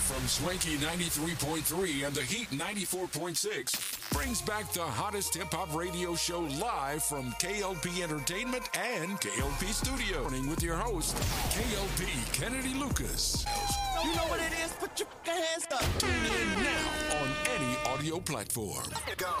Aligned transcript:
from 0.00 0.26
Swanky 0.26 0.76
93.3 0.76 2.06
and 2.06 2.14
the 2.14 2.22
Heat 2.22 2.48
94.6 2.50 4.12
brings 4.12 4.40
back 4.42 4.72
the 4.72 4.82
hottest 4.82 5.34
hip 5.34 5.52
hop 5.52 5.74
radio 5.74 6.14
show 6.14 6.40
live 6.40 7.02
from 7.02 7.32
KLP 7.32 8.02
Entertainment 8.02 8.64
and 8.76 9.20
KLP 9.20 9.72
Studio. 9.72 10.22
Morning 10.22 10.48
with 10.48 10.62
your 10.62 10.76
host, 10.76 11.14
KLP 11.50 12.32
Kennedy 12.32 12.74
Lucas. 12.74 13.44
You 14.02 14.14
know 14.14 14.24
what 14.24 14.40
it 14.40 14.52
is? 14.64 14.72
Put 14.72 14.98
your 14.98 15.08
hands 15.24 15.66
up. 15.72 15.84
Tune 15.98 16.10
in 16.10 16.62
now 16.62 17.22
on 17.22 17.28
any 17.54 17.76
audio 17.94 18.20
platform. 18.20 18.86
Go. 19.16 19.34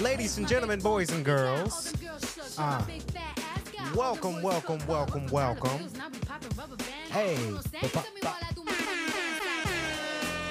Ladies 0.00 0.38
and 0.38 0.48
gentlemen, 0.48 0.80
boys 0.80 1.10
and 1.10 1.22
girls, 1.24 1.92
uh, 2.56 2.82
welcome, 3.94 4.40
welcome, 4.40 4.78
welcome, 4.86 5.26
welcome. 5.26 5.78
Hey, 7.10 7.36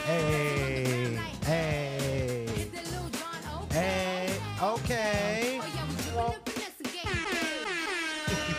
Hey, 0.05 1.20
hey, 1.45 2.48
hey, 3.72 4.30
okay. 4.62 5.61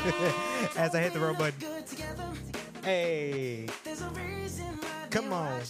As 0.76 0.94
I 0.94 1.00
hit 1.00 1.12
the 1.12 1.20
road 1.20 1.38
button. 1.38 1.54
Hey, 2.82 3.66
come 5.10 5.32
on. 5.32 5.60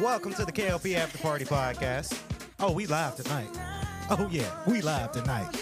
Welcome 0.00 0.34
to 0.34 0.44
the 0.44 0.50
KLP 0.50 0.96
After 0.96 1.18
Party 1.18 1.44
Podcast. 1.44 2.20
Oh, 2.58 2.72
we 2.72 2.86
live 2.86 3.14
tonight. 3.14 3.48
Oh, 4.10 4.28
yeah, 4.28 4.50
we 4.66 4.80
live 4.82 5.12
tonight. 5.12 5.54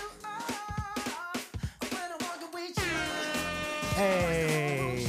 Hey. 3.94 5.06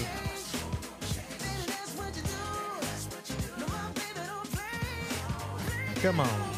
Come 6.02 6.20
on. 6.20 6.53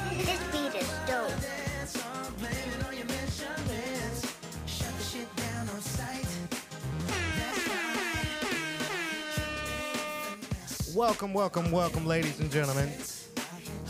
Welcome, 10.96 11.34
welcome, 11.34 11.72
welcome, 11.72 12.06
ladies 12.06 12.40
and 12.40 12.50
gentlemen. 12.50 12.90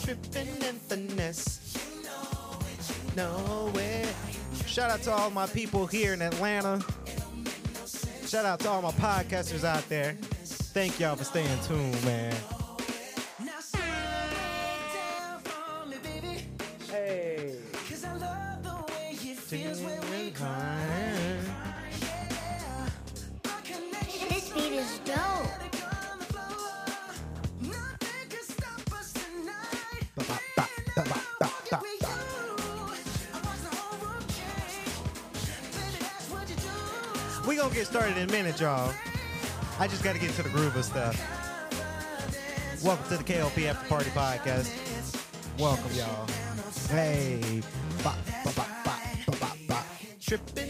Tripping 0.03 0.47
in 0.47 0.75
finesse. 0.79 1.77
No 3.15 3.71
way. 3.75 4.07
Shout 4.65 4.89
out 4.89 5.03
to 5.03 5.11
all 5.11 5.29
my 5.29 5.45
people 5.45 5.85
here 5.85 6.15
in 6.15 6.23
Atlanta. 6.23 6.83
Shout 8.25 8.45
out 8.45 8.59
to 8.61 8.69
all 8.69 8.81
my 8.81 8.91
podcasters 8.93 9.63
out 9.63 9.87
there. 9.87 10.17
Thank 10.73 10.99
y'all 10.99 11.15
for 11.15 11.25
staying 11.25 11.59
tuned, 11.67 12.03
man. 12.05 12.33
In 38.55 38.61
y'all. 38.61 38.93
I 39.79 39.87
just 39.87 40.03
gotta 40.03 40.19
get 40.19 40.31
to 40.31 40.43
the 40.43 40.49
groove 40.49 40.75
of 40.75 40.85
stuff. 40.85 41.15
Welcome 42.83 43.05
to 43.09 43.17
the 43.17 43.23
KLP 43.23 43.65
After 43.65 43.87
Party 43.87 44.09
Podcast. 44.11 44.69
Welcome, 45.59 45.91
y'all. 45.93 46.27
Hey, 46.89 47.61
ba, 48.03 48.13
ba, 48.43 48.51
ba, 48.55 48.65
ba, 48.85 49.37
ba, 49.39 49.51
ba. 49.67 49.83
tripping 50.21 50.64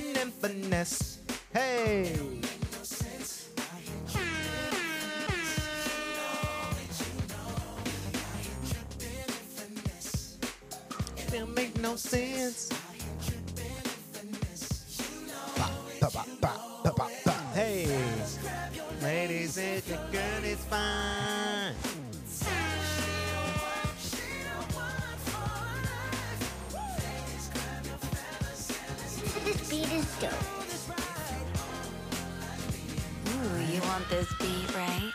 right? 34.87 35.13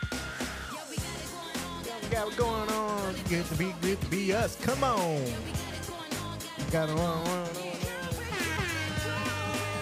We 2.01 2.09
got 2.09 2.27
it 2.27 2.37
going 2.37 2.69
on. 2.69 3.15
Good 3.29 3.45
to 3.45 3.55
be, 3.55 3.73
good 3.81 3.99
to 4.01 4.07
be 4.07 4.33
us. 4.33 4.55
Come 4.63 4.83
on. 4.83 5.23
We 5.23 6.71
got 6.71 6.89
it 6.89 6.93
on, 6.93 6.99
on, 6.99 7.27
on, 7.27 7.27
on. 7.27 7.55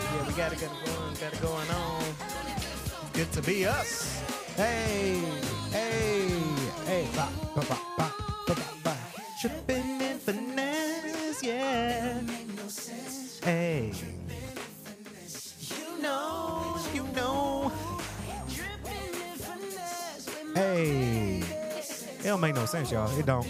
Yeah, 0.03 0.27
we 0.27 0.33
got 0.33 0.53
it, 0.53 0.59
going, 0.59 1.13
got 1.19 1.33
it 1.33 1.41
going 1.41 1.69
on. 1.69 2.03
Good 3.13 3.31
to 3.33 3.41
be 3.41 3.65
us. 3.65 4.21
Hey, 4.55 5.21
hey, 5.71 6.29
hey. 6.85 7.07
Ba, 7.15 7.29
ba, 7.55 7.61
ba, 7.67 7.77
ba, 7.97 8.08
don't 22.39 22.47
make 22.47 22.55
no 22.55 22.65
sense, 22.65 22.91
y'all. 22.91 23.19
It 23.19 23.25
don't. 23.25 23.45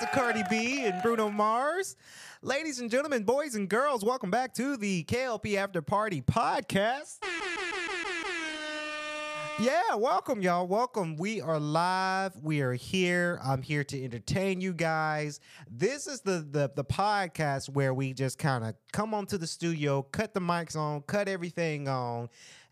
To 0.00 0.06
Cardi 0.06 0.42
B 0.48 0.86
and 0.86 1.02
Bruno 1.02 1.28
Mars. 1.28 1.94
Ladies 2.40 2.80
and 2.80 2.90
gentlemen, 2.90 3.22
boys 3.22 3.54
and 3.54 3.68
girls, 3.68 4.02
welcome 4.02 4.30
back 4.30 4.54
to 4.54 4.78
the 4.78 5.04
KLP 5.04 5.56
After 5.56 5.82
Party 5.82 6.22
podcast. 6.22 7.18
Yeah, 9.58 9.96
welcome, 9.96 10.40
y'all. 10.40 10.66
Welcome. 10.66 11.16
We 11.16 11.42
are 11.42 11.60
live. 11.60 12.34
We 12.42 12.62
are 12.62 12.72
here. 12.72 13.40
I'm 13.44 13.60
here 13.60 13.84
to 13.84 14.02
entertain 14.02 14.62
you 14.62 14.72
guys. 14.72 15.38
This 15.70 16.06
is 16.06 16.22
the 16.22 16.46
the, 16.50 16.70
the 16.74 16.84
podcast 16.84 17.68
where 17.68 17.92
we 17.92 18.14
just 18.14 18.38
kind 18.38 18.64
of 18.64 18.76
come 18.92 19.12
onto 19.12 19.36
the 19.36 19.46
studio, 19.46 20.00
cut 20.00 20.32
the 20.32 20.40
mics 20.40 20.76
on, 20.76 21.02
cut 21.02 21.28
everything 21.28 21.88
on, 21.88 22.30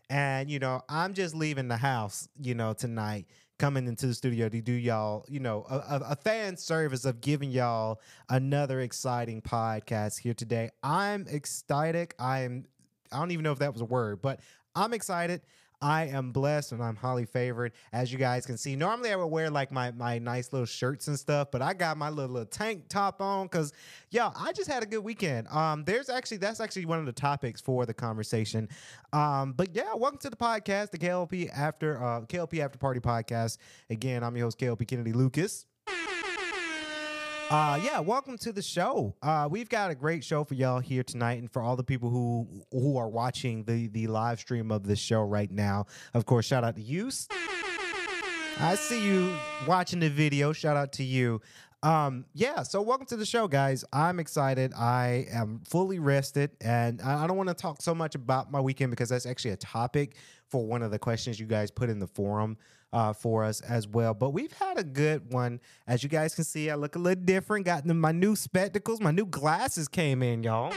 and 0.09 0.49
you 0.49 0.57
know, 0.57 0.81
I'm 0.89 1.13
just 1.13 1.35
leaving 1.35 1.67
the 1.67 1.77
house, 1.77 2.27
you 2.41 2.55
know, 2.55 2.73
tonight, 2.73 3.27
coming 3.59 3.87
into 3.87 4.07
the 4.07 4.13
studio 4.13 4.49
to 4.49 4.61
do 4.61 4.71
y'all, 4.71 5.25
you 5.27 5.39
know, 5.39 5.65
a, 5.69 6.01
a, 6.11 6.15
fan 6.15 6.55
service 6.57 7.05
of 7.05 7.21
giving 7.21 7.51
y'all 7.51 7.99
another 8.29 8.79
exciting 8.79 9.41
podcast 9.41 10.17
here 10.17 10.33
today. 10.33 10.69
I'm 10.81 11.27
ecstatic. 11.27 12.15
I'm 12.17 12.65
I 13.11 13.19
don't 13.19 13.31
even 13.31 13.43
know 13.43 13.51
if 13.51 13.59
that 13.59 13.73
was 13.73 13.81
a 13.81 13.85
word, 13.85 14.21
but 14.21 14.39
I'm 14.75 14.93
excited. 14.93 15.41
I 15.81 16.05
am 16.07 16.31
blessed 16.31 16.73
and 16.73 16.83
I'm 16.83 16.95
highly 16.95 17.25
favored. 17.25 17.71
As 17.93 18.11
you 18.11 18.17
guys 18.17 18.45
can 18.45 18.57
see, 18.57 18.75
normally 18.75 19.11
I 19.11 19.15
would 19.15 19.27
wear 19.27 19.49
like 19.49 19.71
my 19.71 19.91
my 19.91 20.19
nice 20.19 20.51
little 20.51 20.65
shirts 20.65 21.07
and 21.07 21.17
stuff, 21.17 21.51
but 21.51 21.61
I 21.61 21.73
got 21.73 21.97
my 21.97 22.09
little, 22.09 22.33
little 22.33 22.47
tank 22.47 22.89
top 22.89 23.21
on 23.21 23.45
because 23.45 23.71
yeah, 24.09 24.31
I 24.35 24.51
just 24.51 24.69
had 24.69 24.83
a 24.83 24.85
good 24.85 25.03
weekend. 25.03 25.47
Um, 25.47 25.85
there's 25.85 26.09
actually 26.09 26.37
that's 26.37 26.59
actually 26.59 26.85
one 26.85 26.99
of 26.99 27.05
the 27.05 27.13
topics 27.13 27.61
for 27.61 27.85
the 27.85 27.93
conversation. 27.93 28.67
Um, 29.13 29.53
but 29.53 29.73
yeah, 29.73 29.93
welcome 29.95 30.19
to 30.19 30.29
the 30.29 30.35
podcast, 30.35 30.91
the 30.91 30.97
KLP 30.97 31.49
after 31.55 32.03
uh 32.03 32.21
KLP 32.21 32.59
after 32.59 32.77
party 32.77 32.99
podcast. 32.99 33.57
Again, 33.89 34.23
I'm 34.23 34.35
your 34.35 34.47
host 34.47 34.59
KLP 34.59 34.85
Kennedy 34.85 35.13
Lucas. 35.13 35.65
Uh 37.49 37.79
yeah, 37.83 37.99
welcome 37.99 38.37
to 38.37 38.51
the 38.51 38.61
show. 38.61 39.15
Uh 39.23 39.47
we've 39.49 39.69
got 39.69 39.89
a 39.89 39.95
great 39.95 40.23
show 40.23 40.43
for 40.43 40.53
y'all 40.53 40.79
here 40.79 41.01
tonight 41.01 41.39
and 41.39 41.51
for 41.51 41.63
all 41.63 41.75
the 41.75 41.83
people 41.83 42.11
who 42.11 42.47
who 42.71 42.95
are 42.95 43.09
watching 43.09 43.63
the 43.63 43.87
the 43.87 44.05
live 44.05 44.39
stream 44.39 44.71
of 44.71 44.83
this 44.83 44.99
show 44.99 45.23
right 45.23 45.49
now. 45.49 45.87
Of 46.13 46.27
course, 46.27 46.45
shout 46.45 46.63
out 46.63 46.75
to 46.75 46.81
you. 46.83 47.09
I 48.59 48.75
see 48.75 49.03
you 49.03 49.35
watching 49.67 49.99
the 49.99 50.09
video. 50.09 50.53
Shout 50.53 50.77
out 50.77 50.91
to 50.93 51.03
you. 51.03 51.41
Um 51.81 52.25
yeah, 52.35 52.61
so 52.61 52.83
welcome 52.83 53.07
to 53.07 53.17
the 53.17 53.25
show 53.25 53.47
guys. 53.47 53.83
I'm 53.91 54.19
excited. 54.19 54.71
I 54.75 55.25
am 55.31 55.61
fully 55.67 55.97
rested 55.97 56.51
and 56.61 57.01
I 57.01 57.23
I 57.23 57.27
don't 57.27 57.35
want 57.37 57.49
to 57.49 57.55
talk 57.55 57.81
so 57.81 57.95
much 57.95 58.13
about 58.13 58.51
my 58.51 58.61
weekend 58.61 58.91
because 58.91 59.09
that's 59.09 59.25
actually 59.25 59.51
a 59.51 59.57
topic 59.57 60.17
for 60.49 60.67
one 60.67 60.83
of 60.83 60.91
the 60.91 60.99
questions 60.99 61.39
you 61.39 61.47
guys 61.47 61.71
put 61.71 61.89
in 61.89 61.97
the 61.97 62.07
forum 62.07 62.57
uh, 62.93 63.13
for 63.13 63.43
us 63.43 63.61
as 63.61 63.87
well. 63.87 64.13
But 64.13 64.31
we've 64.31 64.53
had 64.53 64.77
a 64.77 64.83
good 64.83 65.31
one. 65.31 65.59
As 65.87 66.03
you 66.03 66.09
guys 66.09 66.35
can 66.35 66.43
see, 66.43 66.69
I 66.69 66.75
look 66.75 66.95
a 66.95 66.99
little 66.99 67.23
different. 67.23 67.65
Got 67.65 67.85
my 67.85 68.11
new 68.11 68.35
spectacles, 68.35 68.99
my 69.01 69.11
new 69.11 69.25
glasses 69.25 69.87
came 69.87 70.23
in, 70.23 70.43
y'all. 70.43 70.73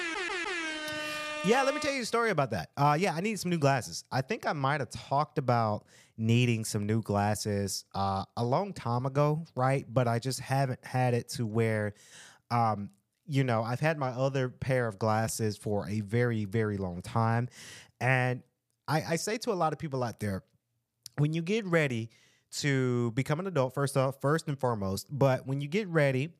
Yeah, 1.44 1.62
let 1.62 1.74
me 1.74 1.80
tell 1.80 1.92
you 1.92 2.02
a 2.02 2.06
story 2.06 2.30
about 2.30 2.52
that. 2.52 2.70
Uh, 2.76 2.96
yeah, 2.98 3.14
I 3.14 3.20
need 3.20 3.38
some 3.40 3.50
new 3.50 3.58
glasses. 3.58 4.04
I 4.12 4.20
think 4.20 4.46
I 4.46 4.52
might 4.52 4.80
have 4.80 4.90
talked 4.90 5.38
about 5.38 5.86
needing 6.16 6.64
some 6.64 6.86
new 6.86 7.02
glasses 7.02 7.84
uh, 7.96 8.24
a 8.36 8.44
long 8.44 8.72
time 8.72 9.06
ago, 9.06 9.44
right? 9.56 9.84
But 9.92 10.06
I 10.06 10.20
just 10.20 10.38
haven't 10.38 10.84
had 10.84 11.14
it 11.14 11.28
to 11.30 11.44
where, 11.44 11.94
um, 12.52 12.90
you 13.26 13.42
know, 13.42 13.64
I've 13.64 13.80
had 13.80 13.98
my 13.98 14.10
other 14.10 14.50
pair 14.50 14.86
of 14.86 15.00
glasses 15.00 15.56
for 15.56 15.88
a 15.88 16.00
very, 16.00 16.44
very 16.44 16.76
long 16.76 17.02
time. 17.02 17.48
And 18.00 18.42
I, 18.86 19.02
I 19.10 19.16
say 19.16 19.36
to 19.38 19.52
a 19.52 19.54
lot 19.54 19.72
of 19.72 19.80
people 19.80 20.04
out 20.04 20.20
there, 20.20 20.44
when 21.18 21.32
you 21.32 21.42
get 21.42 21.64
ready 21.66 22.10
to 22.58 23.10
become 23.12 23.40
an 23.40 23.46
adult, 23.46 23.74
first 23.74 23.96
off, 23.96 24.20
first 24.20 24.48
and 24.48 24.58
foremost, 24.58 25.06
but 25.10 25.46
when 25.46 25.60
you 25.60 25.68
get 25.68 25.88
ready 25.88 26.30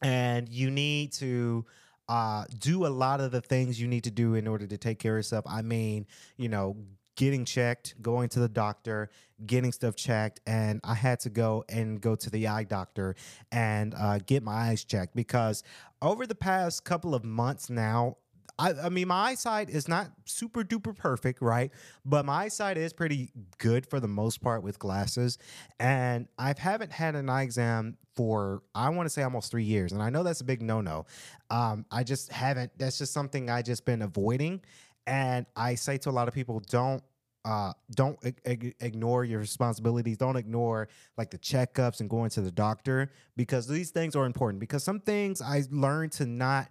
and 0.00 0.48
you 0.48 0.70
need 0.70 1.12
to 1.12 1.64
uh, 2.08 2.44
do 2.58 2.86
a 2.86 2.88
lot 2.88 3.20
of 3.20 3.30
the 3.30 3.40
things 3.40 3.80
you 3.80 3.88
need 3.88 4.04
to 4.04 4.10
do 4.10 4.34
in 4.34 4.46
order 4.46 4.66
to 4.66 4.76
take 4.76 4.98
care 4.98 5.14
of 5.14 5.18
yourself. 5.18 5.44
I 5.48 5.62
mean, 5.62 6.06
you 6.36 6.48
know, 6.48 6.76
getting 7.16 7.44
checked, 7.44 7.94
going 8.02 8.28
to 8.30 8.40
the 8.40 8.48
doctor, 8.48 9.10
getting 9.46 9.72
stuff 9.72 9.96
checked, 9.96 10.40
and 10.46 10.80
I 10.84 10.94
had 10.94 11.20
to 11.20 11.30
go 11.30 11.64
and 11.68 12.00
go 12.00 12.16
to 12.16 12.30
the 12.30 12.48
eye 12.48 12.64
doctor 12.64 13.14
and 13.50 13.94
uh, 13.94 14.18
get 14.18 14.42
my 14.42 14.52
eyes 14.52 14.84
checked 14.84 15.14
because 15.14 15.62
over 16.00 16.26
the 16.26 16.34
past 16.34 16.84
couple 16.84 17.14
of 17.14 17.24
months 17.24 17.70
now. 17.70 18.16
I, 18.58 18.72
I 18.72 18.88
mean, 18.88 19.08
my 19.08 19.30
eyesight 19.30 19.70
is 19.70 19.88
not 19.88 20.10
super 20.24 20.62
duper 20.62 20.96
perfect, 20.96 21.40
right? 21.40 21.70
But 22.04 22.24
my 22.24 22.44
eyesight 22.44 22.76
is 22.76 22.92
pretty 22.92 23.32
good 23.58 23.86
for 23.86 24.00
the 24.00 24.08
most 24.08 24.40
part 24.40 24.62
with 24.62 24.78
glasses. 24.78 25.38
And 25.80 26.28
I 26.38 26.54
haven't 26.56 26.92
had 26.92 27.14
an 27.14 27.28
eye 27.28 27.42
exam 27.42 27.96
for, 28.14 28.62
I 28.74 28.88
want 28.90 29.06
to 29.06 29.10
say 29.10 29.22
almost 29.22 29.50
three 29.50 29.64
years. 29.64 29.92
And 29.92 30.02
I 30.02 30.10
know 30.10 30.22
that's 30.22 30.40
a 30.40 30.44
big 30.44 30.62
no 30.62 30.80
no. 30.80 31.06
Um, 31.50 31.86
I 31.90 32.04
just 32.04 32.30
haven't, 32.30 32.72
that's 32.78 32.98
just 32.98 33.12
something 33.12 33.50
I 33.50 33.62
just 33.62 33.84
been 33.84 34.02
avoiding. 34.02 34.60
And 35.06 35.46
I 35.56 35.74
say 35.74 35.98
to 35.98 36.10
a 36.10 36.12
lot 36.12 36.28
of 36.28 36.34
people, 36.34 36.60
don't 36.68 37.02
uh, 37.44 37.72
don't 37.96 38.18
ig- 38.22 38.40
ig- 38.44 38.74
ignore 38.80 39.24
your 39.24 39.40
responsibilities. 39.40 40.16
Don't 40.16 40.36
ignore 40.36 40.88
like 41.18 41.30
the 41.30 41.38
checkups 41.38 42.00
and 42.00 42.08
going 42.08 42.30
to 42.30 42.40
the 42.40 42.52
doctor 42.52 43.10
because 43.36 43.66
these 43.66 43.90
things 43.90 44.14
are 44.14 44.26
important. 44.26 44.60
Because 44.60 44.84
some 44.84 45.00
things 45.00 45.42
I 45.42 45.64
learned 45.70 46.12
to 46.12 46.26
not 46.26 46.68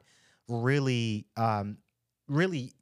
really, 0.47 1.25
um, 1.37 1.77
really 2.27 2.73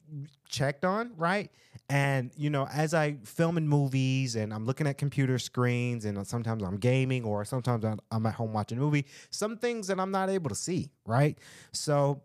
checked 0.48 0.84
on, 0.84 1.12
right? 1.16 1.50
And 1.88 2.30
you 2.36 2.50
know, 2.50 2.68
as 2.72 2.94
I 2.94 3.16
film 3.24 3.56
in 3.56 3.66
movies 3.66 4.36
and 4.36 4.54
I'm 4.54 4.64
looking 4.64 4.86
at 4.86 4.96
computer 4.96 5.38
screens, 5.38 6.04
and 6.04 6.24
sometimes 6.26 6.62
I'm 6.62 6.76
gaming 6.76 7.24
or 7.24 7.44
sometimes 7.44 7.84
I'm, 7.84 8.26
at 8.26 8.34
home 8.34 8.52
watching 8.52 8.78
a 8.78 8.80
movie, 8.80 9.06
some 9.30 9.56
things 9.56 9.88
that 9.88 9.98
I'm 9.98 10.10
not 10.10 10.30
able 10.30 10.50
to 10.50 10.54
see, 10.54 10.90
right? 11.04 11.36
So 11.72 12.22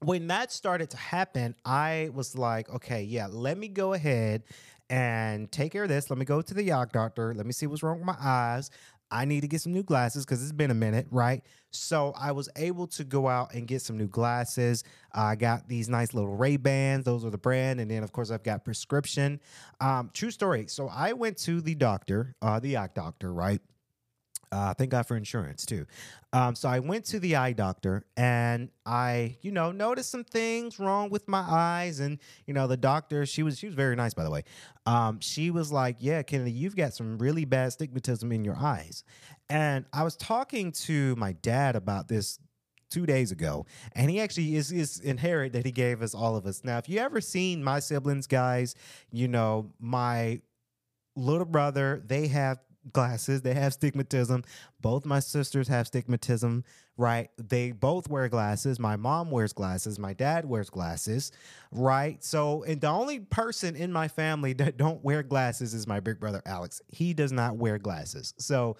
when 0.00 0.28
that 0.28 0.52
started 0.52 0.90
to 0.90 0.96
happen, 0.96 1.54
I 1.64 2.10
was 2.12 2.36
like, 2.36 2.68
okay, 2.70 3.02
yeah, 3.02 3.26
let 3.30 3.58
me 3.58 3.68
go 3.68 3.94
ahead 3.94 4.44
and 4.90 5.50
take 5.50 5.72
care 5.72 5.84
of 5.84 5.88
this. 5.88 6.10
Let 6.10 6.18
me 6.18 6.24
go 6.24 6.42
to 6.42 6.54
the 6.54 6.72
eye 6.72 6.84
doctor. 6.92 7.34
Let 7.34 7.46
me 7.46 7.52
see 7.52 7.66
what's 7.66 7.82
wrong 7.82 7.98
with 7.98 8.06
my 8.06 8.16
eyes. 8.20 8.70
I 9.14 9.24
need 9.26 9.42
to 9.42 9.48
get 9.48 9.60
some 9.60 9.72
new 9.72 9.84
glasses 9.84 10.24
because 10.24 10.42
it's 10.42 10.50
been 10.50 10.72
a 10.72 10.74
minute, 10.74 11.06
right? 11.12 11.44
So 11.70 12.12
I 12.18 12.32
was 12.32 12.48
able 12.56 12.88
to 12.88 13.04
go 13.04 13.28
out 13.28 13.54
and 13.54 13.68
get 13.68 13.80
some 13.80 13.96
new 13.96 14.08
glasses. 14.08 14.82
I 15.12 15.36
got 15.36 15.68
these 15.68 15.88
nice 15.88 16.14
little 16.14 16.36
Ray 16.36 16.56
Bans; 16.56 17.04
those 17.04 17.24
are 17.24 17.30
the 17.30 17.38
brand, 17.38 17.80
and 17.80 17.88
then 17.88 18.02
of 18.02 18.10
course 18.10 18.32
I've 18.32 18.42
got 18.42 18.64
prescription. 18.64 19.40
Um, 19.80 20.10
true 20.12 20.32
story. 20.32 20.66
So 20.66 20.88
I 20.88 21.12
went 21.12 21.38
to 21.38 21.60
the 21.60 21.76
doctor, 21.76 22.34
uh, 22.42 22.58
the 22.58 22.76
eye 22.76 22.88
doctor, 22.92 23.32
right? 23.32 23.60
Uh, 24.54 24.72
thank 24.72 24.90
God 24.90 25.04
for 25.04 25.16
insurance 25.16 25.66
too. 25.66 25.84
Um, 26.32 26.54
so 26.54 26.68
I 26.68 26.78
went 26.78 27.04
to 27.06 27.18
the 27.18 27.34
eye 27.34 27.52
doctor 27.52 28.04
and 28.16 28.70
I, 28.86 29.36
you 29.42 29.50
know, 29.50 29.72
noticed 29.72 30.12
some 30.12 30.22
things 30.22 30.78
wrong 30.78 31.10
with 31.10 31.26
my 31.26 31.40
eyes. 31.40 31.98
And 31.98 32.20
you 32.46 32.54
know, 32.54 32.68
the 32.68 32.76
doctor, 32.76 33.26
she 33.26 33.42
was 33.42 33.58
she 33.58 33.66
was 33.66 33.74
very 33.74 33.96
nice, 33.96 34.14
by 34.14 34.22
the 34.22 34.30
way. 34.30 34.44
Um, 34.86 35.18
she 35.20 35.50
was 35.50 35.72
like, 35.72 35.96
"Yeah, 35.98 36.22
Kennedy, 36.22 36.52
you've 36.52 36.76
got 36.76 36.94
some 36.94 37.18
really 37.18 37.44
bad 37.44 37.70
stigmatism 37.70 38.32
in 38.32 38.44
your 38.44 38.56
eyes." 38.56 39.02
And 39.48 39.86
I 39.92 40.04
was 40.04 40.14
talking 40.14 40.70
to 40.72 41.16
my 41.16 41.32
dad 41.32 41.74
about 41.74 42.06
this 42.06 42.38
two 42.90 43.06
days 43.06 43.32
ago, 43.32 43.66
and 43.92 44.08
he 44.08 44.20
actually 44.20 44.54
is 44.54 44.70
is 44.70 45.00
inherit 45.00 45.52
that 45.54 45.66
he 45.66 45.72
gave 45.72 46.00
us 46.00 46.14
all 46.14 46.36
of 46.36 46.46
us. 46.46 46.62
Now, 46.62 46.78
if 46.78 46.88
you 46.88 47.00
ever 47.00 47.20
seen 47.20 47.64
my 47.64 47.80
siblings, 47.80 48.28
guys, 48.28 48.76
you 49.10 49.26
know 49.26 49.72
my 49.80 50.42
little 51.16 51.44
brother, 51.44 52.02
they 52.06 52.28
have 52.28 52.58
glasses, 52.92 53.42
they 53.42 53.54
have 53.54 53.72
stigmatism. 53.72 54.44
Both 54.80 55.04
my 55.04 55.20
sisters 55.20 55.68
have 55.68 55.90
stigmatism, 55.90 56.64
right? 56.96 57.30
They 57.36 57.72
both 57.72 58.08
wear 58.08 58.28
glasses. 58.28 58.78
My 58.78 58.96
mom 58.96 59.30
wears 59.30 59.52
glasses, 59.52 59.98
my 59.98 60.12
dad 60.12 60.44
wears 60.44 60.70
glasses, 60.70 61.32
right? 61.72 62.22
So, 62.22 62.62
and 62.64 62.80
the 62.80 62.88
only 62.88 63.20
person 63.20 63.76
in 63.76 63.92
my 63.92 64.08
family 64.08 64.52
that 64.54 64.76
don't 64.76 65.02
wear 65.04 65.22
glasses 65.22 65.74
is 65.74 65.86
my 65.86 66.00
big 66.00 66.20
brother 66.20 66.42
Alex. 66.46 66.80
He 66.88 67.14
does 67.14 67.32
not 67.32 67.56
wear 67.56 67.78
glasses. 67.78 68.34
So, 68.38 68.76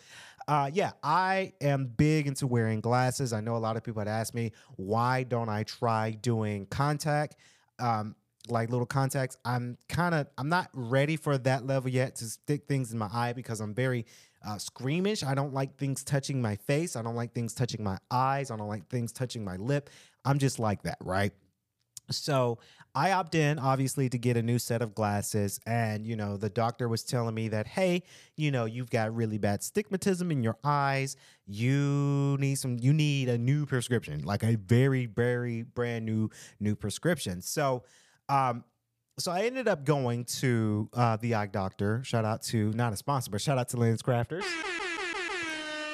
uh, 0.47 0.71
yeah, 0.73 0.93
I 1.03 1.55
am 1.61 1.87
big 1.87 2.27
into 2.27 2.47
wearing 2.47 2.81
glasses. 2.81 3.33
I 3.33 3.41
know 3.41 3.57
a 3.57 3.59
lot 3.59 3.77
of 3.77 3.83
people 3.83 4.01
had 4.01 4.09
asked 4.09 4.35
me, 4.35 4.53
why 4.77 5.23
don't 5.23 5.49
I 5.49 5.63
try 5.63 6.11
doing 6.11 6.67
contact? 6.67 7.37
Um, 7.79 8.15
like 8.49 8.71
little 8.71 8.87
contacts. 8.87 9.37
I'm 9.45 9.79
kind 9.89 10.15
of 10.15 10.27
I'm 10.39 10.49
not 10.49 10.69
ready 10.73 11.17
for 11.17 11.39
that 11.39 11.67
level 11.67 11.91
yet 11.91 12.17
to 12.17 12.27
stick 12.27 12.67
things 12.67 12.93
in 12.93 12.99
my 12.99 13.09
eye 13.13 13.33
because 13.33 13.61
I'm 13.61 13.75
very 13.75 14.07
uh, 14.47 14.59
squeamish. 14.59 15.23
I 15.23 15.35
don't 15.35 15.55
like 15.55 15.77
things 15.77 16.05
touching 16.05 16.43
my 16.43 16.57
face. 16.57 16.97
I 16.97 17.03
don't 17.03 17.17
like 17.17 17.33
things 17.33 17.55
touching 17.55 17.83
my 17.83 17.99
eyes. 18.11 18.51
I 18.51 18.57
don't 18.57 18.69
like 18.69 18.89
things 18.89 19.13
touching 19.13 19.45
my 19.45 19.57
lip. 19.57 19.91
I'm 20.25 20.39
just 20.39 20.59
like 20.59 20.83
that, 20.83 20.99
right? 21.01 21.33
So 22.11 22.59
I 22.95 23.13
opt 23.13 23.35
in, 23.35 23.59
obviously, 23.59 24.09
to 24.11 24.19
get 24.19 24.37
a 24.37 24.43
new 24.43 24.59
set 24.59 24.83
of 24.83 24.95
glasses. 24.95 25.59
And, 25.67 26.07
you 26.07 26.17
know, 26.17 26.37
the 26.37 26.51
doctor 26.51 26.89
was 26.89 27.03
telling 27.03 27.35
me 27.35 27.49
that, 27.49 27.67
hey, 27.67 28.03
you 28.37 28.51
know, 28.51 28.67
you've 28.67 28.91
got 28.91 29.15
really 29.15 29.39
bad 29.39 29.61
stigmatism 29.61 30.31
in 30.31 30.43
your 30.43 30.57
eyes. 30.63 31.17
You 31.47 32.37
need 32.39 32.57
some, 32.57 32.79
you 32.79 32.93
need 32.93 33.29
a 33.29 33.39
new 33.39 33.67
prescription, 33.67 34.23
like 34.23 34.43
a 34.43 34.57
very, 34.57 35.07
very 35.07 35.63
brand 35.63 36.05
new, 36.05 36.29
new 36.61 36.77
prescription. 36.77 37.41
So, 37.41 37.85
um, 38.29 38.65
so 39.19 39.31
I 39.31 39.43
ended 39.43 39.69
up 39.69 39.85
going 39.85 40.25
to 40.25 40.89
uh, 40.93 41.17
the 41.17 41.35
eye 41.35 41.47
doctor. 41.47 42.03
Shout 42.05 42.25
out 42.25 42.43
to 42.45 42.73
not 42.73 42.93
a 42.93 42.97
sponsor, 42.97 43.31
but 43.31 43.41
shout 43.41 43.59
out 43.59 43.69
to 43.71 43.77
Lens 43.77 44.03
Crafters. 44.03 44.45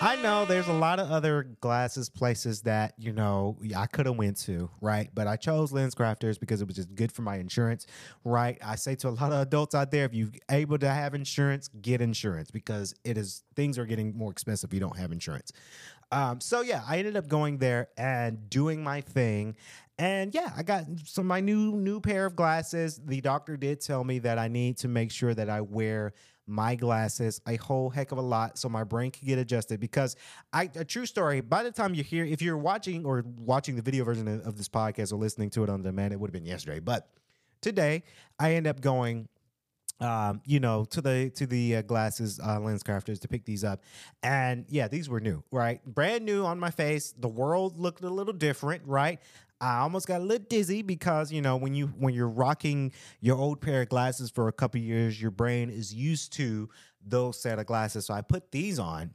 I 0.02 0.16
know 0.16 0.46
there's 0.46 0.68
a 0.68 0.72
lot 0.72 0.98
of 0.98 1.10
other 1.10 1.42
glasses 1.60 2.08
places 2.08 2.62
that 2.62 2.94
you 2.96 3.12
know 3.12 3.58
I 3.76 3.86
could 3.86 4.06
have 4.06 4.16
went 4.16 4.38
to, 4.38 4.70
right? 4.80 5.10
But 5.14 5.26
I 5.26 5.36
chose 5.36 5.72
Lens 5.72 5.94
Crafters 5.94 6.40
because 6.40 6.62
it 6.62 6.66
was 6.66 6.76
just 6.76 6.94
good 6.94 7.12
for 7.12 7.20
my 7.20 7.36
insurance, 7.36 7.86
right? 8.24 8.56
I 8.64 8.76
say 8.76 8.94
to 8.96 9.08
a 9.08 9.10
lot 9.10 9.32
of 9.32 9.40
adults 9.40 9.74
out 9.74 9.90
there, 9.90 10.06
if 10.06 10.14
you're 10.14 10.30
able 10.50 10.78
to 10.78 10.88
have 10.88 11.14
insurance, 11.14 11.68
get 11.82 12.00
insurance 12.00 12.50
because 12.50 12.94
it 13.04 13.18
is 13.18 13.42
things 13.54 13.78
are 13.78 13.84
getting 13.84 14.16
more 14.16 14.30
expensive 14.30 14.70
if 14.70 14.74
you 14.74 14.80
don't 14.80 14.96
have 14.96 15.12
insurance. 15.12 15.52
Um, 16.10 16.40
so 16.40 16.62
yeah, 16.62 16.82
I 16.88 16.98
ended 16.98 17.16
up 17.16 17.28
going 17.28 17.58
there 17.58 17.88
and 17.98 18.48
doing 18.48 18.82
my 18.82 19.02
thing, 19.02 19.54
and 19.98 20.34
yeah, 20.34 20.50
I 20.56 20.62
got 20.62 20.84
some 21.04 21.26
my 21.26 21.40
new 21.40 21.72
new 21.72 22.00
pair 22.00 22.24
of 22.24 22.34
glasses. 22.34 22.98
The 23.04 23.20
doctor 23.20 23.58
did 23.58 23.82
tell 23.82 24.02
me 24.02 24.18
that 24.20 24.38
I 24.38 24.48
need 24.48 24.78
to 24.78 24.88
make 24.88 25.10
sure 25.10 25.34
that 25.34 25.50
I 25.50 25.60
wear 25.60 26.14
my 26.50 26.74
glasses 26.74 27.40
a 27.46 27.56
whole 27.56 27.88
heck 27.88 28.12
of 28.12 28.18
a 28.18 28.22
lot 28.22 28.58
so 28.58 28.68
my 28.68 28.84
brain 28.84 29.10
can 29.10 29.26
get 29.26 29.38
adjusted 29.38 29.80
because 29.80 30.16
I 30.52 30.68
a 30.74 30.84
true 30.84 31.06
story 31.06 31.40
by 31.40 31.62
the 31.62 31.70
time 31.70 31.94
you're 31.94 32.04
here 32.04 32.24
if 32.24 32.42
you're 32.42 32.58
watching 32.58 33.04
or 33.04 33.24
watching 33.38 33.76
the 33.76 33.82
video 33.82 34.04
version 34.04 34.28
of, 34.28 34.46
of 34.46 34.56
this 34.56 34.68
podcast 34.68 35.12
or 35.12 35.16
listening 35.16 35.50
to 35.50 35.64
it 35.64 35.70
on 35.70 35.82
demand 35.82 36.12
it 36.12 36.20
would 36.20 36.28
have 36.28 36.34
been 36.34 36.44
yesterday 36.44 36.80
but 36.80 37.08
today 37.60 38.02
I 38.38 38.54
end 38.54 38.66
up 38.66 38.80
going 38.80 39.28
um, 40.00 40.40
you 40.46 40.60
know, 40.60 40.86
to 40.86 41.02
the 41.02 41.30
to 41.34 41.46
the 41.46 41.76
uh, 41.76 41.82
glasses 41.82 42.40
uh, 42.40 42.58
lens 42.58 42.82
crafters 42.82 43.20
to 43.20 43.28
pick 43.28 43.44
these 43.44 43.64
up, 43.64 43.82
and 44.22 44.64
yeah, 44.68 44.88
these 44.88 45.08
were 45.10 45.20
new, 45.20 45.44
right? 45.50 45.84
Brand 45.84 46.24
new 46.24 46.44
on 46.46 46.58
my 46.58 46.70
face. 46.70 47.12
The 47.18 47.28
world 47.28 47.78
looked 47.78 48.02
a 48.02 48.08
little 48.08 48.32
different, 48.32 48.82
right? 48.86 49.20
I 49.60 49.78
almost 49.80 50.06
got 50.06 50.20
a 50.20 50.24
little 50.24 50.46
dizzy 50.48 50.82
because 50.82 51.30
you 51.30 51.42
know 51.42 51.56
when 51.56 51.74
you 51.74 51.88
when 51.98 52.14
you're 52.14 52.28
rocking 52.28 52.92
your 53.20 53.36
old 53.36 53.60
pair 53.60 53.82
of 53.82 53.88
glasses 53.88 54.30
for 54.30 54.48
a 54.48 54.52
couple 54.52 54.80
years, 54.80 55.20
your 55.20 55.30
brain 55.30 55.70
is 55.70 55.92
used 55.92 56.32
to 56.34 56.68
those 57.06 57.40
set 57.40 57.58
of 57.58 57.66
glasses. 57.66 58.06
So 58.06 58.14
I 58.14 58.22
put 58.22 58.50
these 58.50 58.78
on, 58.78 59.10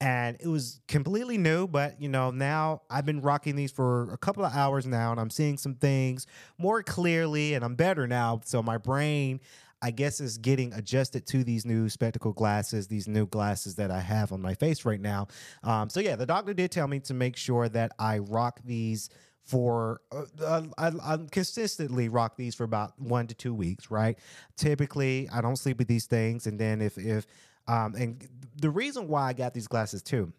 and 0.00 0.36
it 0.40 0.46
was 0.46 0.80
completely 0.86 1.36
new 1.38 1.66
but 1.66 2.00
you 2.00 2.08
know 2.08 2.30
now 2.30 2.82
i've 2.90 3.04
been 3.04 3.20
rocking 3.20 3.56
these 3.56 3.72
for 3.72 4.12
a 4.12 4.16
couple 4.16 4.44
of 4.44 4.54
hours 4.54 4.86
now 4.86 5.10
and 5.10 5.20
i'm 5.20 5.30
seeing 5.30 5.56
some 5.58 5.74
things 5.74 6.26
more 6.56 6.82
clearly 6.82 7.54
and 7.54 7.64
i'm 7.64 7.74
better 7.74 8.06
now 8.06 8.40
so 8.44 8.62
my 8.62 8.78
brain 8.78 9.40
i 9.82 9.90
guess 9.90 10.20
is 10.20 10.38
getting 10.38 10.72
adjusted 10.74 11.26
to 11.26 11.42
these 11.42 11.64
new 11.64 11.88
spectacle 11.88 12.32
glasses 12.32 12.86
these 12.86 13.08
new 13.08 13.26
glasses 13.26 13.74
that 13.74 13.90
i 13.90 14.00
have 14.00 14.30
on 14.30 14.40
my 14.40 14.54
face 14.54 14.84
right 14.84 15.00
now 15.00 15.26
um, 15.64 15.90
so 15.90 15.98
yeah 15.98 16.14
the 16.14 16.26
doctor 16.26 16.54
did 16.54 16.70
tell 16.70 16.86
me 16.86 17.00
to 17.00 17.12
make 17.12 17.36
sure 17.36 17.68
that 17.68 17.90
i 17.98 18.18
rock 18.18 18.60
these 18.64 19.10
for 19.48 20.00
uh, 20.12 20.24
uh, 20.44 20.62
I, 20.78 20.92
I 21.02 21.18
consistently 21.30 22.08
rock 22.08 22.36
these 22.36 22.54
for 22.54 22.64
about 22.64 23.00
one 23.00 23.26
to 23.26 23.34
two 23.34 23.54
weeks 23.54 23.90
right 23.90 24.18
typically 24.56 25.28
i 25.32 25.40
don't 25.40 25.56
sleep 25.56 25.78
with 25.78 25.88
these 25.88 26.06
things 26.06 26.46
and 26.46 26.58
then 26.58 26.80
if 26.80 26.96
if 26.98 27.26
um, 27.68 27.94
and 27.94 28.26
the 28.56 28.70
reason 28.70 29.06
why 29.08 29.28
I 29.28 29.32
got 29.34 29.52
these 29.52 29.68
glasses 29.68 30.02
too, 30.02 30.32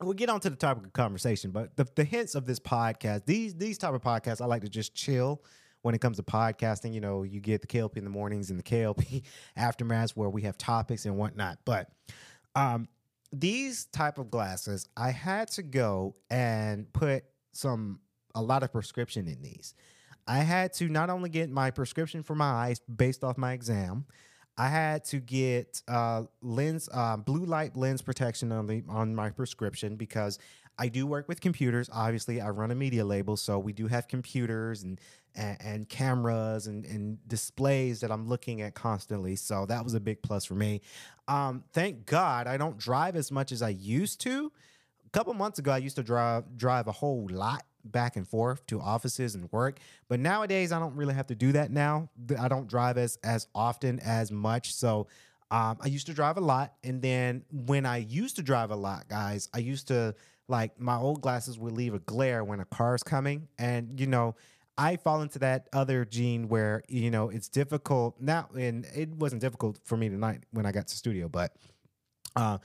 we'll 0.00 0.14
get 0.14 0.30
on 0.30 0.40
to 0.40 0.50
the 0.50 0.56
topic 0.56 0.86
of 0.86 0.92
conversation, 0.92 1.50
but 1.50 1.76
the, 1.76 1.86
the 1.96 2.04
hints 2.04 2.34
of 2.34 2.46
this 2.46 2.60
podcast, 2.60 3.26
these 3.26 3.54
these 3.54 3.76
type 3.76 3.92
of 3.92 4.00
podcasts, 4.00 4.40
I 4.40 4.46
like 4.46 4.62
to 4.62 4.68
just 4.68 4.94
chill 4.94 5.42
when 5.82 5.94
it 5.94 6.00
comes 6.00 6.18
to 6.18 6.22
podcasting. 6.22 6.94
You 6.94 7.00
know, 7.00 7.24
you 7.24 7.40
get 7.40 7.60
the 7.60 7.66
KLP 7.66 7.96
in 7.96 8.04
the 8.04 8.10
mornings 8.10 8.50
and 8.50 8.58
the 8.58 8.62
KLP 8.62 9.22
aftermaths 9.58 10.10
where 10.10 10.30
we 10.30 10.42
have 10.42 10.56
topics 10.56 11.04
and 11.04 11.16
whatnot. 11.16 11.58
But 11.64 11.90
um, 12.54 12.88
these 13.32 13.86
type 13.86 14.18
of 14.18 14.30
glasses, 14.30 14.88
I 14.96 15.10
had 15.10 15.48
to 15.52 15.64
go 15.64 16.14
and 16.30 16.90
put 16.92 17.24
some 17.52 17.98
a 18.34 18.42
lot 18.42 18.62
of 18.62 18.72
prescription 18.72 19.26
in 19.28 19.42
these. 19.42 19.74
I 20.26 20.38
had 20.38 20.72
to 20.74 20.88
not 20.88 21.10
only 21.10 21.30
get 21.30 21.50
my 21.50 21.70
prescription 21.70 22.22
for 22.22 22.34
my 22.34 22.46
eyes 22.46 22.80
based 22.80 23.24
off 23.24 23.36
my 23.36 23.52
exam, 23.52 24.06
I 24.56 24.68
had 24.68 25.04
to 25.06 25.18
get 25.18 25.82
uh, 25.88 26.24
lens, 26.42 26.88
uh, 26.92 27.16
blue 27.16 27.44
light 27.44 27.76
lens 27.76 28.02
protection 28.02 28.52
on 28.52 28.66
the 28.66 28.82
on 28.88 29.14
my 29.14 29.30
prescription 29.30 29.96
because 29.96 30.38
I 30.78 30.88
do 30.88 31.06
work 31.06 31.28
with 31.28 31.40
computers. 31.40 31.88
Obviously, 31.92 32.40
I 32.40 32.50
run 32.50 32.70
a 32.70 32.74
media 32.74 33.04
label, 33.04 33.36
so 33.36 33.58
we 33.58 33.72
do 33.72 33.86
have 33.86 34.08
computers 34.08 34.82
and 34.82 35.00
and, 35.34 35.56
and 35.60 35.88
cameras 35.88 36.66
and, 36.66 36.84
and 36.84 37.16
displays 37.26 38.00
that 38.00 38.10
I'm 38.10 38.28
looking 38.28 38.60
at 38.60 38.74
constantly. 38.74 39.36
So 39.36 39.64
that 39.66 39.82
was 39.82 39.94
a 39.94 40.00
big 40.00 40.22
plus 40.22 40.44
for 40.44 40.54
me. 40.54 40.82
Um, 41.26 41.64
thank 41.72 42.04
God 42.04 42.46
I 42.46 42.58
don't 42.58 42.76
drive 42.76 43.16
as 43.16 43.30
much 43.30 43.52
as 43.52 43.62
I 43.62 43.70
used 43.70 44.20
to. 44.22 44.52
A 45.06 45.10
couple 45.10 45.32
months 45.32 45.58
ago, 45.58 45.72
I 45.72 45.78
used 45.78 45.96
to 45.96 46.02
drive 46.02 46.56
drive 46.56 46.86
a 46.88 46.92
whole 46.92 47.26
lot 47.30 47.64
back 47.84 48.16
and 48.16 48.26
forth 48.26 48.66
to 48.66 48.80
offices 48.80 49.34
and 49.34 49.50
work. 49.52 49.78
But 50.08 50.20
nowadays, 50.20 50.72
I 50.72 50.78
don't 50.78 50.96
really 50.96 51.14
have 51.14 51.26
to 51.28 51.34
do 51.34 51.52
that 51.52 51.70
now. 51.70 52.08
I 52.38 52.48
don't 52.48 52.66
drive 52.66 52.98
as 52.98 53.18
as 53.22 53.46
often 53.54 54.00
as 54.00 54.30
much. 54.30 54.74
So 54.74 55.08
um, 55.50 55.78
I 55.80 55.88
used 55.88 56.06
to 56.06 56.14
drive 56.14 56.36
a 56.38 56.40
lot, 56.40 56.74
and 56.82 57.02
then 57.02 57.44
when 57.50 57.84
I 57.86 57.98
used 57.98 58.36
to 58.36 58.42
drive 58.42 58.70
a 58.70 58.76
lot, 58.76 59.08
guys, 59.08 59.48
I 59.54 59.58
used 59.58 59.88
to 59.88 60.14
like 60.48 60.80
my 60.80 60.96
old 60.96 61.20
glasses 61.20 61.58
would 61.58 61.72
leave 61.72 61.94
a 61.94 61.98
glare 62.00 62.44
when 62.44 62.60
a 62.60 62.64
car's 62.64 63.02
coming, 63.02 63.48
and 63.58 63.98
you 63.98 64.06
know. 64.06 64.34
I 64.78 64.96
fall 64.96 65.20
into 65.20 65.38
that 65.40 65.68
other 65.74 66.06
gene 66.06 66.48
where 66.48 66.82
you 66.88 67.10
know 67.10 67.28
it's 67.28 67.50
difficult 67.50 68.18
now, 68.18 68.48
and 68.56 68.86
it 68.96 69.10
wasn't 69.10 69.42
difficult 69.42 69.78
for 69.84 69.98
me 69.98 70.08
tonight 70.08 70.44
when 70.50 70.64
I 70.64 70.72
got 70.72 70.88
to 70.88 70.96
studio, 70.96 71.28
but 71.28 71.54
uh, 72.36 72.56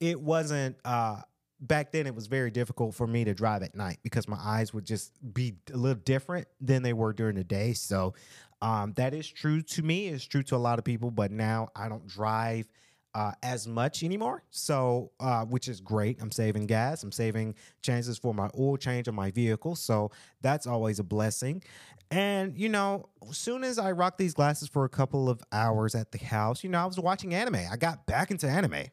it 0.00 0.20
wasn't 0.20 0.76
uh, 0.84 1.22
back 1.60 1.92
then 1.92 2.06
it 2.06 2.14
was 2.14 2.26
very 2.26 2.50
difficult 2.50 2.94
for 2.94 3.06
me 3.06 3.24
to 3.24 3.34
drive 3.34 3.62
at 3.62 3.74
night 3.74 3.98
because 4.02 4.28
my 4.28 4.38
eyes 4.38 4.74
would 4.74 4.84
just 4.84 5.12
be 5.34 5.54
a 5.72 5.76
little 5.76 6.00
different 6.02 6.46
than 6.60 6.82
they 6.82 6.92
were 6.92 7.12
during 7.12 7.36
the 7.36 7.44
day. 7.44 7.72
So 7.72 8.14
um, 8.62 8.92
that 8.96 9.14
is 9.14 9.28
true 9.28 9.62
to 9.62 9.82
me. 9.82 10.08
It's 10.08 10.24
true 10.24 10.42
to 10.44 10.56
a 10.56 10.58
lot 10.58 10.78
of 10.78 10.84
people, 10.84 11.10
but 11.10 11.30
now 11.30 11.68
I 11.74 11.88
don't 11.88 12.06
drive 12.06 12.68
uh, 13.14 13.32
as 13.42 13.66
much 13.66 14.02
anymore. 14.02 14.42
So, 14.50 15.10
uh, 15.20 15.44
which 15.46 15.68
is 15.68 15.80
great. 15.80 16.20
I'm 16.20 16.30
saving 16.30 16.66
gas. 16.66 17.02
I'm 17.02 17.12
saving 17.12 17.54
chances 17.80 18.18
for 18.18 18.34
my 18.34 18.50
oil 18.58 18.76
change 18.76 19.08
on 19.08 19.14
my 19.14 19.30
vehicle. 19.30 19.74
So 19.74 20.10
that's 20.42 20.66
always 20.66 20.98
a 20.98 21.04
blessing. 21.04 21.62
And 22.10 22.56
you 22.58 22.68
know, 22.68 23.08
as 23.28 23.38
soon 23.38 23.64
as 23.64 23.78
I 23.78 23.92
rocked 23.92 24.18
these 24.18 24.34
glasses 24.34 24.68
for 24.68 24.84
a 24.84 24.88
couple 24.88 25.30
of 25.30 25.42
hours 25.50 25.94
at 25.94 26.12
the 26.12 26.18
house, 26.18 26.62
you 26.62 26.70
know, 26.70 26.78
I 26.78 26.84
was 26.84 27.00
watching 27.00 27.34
anime. 27.34 27.56
I 27.70 27.76
got 27.76 28.06
back 28.06 28.30
into 28.30 28.48
anime. 28.48 28.84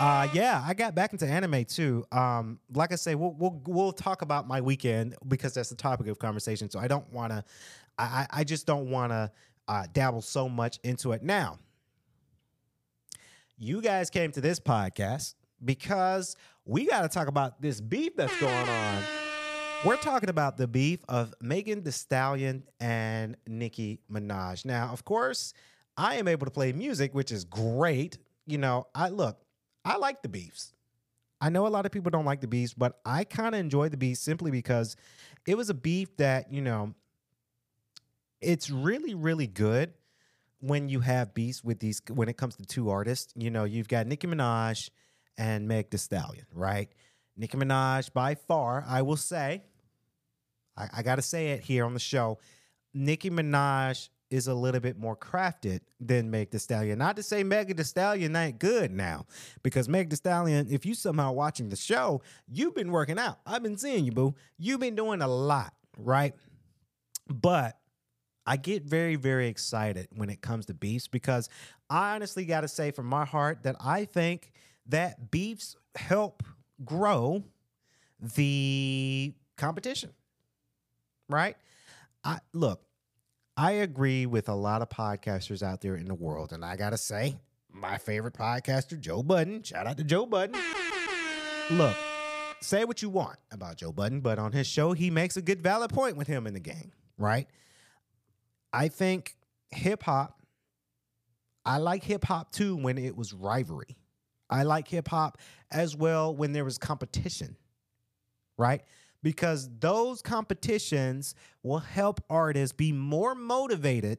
Uh, 0.00 0.28
yeah, 0.32 0.62
I 0.66 0.74
got 0.74 0.94
back 0.94 1.12
into 1.12 1.26
anime 1.26 1.64
too. 1.64 2.04
Um, 2.10 2.58
like 2.74 2.92
I 2.92 2.96
say, 2.96 3.14
we'll 3.14 3.34
we'll 3.38 3.62
we'll 3.66 3.92
talk 3.92 4.22
about 4.22 4.48
my 4.48 4.60
weekend 4.60 5.14
because 5.28 5.54
that's 5.54 5.68
the 5.68 5.76
topic 5.76 6.08
of 6.08 6.18
conversation. 6.18 6.68
So 6.68 6.80
I 6.80 6.88
don't 6.88 7.10
want 7.12 7.32
to, 7.32 7.44
I 7.96 8.26
I 8.30 8.44
just 8.44 8.66
don't 8.66 8.90
want 8.90 9.12
to 9.12 9.30
uh, 9.68 9.86
dabble 9.92 10.22
so 10.22 10.48
much 10.48 10.80
into 10.82 11.12
it 11.12 11.22
now. 11.22 11.58
You 13.56 13.80
guys 13.80 14.10
came 14.10 14.32
to 14.32 14.40
this 14.40 14.58
podcast 14.58 15.34
because 15.64 16.36
we 16.64 16.86
got 16.86 17.02
to 17.02 17.08
talk 17.08 17.28
about 17.28 17.62
this 17.62 17.80
beef 17.80 18.16
that's 18.16 18.38
going 18.40 18.68
on. 18.68 19.02
We're 19.84 19.96
talking 19.96 20.28
about 20.28 20.56
the 20.56 20.66
beef 20.66 21.00
of 21.08 21.34
Megan 21.40 21.84
Thee 21.84 21.92
Stallion 21.92 22.64
and 22.80 23.36
Nicki 23.46 24.00
Minaj. 24.10 24.64
Now, 24.64 24.90
of 24.92 25.04
course, 25.04 25.54
I 25.96 26.16
am 26.16 26.26
able 26.26 26.46
to 26.46 26.50
play 26.50 26.72
music, 26.72 27.14
which 27.14 27.30
is 27.30 27.44
great. 27.44 28.18
You 28.46 28.58
know, 28.58 28.86
I 28.94 29.10
look, 29.10 29.38
I 29.84 29.96
like 29.96 30.22
the 30.22 30.28
beefs. 30.28 30.72
I 31.40 31.50
know 31.50 31.66
a 31.66 31.68
lot 31.68 31.84
of 31.84 31.92
people 31.92 32.10
don't 32.10 32.24
like 32.24 32.40
the 32.40 32.46
beefs, 32.48 32.72
but 32.74 33.00
I 33.04 33.24
kind 33.24 33.54
of 33.54 33.60
enjoy 33.60 33.90
the 33.90 33.96
beef 33.96 34.16
simply 34.18 34.50
because 34.50 34.96
it 35.46 35.56
was 35.56 35.68
a 35.68 35.74
beef 35.74 36.16
that, 36.16 36.52
you 36.52 36.62
know, 36.62 36.94
it's 38.40 38.70
really, 38.70 39.14
really 39.14 39.46
good 39.46 39.92
when 40.60 40.88
you 40.88 41.00
have 41.00 41.34
beefs 41.34 41.62
with 41.62 41.80
these, 41.80 42.00
when 42.08 42.28
it 42.28 42.36
comes 42.36 42.56
to 42.56 42.64
two 42.64 42.88
artists. 42.88 43.32
You 43.36 43.50
know, 43.50 43.64
you've 43.64 43.88
got 43.88 44.06
Nicki 44.06 44.26
Minaj 44.26 44.88
and 45.36 45.68
Meg 45.68 45.90
Thee 45.90 45.98
Stallion, 45.98 46.46
right? 46.52 46.88
Nicki 47.36 47.58
Minaj, 47.58 48.12
by 48.12 48.36
far, 48.36 48.84
I 48.86 49.02
will 49.02 49.16
say, 49.16 49.64
I, 50.76 50.88
I 50.98 51.02
got 51.02 51.16
to 51.16 51.22
say 51.22 51.48
it 51.48 51.60
here 51.60 51.84
on 51.84 51.92
the 51.92 52.00
show. 52.00 52.38
Nicki 52.94 53.28
Minaj 53.28 54.08
is 54.30 54.48
a 54.48 54.54
little 54.54 54.80
bit 54.80 54.98
more 54.98 55.16
crafted 55.16 55.80
than 56.00 56.30
Meg 56.30 56.50
Thee 56.50 56.58
Stallion. 56.58 56.98
Not 56.98 57.16
to 57.16 57.22
say 57.22 57.44
Meg 57.44 57.76
Thee 57.76 57.82
Stallion 57.84 58.34
ain't 58.34 58.58
good 58.58 58.90
now, 58.90 59.26
because 59.62 59.88
Meg 59.88 60.10
Thee 60.10 60.16
Stallion, 60.16 60.66
if 60.70 60.84
you 60.84 60.94
somehow 60.94 61.32
watching 61.32 61.68
the 61.68 61.76
show, 61.76 62.22
you've 62.48 62.74
been 62.74 62.90
working 62.90 63.18
out. 63.18 63.38
I've 63.46 63.62
been 63.62 63.76
seeing 63.76 64.04
you, 64.04 64.12
boo. 64.12 64.34
You've 64.58 64.80
been 64.80 64.94
doing 64.96 65.22
a 65.22 65.28
lot, 65.28 65.74
right? 65.98 66.34
But 67.28 67.78
I 68.46 68.56
get 68.56 68.84
very, 68.84 69.16
very 69.16 69.48
excited 69.48 70.08
when 70.14 70.28
it 70.28 70.42
comes 70.42 70.66
to 70.66 70.74
beefs 70.74 71.08
because 71.08 71.48
I 71.88 72.14
honestly 72.14 72.44
got 72.44 72.62
to 72.62 72.68
say 72.68 72.90
from 72.90 73.06
my 73.06 73.24
heart 73.24 73.62
that 73.62 73.76
I 73.80 74.04
think 74.04 74.52
that 74.86 75.30
beefs 75.30 75.76
help 75.94 76.42
grow 76.84 77.44
the 78.20 79.32
competition, 79.56 80.10
right? 81.28 81.56
I 82.22 82.38
look, 82.52 82.82
I 83.56 83.72
agree 83.72 84.26
with 84.26 84.48
a 84.48 84.54
lot 84.54 84.82
of 84.82 84.88
podcasters 84.88 85.62
out 85.62 85.80
there 85.80 85.94
in 85.94 86.06
the 86.06 86.14
world. 86.14 86.52
And 86.52 86.64
I 86.64 86.76
got 86.76 86.90
to 86.90 86.98
say, 86.98 87.36
my 87.72 87.98
favorite 87.98 88.34
podcaster, 88.34 88.98
Joe 88.98 89.22
Budden, 89.22 89.62
shout 89.62 89.86
out 89.86 89.96
to 89.98 90.04
Joe 90.04 90.26
Budden. 90.26 90.60
Look, 91.70 91.96
say 92.60 92.84
what 92.84 93.00
you 93.00 93.08
want 93.08 93.38
about 93.52 93.76
Joe 93.76 93.92
Budden, 93.92 94.20
but 94.20 94.38
on 94.38 94.52
his 94.52 94.66
show, 94.66 94.92
he 94.92 95.10
makes 95.10 95.36
a 95.36 95.42
good, 95.42 95.62
valid 95.62 95.90
point 95.90 96.16
with 96.16 96.26
him 96.26 96.46
in 96.46 96.54
the 96.54 96.60
game, 96.60 96.92
right? 97.16 97.48
I 98.72 98.88
think 98.88 99.36
hip 99.70 100.02
hop, 100.02 100.40
I 101.64 101.78
like 101.78 102.02
hip 102.02 102.24
hop 102.24 102.50
too 102.50 102.76
when 102.76 102.98
it 102.98 103.16
was 103.16 103.32
rivalry. 103.32 103.96
I 104.50 104.64
like 104.64 104.88
hip 104.88 105.08
hop 105.08 105.38
as 105.70 105.96
well 105.96 106.34
when 106.34 106.52
there 106.52 106.64
was 106.64 106.76
competition, 106.76 107.56
right? 108.58 108.82
Because 109.24 109.70
those 109.80 110.20
competitions 110.20 111.34
will 111.62 111.78
help 111.78 112.20
artists 112.28 112.76
be 112.76 112.92
more 112.92 113.34
motivated 113.34 114.18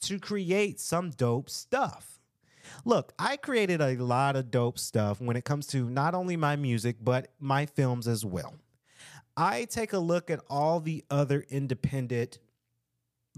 to 0.00 0.18
create 0.18 0.80
some 0.80 1.10
dope 1.10 1.48
stuff. 1.48 2.18
Look, 2.84 3.12
I 3.18 3.36
created 3.36 3.80
a 3.80 3.94
lot 3.96 4.34
of 4.34 4.50
dope 4.50 4.80
stuff 4.80 5.20
when 5.20 5.36
it 5.36 5.44
comes 5.44 5.68
to 5.68 5.88
not 5.88 6.14
only 6.14 6.36
my 6.36 6.56
music, 6.56 6.96
but 7.00 7.32
my 7.38 7.66
films 7.66 8.08
as 8.08 8.24
well. 8.24 8.56
I 9.36 9.64
take 9.64 9.92
a 9.92 9.98
look 9.98 10.28
at 10.28 10.40
all 10.50 10.80
the 10.80 11.04
other 11.08 11.46
independent 11.48 12.38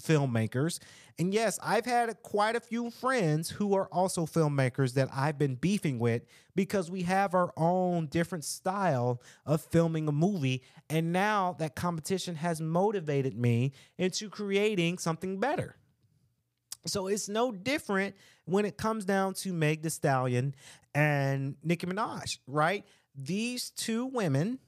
filmmakers. 0.00 0.78
And 1.18 1.32
yes, 1.32 1.58
I've 1.62 1.84
had 1.84 2.14
quite 2.22 2.56
a 2.56 2.60
few 2.60 2.90
friends 2.90 3.50
who 3.50 3.74
are 3.74 3.88
also 3.92 4.26
filmmakers 4.26 4.94
that 4.94 5.08
I've 5.14 5.38
been 5.38 5.54
beefing 5.54 5.98
with 5.98 6.22
because 6.56 6.90
we 6.90 7.02
have 7.02 7.34
our 7.34 7.52
own 7.56 8.06
different 8.06 8.44
style 8.44 9.20
of 9.46 9.60
filming 9.60 10.08
a 10.08 10.12
movie. 10.12 10.62
And 10.90 11.12
now 11.12 11.54
that 11.58 11.76
competition 11.76 12.34
has 12.36 12.60
motivated 12.60 13.36
me 13.38 13.72
into 13.96 14.28
creating 14.28 14.98
something 14.98 15.38
better. 15.38 15.76
So 16.86 17.06
it's 17.06 17.28
no 17.28 17.52
different 17.52 18.14
when 18.44 18.64
it 18.64 18.76
comes 18.76 19.04
down 19.04 19.34
to 19.34 19.52
Meg 19.52 19.82
Thee 19.82 19.88
Stallion 19.88 20.54
and 20.94 21.56
Nicki 21.62 21.86
Minaj, 21.86 22.38
right? 22.46 22.84
These 23.16 23.70
two 23.70 24.06
women, 24.06 24.58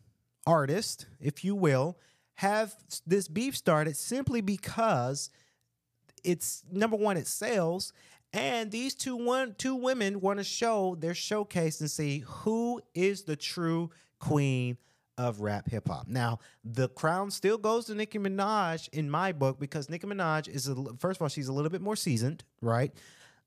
artists, 0.47 1.07
if 1.21 1.45
you 1.45 1.55
will, 1.55 1.99
have 2.37 2.75
this 3.07 3.29
beef 3.29 3.57
started 3.57 3.97
simply 3.97 4.41
because 4.41 5.31
it's 6.23 6.65
number 6.71 6.97
one, 6.97 7.17
it 7.17 7.27
sells, 7.27 7.93
and 8.33 8.71
these 8.71 8.95
two 8.95 9.17
one 9.17 9.55
two 9.59 9.75
women 9.75 10.21
want 10.21 10.39
to 10.39 10.45
show 10.45 10.97
their 10.99 11.15
showcase 11.15 11.81
and 11.81 11.91
see 11.91 12.25
who 12.27 12.81
is 12.95 13.23
the 13.23 13.37
true 13.37 13.91
queen 14.19 14.77
of 15.19 15.41
rap 15.41 15.69
hip 15.69 15.89
hop. 15.89 16.09
Now, 16.09 16.41
the 16.63 16.89
crown 16.91 17.31
still 17.31 17.57
goes 17.57 17.87
to 17.87 17.95
Nicki 17.95 18.19
Minaj 18.19 18.91
in 18.91 19.09
my 19.09 19.33
book 19.33 19.59
because 19.59 19.89
Nicki 19.89 20.07
Minaj 20.07 20.47
is 20.49 20.69
a, 20.69 20.75
first 20.99 21.19
of 21.19 21.23
all 21.23 21.29
she's 21.29 21.49
a 21.49 21.53
little 21.53 21.71
bit 21.71 21.81
more 21.81 21.97
seasoned, 21.97 22.45
right? 22.61 22.93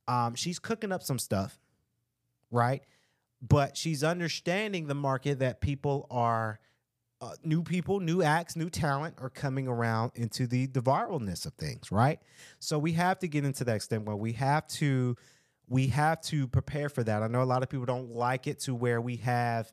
Um, 0.07 0.33
she's 0.33 0.57
cooking 0.57 0.91
up 0.91 1.03
some 1.03 1.19
stuff, 1.19 1.59
right? 2.49 2.81
But 3.41 3.77
she's 3.77 4.03
understanding 4.03 4.87
the 4.87 4.95
market 4.95 5.39
that 5.39 5.61
people 5.61 6.07
are 6.09 6.59
uh, 7.21 7.31
new 7.43 7.63
people, 7.63 7.99
new 7.99 8.21
acts, 8.21 8.55
new 8.55 8.69
talent 8.69 9.15
are 9.19 9.29
coming 9.29 9.67
around 9.67 10.11
into 10.15 10.47
the 10.47 10.67
the 10.67 10.81
viralness 10.81 11.45
of 11.45 11.53
things, 11.53 11.91
right? 11.91 12.19
So 12.59 12.79
we 12.79 12.93
have 12.93 13.19
to 13.19 13.27
get 13.27 13.43
into 13.43 13.63
that 13.65 13.75
extent 13.75 14.05
where 14.05 14.15
we 14.15 14.33
have 14.33 14.67
to 14.67 15.17
we 15.67 15.87
have 15.87 16.21
to 16.21 16.47
prepare 16.47 16.89
for 16.89 17.03
that. 17.03 17.21
I 17.21 17.27
know 17.27 17.41
a 17.41 17.43
lot 17.43 17.61
of 17.61 17.69
people 17.69 17.85
don't 17.85 18.11
like 18.11 18.47
it 18.47 18.59
to 18.61 18.75
where 18.75 19.01
we 19.01 19.17
have 19.17 19.71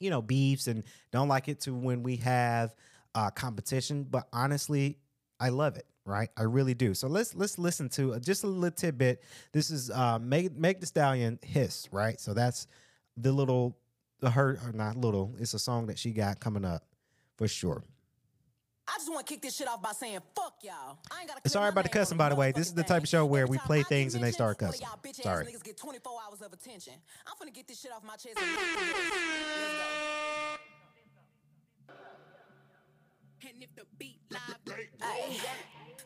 you 0.00 0.10
know 0.10 0.20
beefs 0.20 0.66
and 0.66 0.82
don't 1.12 1.28
like 1.28 1.48
it 1.48 1.60
to 1.60 1.74
when 1.74 2.02
we 2.02 2.16
have 2.16 2.74
uh, 3.14 3.30
competition, 3.30 4.04
but 4.08 4.26
honestly, 4.32 4.98
I 5.38 5.50
love 5.50 5.76
it. 5.76 5.86
Right, 6.04 6.30
I 6.38 6.44
really 6.44 6.74
do. 6.74 6.94
So 6.94 7.06
let's 7.06 7.34
let's 7.34 7.58
listen 7.58 7.88
to 7.90 8.14
uh, 8.14 8.18
just 8.18 8.42
a 8.42 8.46
little 8.46 8.74
tidbit. 8.74 9.22
This 9.52 9.70
is 9.70 9.90
uh, 9.90 10.18
Meg 10.18 10.80
Thee 10.80 10.86
Stallion 10.86 11.38
hiss. 11.42 11.86
Right, 11.92 12.18
so 12.18 12.32
that's 12.34 12.66
the 13.16 13.30
little 13.30 13.76
her 14.22 14.58
or 14.64 14.72
not 14.72 14.96
little. 14.96 15.34
It's 15.38 15.54
a 15.54 15.58
song 15.58 15.86
that 15.86 15.98
she 15.98 16.10
got 16.10 16.40
coming 16.40 16.64
up 16.64 16.82
for 17.36 17.48
sure. 17.48 17.84
I 18.88 18.96
just 18.96 19.10
want 19.12 19.26
to 19.26 19.32
kick 19.34 19.42
this 19.42 19.54
shit 19.54 19.68
off 19.68 19.82
by 19.82 19.92
saying 19.92 20.20
fuck 20.34 20.54
y'all. 20.62 20.98
I 21.10 21.20
ain't 21.20 21.28
gotta 21.28 21.48
Sorry 21.48 21.68
about 21.68 21.84
the 21.84 21.90
cussing, 21.90 22.16
by 22.16 22.30
the 22.30 22.34
way. 22.34 22.52
This 22.52 22.68
is 22.68 22.74
the 22.74 22.82
type 22.82 23.02
of 23.02 23.08
show 23.08 23.26
where 23.26 23.46
we 23.46 23.58
play 23.58 23.82
things 23.82 24.14
and 24.14 24.24
they 24.24 24.30
start 24.30 24.58
cussing. 24.58 24.86
Sorry. 25.12 25.44
niggas 25.44 25.62
get 25.62 25.76
24 25.76 26.12
hours 26.26 26.40
of 26.40 26.52
attention. 26.52 26.94
I'm 27.26 27.34
finna 27.36 27.52
get 27.54 27.68
this 27.68 27.80
shit 27.80 27.92
off 27.92 28.02
my 28.02 28.14
chest. 28.14 28.38
and 28.38 28.46
Let's 28.56 28.72
go. 31.88 31.94
And 33.48 33.62
if 33.62 33.74
the 33.76 33.84
beat 33.98 34.20
live, 34.30 34.78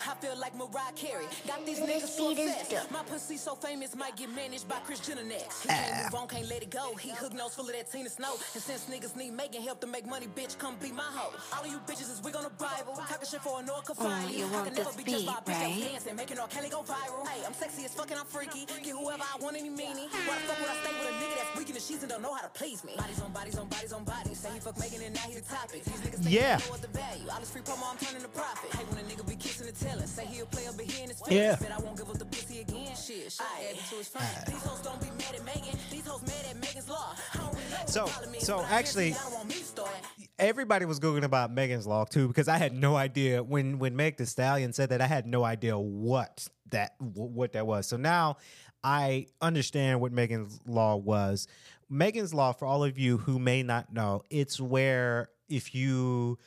I 0.09 0.14
feel 0.14 0.37
like 0.38 0.54
Mariah 0.56 0.92
Carey. 0.97 1.26
Got 1.47 1.64
these 1.64 1.78
niggas 1.80 2.09
so 2.09 2.35
beat 2.35 2.49
obsessed. 2.49 2.90
My 2.90 3.02
pussy 3.04 3.37
so 3.37 3.54
famous, 3.54 3.94
might 3.94 4.16
get 4.16 4.35
managed 4.35 4.68
by 4.68 4.76
Kris 4.87 5.00
Jenner 5.00 5.23
next. 5.25 5.62
He 5.62 5.68
can't 5.68 5.92
ah. 5.94 6.02
move 6.11 6.14
on, 6.23 6.28
can't 6.28 6.49
let 6.49 6.62
it 6.62 6.71
go. 6.71 6.94
He 6.97 7.11
hook 7.11 7.32
nose 7.35 7.54
full 7.54 7.66
of 7.66 7.73
that 7.73 7.90
Tina 7.90 8.11
Snow. 8.11 8.35
And 8.54 8.62
since 8.62 8.87
niggas 8.87 9.16
need 9.16 9.32
making 9.32 9.62
help 9.62 9.80
to 9.80 9.87
make 9.87 10.06
money, 10.06 10.26
bitch, 10.26 10.59
come 10.59 10.76
be 10.82 10.90
my 10.90 11.02
hoe. 11.02 11.32
All 11.54 11.64
of 11.64 11.71
you 11.71 11.78
bitches 11.87 12.11
is 12.11 12.21
wig 12.23 12.37
on 12.37 12.44
the 12.44 12.50
Bible. 12.50 12.94
Talking 12.97 13.28
shit 13.28 13.40
for 13.42 13.61
a 13.61 13.62
no 13.62 13.75
one 13.75 13.85
can 13.85 13.94
find 13.94 14.26
I 14.26 14.64
can 14.64 14.75
never 14.75 14.90
this 14.90 14.97
be 14.97 15.04
just 15.04 15.26
by 15.26 15.38
a 15.38 15.42
beat, 15.42 15.54
bitch 15.54 15.61
right? 15.61 15.90
dancing, 15.92 16.16
making 16.16 16.38
R. 16.38 16.49
Kelly 16.49 16.68
go 16.68 16.82
viral. 16.82 17.26
Hey, 17.28 17.44
I'm 17.47 17.54
sexy 17.54 17.85
as 17.85 17.94
fuck 17.94 18.11
and 18.11 18.18
I'm 18.18 18.26
freaky. 18.26 18.66
Get 18.66 18.97
whoever 18.97 19.23
I 19.23 19.38
want 19.38 19.56
any 19.56 19.71
meanie. 19.71 20.11
Why 20.26 20.35
the 20.35 20.47
fuck 20.50 20.59
would 20.59 20.71
I 20.71 20.76
stay 20.82 20.92
with 20.99 21.09
a 21.09 21.14
nigga 21.23 21.35
that's 21.38 21.59
weak 21.59 21.68
in 21.68 21.75
the 21.75 21.80
sheets 21.80 22.02
and 22.02 22.11
don't 22.11 22.23
know 22.23 22.35
how 22.35 22.42
to 22.42 22.49
please 22.50 22.82
me? 22.85 22.94
Bodies 22.97 23.21
on 23.21 23.32
bodies 23.32 23.59
on 23.59 23.68
bodies 23.68 23.92
on 23.92 24.04
bodies. 24.04 24.38
Say 24.38 24.50
he 24.54 24.61
fuck 24.61 24.78
making 24.78 25.02
and 25.04 25.14
now 25.14 25.28
he 25.28 25.35
the 25.35 25.42
topic. 25.42 25.85
These 25.85 26.00
niggas 26.02 26.23
think 26.25 26.35
Yeah. 26.35 26.56
they 26.56 26.64
know 26.66 26.71
what 26.73 26.82
the 26.82 26.88
value. 26.88 27.28
All 27.30 27.40
this 27.40 27.50
free 27.50 27.62
promo, 27.62 27.85
I'm 27.90 27.99
turning 27.99 28.23
to 28.23 28.28
profit. 28.28 28.73
Hey, 28.75 28.85
when 28.90 28.99
a 28.99 29.06
nigga 29.06 29.26
be 29.28 29.37
kissing 29.37 29.68
and 29.68 29.76
telling, 29.76 29.91
say 30.00 30.25
he'll 30.26 30.46
play 30.46 30.66
up 30.66 30.80
here 30.80 31.02
in 31.04 31.08
his 31.11 31.20
face. 31.20 31.32
Yeah. 31.32 31.56
Said 31.56 31.72
I 31.72 31.80
won't 31.80 31.96
give 31.96 32.08
up 32.11 32.18
the 32.18 32.25
pussy 32.25 32.61
again. 32.61 32.87
Shit, 32.96 33.32
shit, 33.32 33.40
add 33.40 33.75
it 33.76 33.76
to 33.90 33.96
his 33.96 34.08
fame. 34.08 34.22
These 34.46 34.62
hoes 34.64 34.80
don't 34.80 35.00
be 35.00 35.06
mad 35.11 35.34
at 35.34 35.44
Megan. 35.44 35.78
These 35.90 36.06
hoes 36.06 36.22
mad 36.22 36.44
at 36.50 36.56
Megan's 36.61 36.88
law. 36.88 37.14
I 37.34 37.38
don't 37.38 37.52
really 37.54 37.64
know 37.70 37.76
what 37.78 37.90
So- 37.90 38.04
the 38.06 38.11
problem 38.11 38.34
is, 38.34 38.46
so 38.46 38.62
actually- 38.64 39.11
guarantee 39.11 39.26
I 39.26 39.30
don't 39.30 39.34
want 39.38 39.49
me 39.49 39.54
to 39.54 39.64
start. 39.64 39.90
Everybody 40.38 40.84
was 40.87 40.99
googling 41.00 41.25
about 41.25 41.52
Megan's 41.52 41.87
Law 41.87 42.04
too 42.04 42.26
because 42.28 42.49
I 42.49 42.58
had 42.58 42.72
no 42.75 42.96
idea 42.96 43.42
when 43.42 43.78
when 43.78 43.94
Meg 43.94 44.16
Thee 44.16 44.25
Stallion 44.25 44.72
said 44.72 44.88
that 44.88 45.00
I 45.00 45.06
had 45.06 45.26
no 45.26 45.44
idea 45.44 45.78
what 45.78 46.49
that 46.70 46.94
what 46.99 47.52
that 47.52 47.66
was. 47.66 47.87
So 47.87 47.96
now 47.96 48.38
I 48.82 49.26
understand 49.40 50.00
what 50.00 50.11
Megan's 50.12 50.58
Law 50.66 50.96
was. 50.96 51.46
Megan's 51.88 52.32
Law, 52.34 52.52
for 52.52 52.64
all 52.67 52.82
of 52.82 52.99
you 52.99 53.19
who 53.19 53.38
may 53.38 53.62
not 53.62 53.93
know, 53.93 54.23
it's 54.30 54.58
where 54.58 55.28
if 55.49 55.75
you 55.75 56.38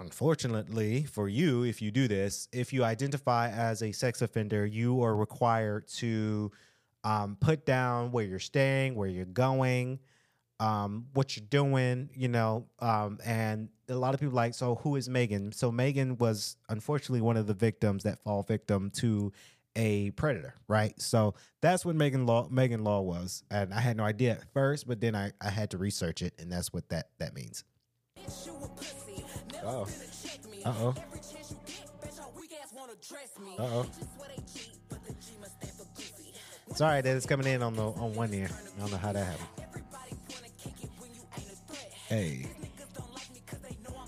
unfortunately 0.00 1.04
for 1.04 1.28
you, 1.28 1.62
if 1.62 1.80
you 1.80 1.90
do 1.90 2.08
this, 2.08 2.48
if 2.52 2.72
you 2.72 2.82
identify 2.82 3.50
as 3.50 3.82
a 3.82 3.92
sex 3.92 4.22
offender, 4.22 4.66
you 4.66 5.02
are 5.02 5.14
required 5.14 5.86
to 5.88 6.50
um, 7.04 7.36
put 7.40 7.64
down 7.64 8.10
where 8.10 8.24
you're 8.24 8.38
staying, 8.38 8.94
where 8.94 9.08
you're 9.08 9.24
going, 9.24 10.00
um, 10.58 11.06
what 11.12 11.36
you're 11.36 11.46
doing, 11.48 12.10
you 12.14 12.28
know. 12.28 12.66
Um, 12.80 13.18
and 13.24 13.68
a 13.88 13.94
lot 13.94 14.14
of 14.14 14.20
people 14.20 14.34
like, 14.34 14.54
so 14.54 14.76
who 14.76 14.96
is 14.96 15.08
Megan? 15.08 15.52
So 15.52 15.70
Megan 15.70 16.16
was 16.18 16.56
unfortunately 16.68 17.20
one 17.20 17.36
of 17.36 17.46
the 17.46 17.54
victims 17.54 18.02
that 18.04 18.18
fall 18.22 18.42
victim 18.42 18.90
to 18.96 19.32
a 19.76 20.10
predator, 20.12 20.54
right? 20.66 21.00
So 21.00 21.34
that's 21.60 21.84
what 21.84 21.94
Megan 21.94 22.26
Law 22.26 22.48
Megan 22.50 22.82
Law 22.82 23.00
was, 23.02 23.44
and 23.50 23.72
I 23.72 23.80
had 23.80 23.96
no 23.96 24.02
idea 24.02 24.32
at 24.32 24.52
first, 24.52 24.88
but 24.88 25.00
then 25.00 25.14
I, 25.14 25.32
I 25.40 25.50
had 25.50 25.70
to 25.70 25.78
research 25.78 26.22
it, 26.22 26.34
and 26.38 26.50
that's 26.50 26.72
what 26.72 26.88
that 26.88 27.10
that 27.18 27.34
means. 27.34 27.64
The 35.06 35.14
G 35.20 35.32
must 35.40 35.56
stand 35.56 35.72
for 35.72 35.86
goofy. 35.94 36.32
Sorry 36.74 37.00
that 37.00 37.16
it's 37.16 37.26
coming 37.26 37.46
in 37.46 37.62
on 37.62 37.74
the 37.74 37.82
on 37.82 38.14
one 38.14 38.32
ear. 38.32 38.48
I 38.50 38.80
don't 38.80 38.90
know 38.90 38.96
how 38.96 39.12
that 39.12 39.24
happened. 39.26 39.48
Hey, 42.08 42.46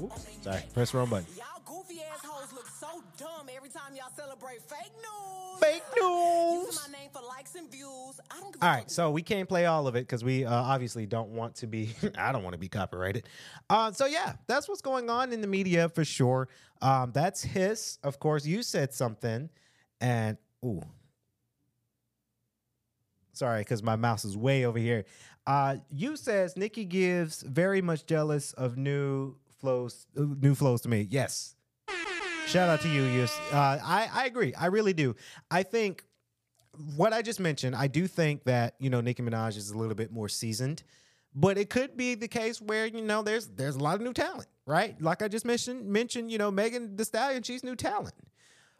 Oops, 0.01 0.27
sorry, 0.43 0.63
press 0.75 0.91
the 0.91 0.99
wrong 0.99 1.09
button. 1.09 1.27
Dumb 3.23 3.47
every 3.57 3.69
time 3.69 3.95
y'all 3.95 4.11
celebrate 4.17 4.61
fake 4.63 4.91
news. 4.97 5.61
Fake 5.61 5.83
news. 6.01 6.67
Using 6.67 6.93
my 6.93 6.99
name 6.99 7.11
for 7.13 7.23
likes 7.23 7.55
and 7.55 7.71
views. 7.71 8.21
I 8.29 8.41
don't 8.41 8.53
give 8.53 8.61
All 8.61 8.69
right, 8.69 8.91
so 8.91 9.13
we 9.13 9.23
can't 9.23 9.49
play 9.49 9.67
all 9.67 9.87
of 9.87 9.95
it 9.95 10.01
because 10.01 10.25
we 10.25 10.45
uh, 10.45 10.53
obviously 10.53 11.07
don't 11.07 11.29
want 11.29 11.55
to 11.57 11.69
be. 11.69 11.95
I 12.19 12.33
don't 12.33 12.43
want 12.43 12.55
to 12.55 12.59
be 12.59 12.69
copyrighted. 12.69 13.29
Uh, 13.71 13.93
so 13.93 14.07
yeah, 14.07 14.33
that's 14.49 14.69
what's 14.69 14.81
going 14.81 15.09
on 15.09 15.33
in 15.33 15.41
the 15.41 15.47
media 15.47 15.89
for 15.89 16.05
sure. 16.05 16.49
Um, 16.81 17.13
that's 17.15 17.43
his. 17.43 17.99
Of 18.03 18.19
course, 18.19 18.45
you 18.45 18.61
said 18.65 18.93
something, 18.93 19.49
and 20.01 20.37
ooh, 20.65 20.83
sorry, 23.35 23.61
because 23.61 23.85
my 23.85 23.95
mouse 23.95 24.25
is 24.25 24.37
way 24.37 24.65
over 24.65 24.81
here. 24.81 25.05
Uh, 25.47 25.77
you 25.91 26.17
says 26.17 26.57
Nicki 26.57 26.85
gives 26.85 27.43
very 27.43 27.83
much 27.83 28.05
jealous 28.07 28.53
of 28.55 28.77
new 28.77 29.37
flows. 29.61 30.09
uh, 30.19 30.23
New 30.41 30.57
flows 30.57 30.81
to 30.81 30.89
me. 30.89 31.07
Yes. 31.09 31.55
Shout 32.47 32.69
out 32.69 32.81
to 32.83 32.89
you, 32.89 33.05
Yus. 33.05 33.39
Uh, 33.53 33.79
I 33.83 34.09
I 34.13 34.27
agree. 34.27 34.55
I 34.55 34.67
really 34.67 34.93
do. 34.93 35.17
I 35.51 35.63
think 35.63 36.05
what 36.97 37.13
I 37.13 37.23
just 37.23 37.41
mentioned, 37.41 37.75
I 37.77 37.87
do 37.87 38.07
think 38.07 38.45
that 38.45 38.75
you 38.79 38.91
know 38.91 39.01
Nicki 39.01 39.23
Minaj 39.23 39.57
is 39.57 39.71
a 39.71 39.79
little 39.79 39.95
bit 39.95 40.13
more 40.13 40.29
seasoned, 40.29 40.83
but 41.35 41.57
it 41.57 41.71
could 41.71 41.97
be 41.97 42.15
the 42.15 42.29
case 42.29 42.61
where 42.61 42.87
you 42.87 43.01
know 43.01 43.23
there's 43.23 43.49
there's 43.49 43.77
a 43.77 43.79
lot 43.79 43.95
of 43.95 44.03
new 44.03 44.13
talent, 44.13 44.49
right? 44.67 45.01
Like 45.01 45.23
I 45.23 45.29
just 45.29 45.45
mentioned, 45.47 45.87
mentioned 45.87 46.31
you 46.31 46.39
know 46.39 46.51
Megan 46.51 46.97
Thee 46.97 47.05
Stallion, 47.05 47.43
she's 47.43 47.65
new 47.65 47.77
talent, 47.77 48.15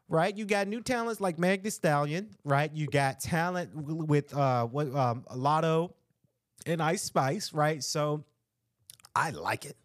right? 0.09 0.37
You 0.37 0.45
got 0.45 0.69
new 0.69 0.81
talents 0.83 1.21
like 1.21 1.39
Meg 1.39 1.63
Thee 1.63 1.71
Stallion, 1.71 2.31
right? 2.45 2.71
You 2.75 2.87
got 2.87 3.21
talent 3.21 3.71
with 3.75 4.35
uh 4.37 4.67
what 4.67 4.95
um 4.95 5.25
Latto 5.35 5.93
and 6.67 6.83
Ice 6.83 7.03
Spice, 7.03 7.55
right? 7.55 7.83
So 7.83 8.25
I 9.15 9.31
like 9.31 9.65
it. 9.65 9.77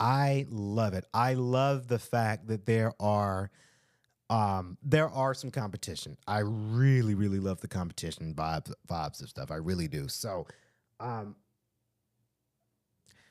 I 0.00 0.46
love 0.48 0.94
it. 0.94 1.04
I 1.12 1.34
love 1.34 1.86
the 1.86 1.98
fact 1.98 2.48
that 2.48 2.64
there 2.66 2.94
are 2.98 3.50
um 4.30 4.78
there 4.82 5.08
are 5.10 5.34
some 5.34 5.50
competition. 5.50 6.16
I 6.26 6.38
really 6.40 7.14
really 7.14 7.40
love 7.40 7.60
the 7.60 7.68
competition 7.68 8.34
vibes 8.34 8.72
vibes 8.88 9.22
of 9.22 9.28
stuff. 9.28 9.50
I 9.50 9.56
really 9.56 9.88
do. 9.88 10.08
So 10.08 10.46
um 11.00 11.36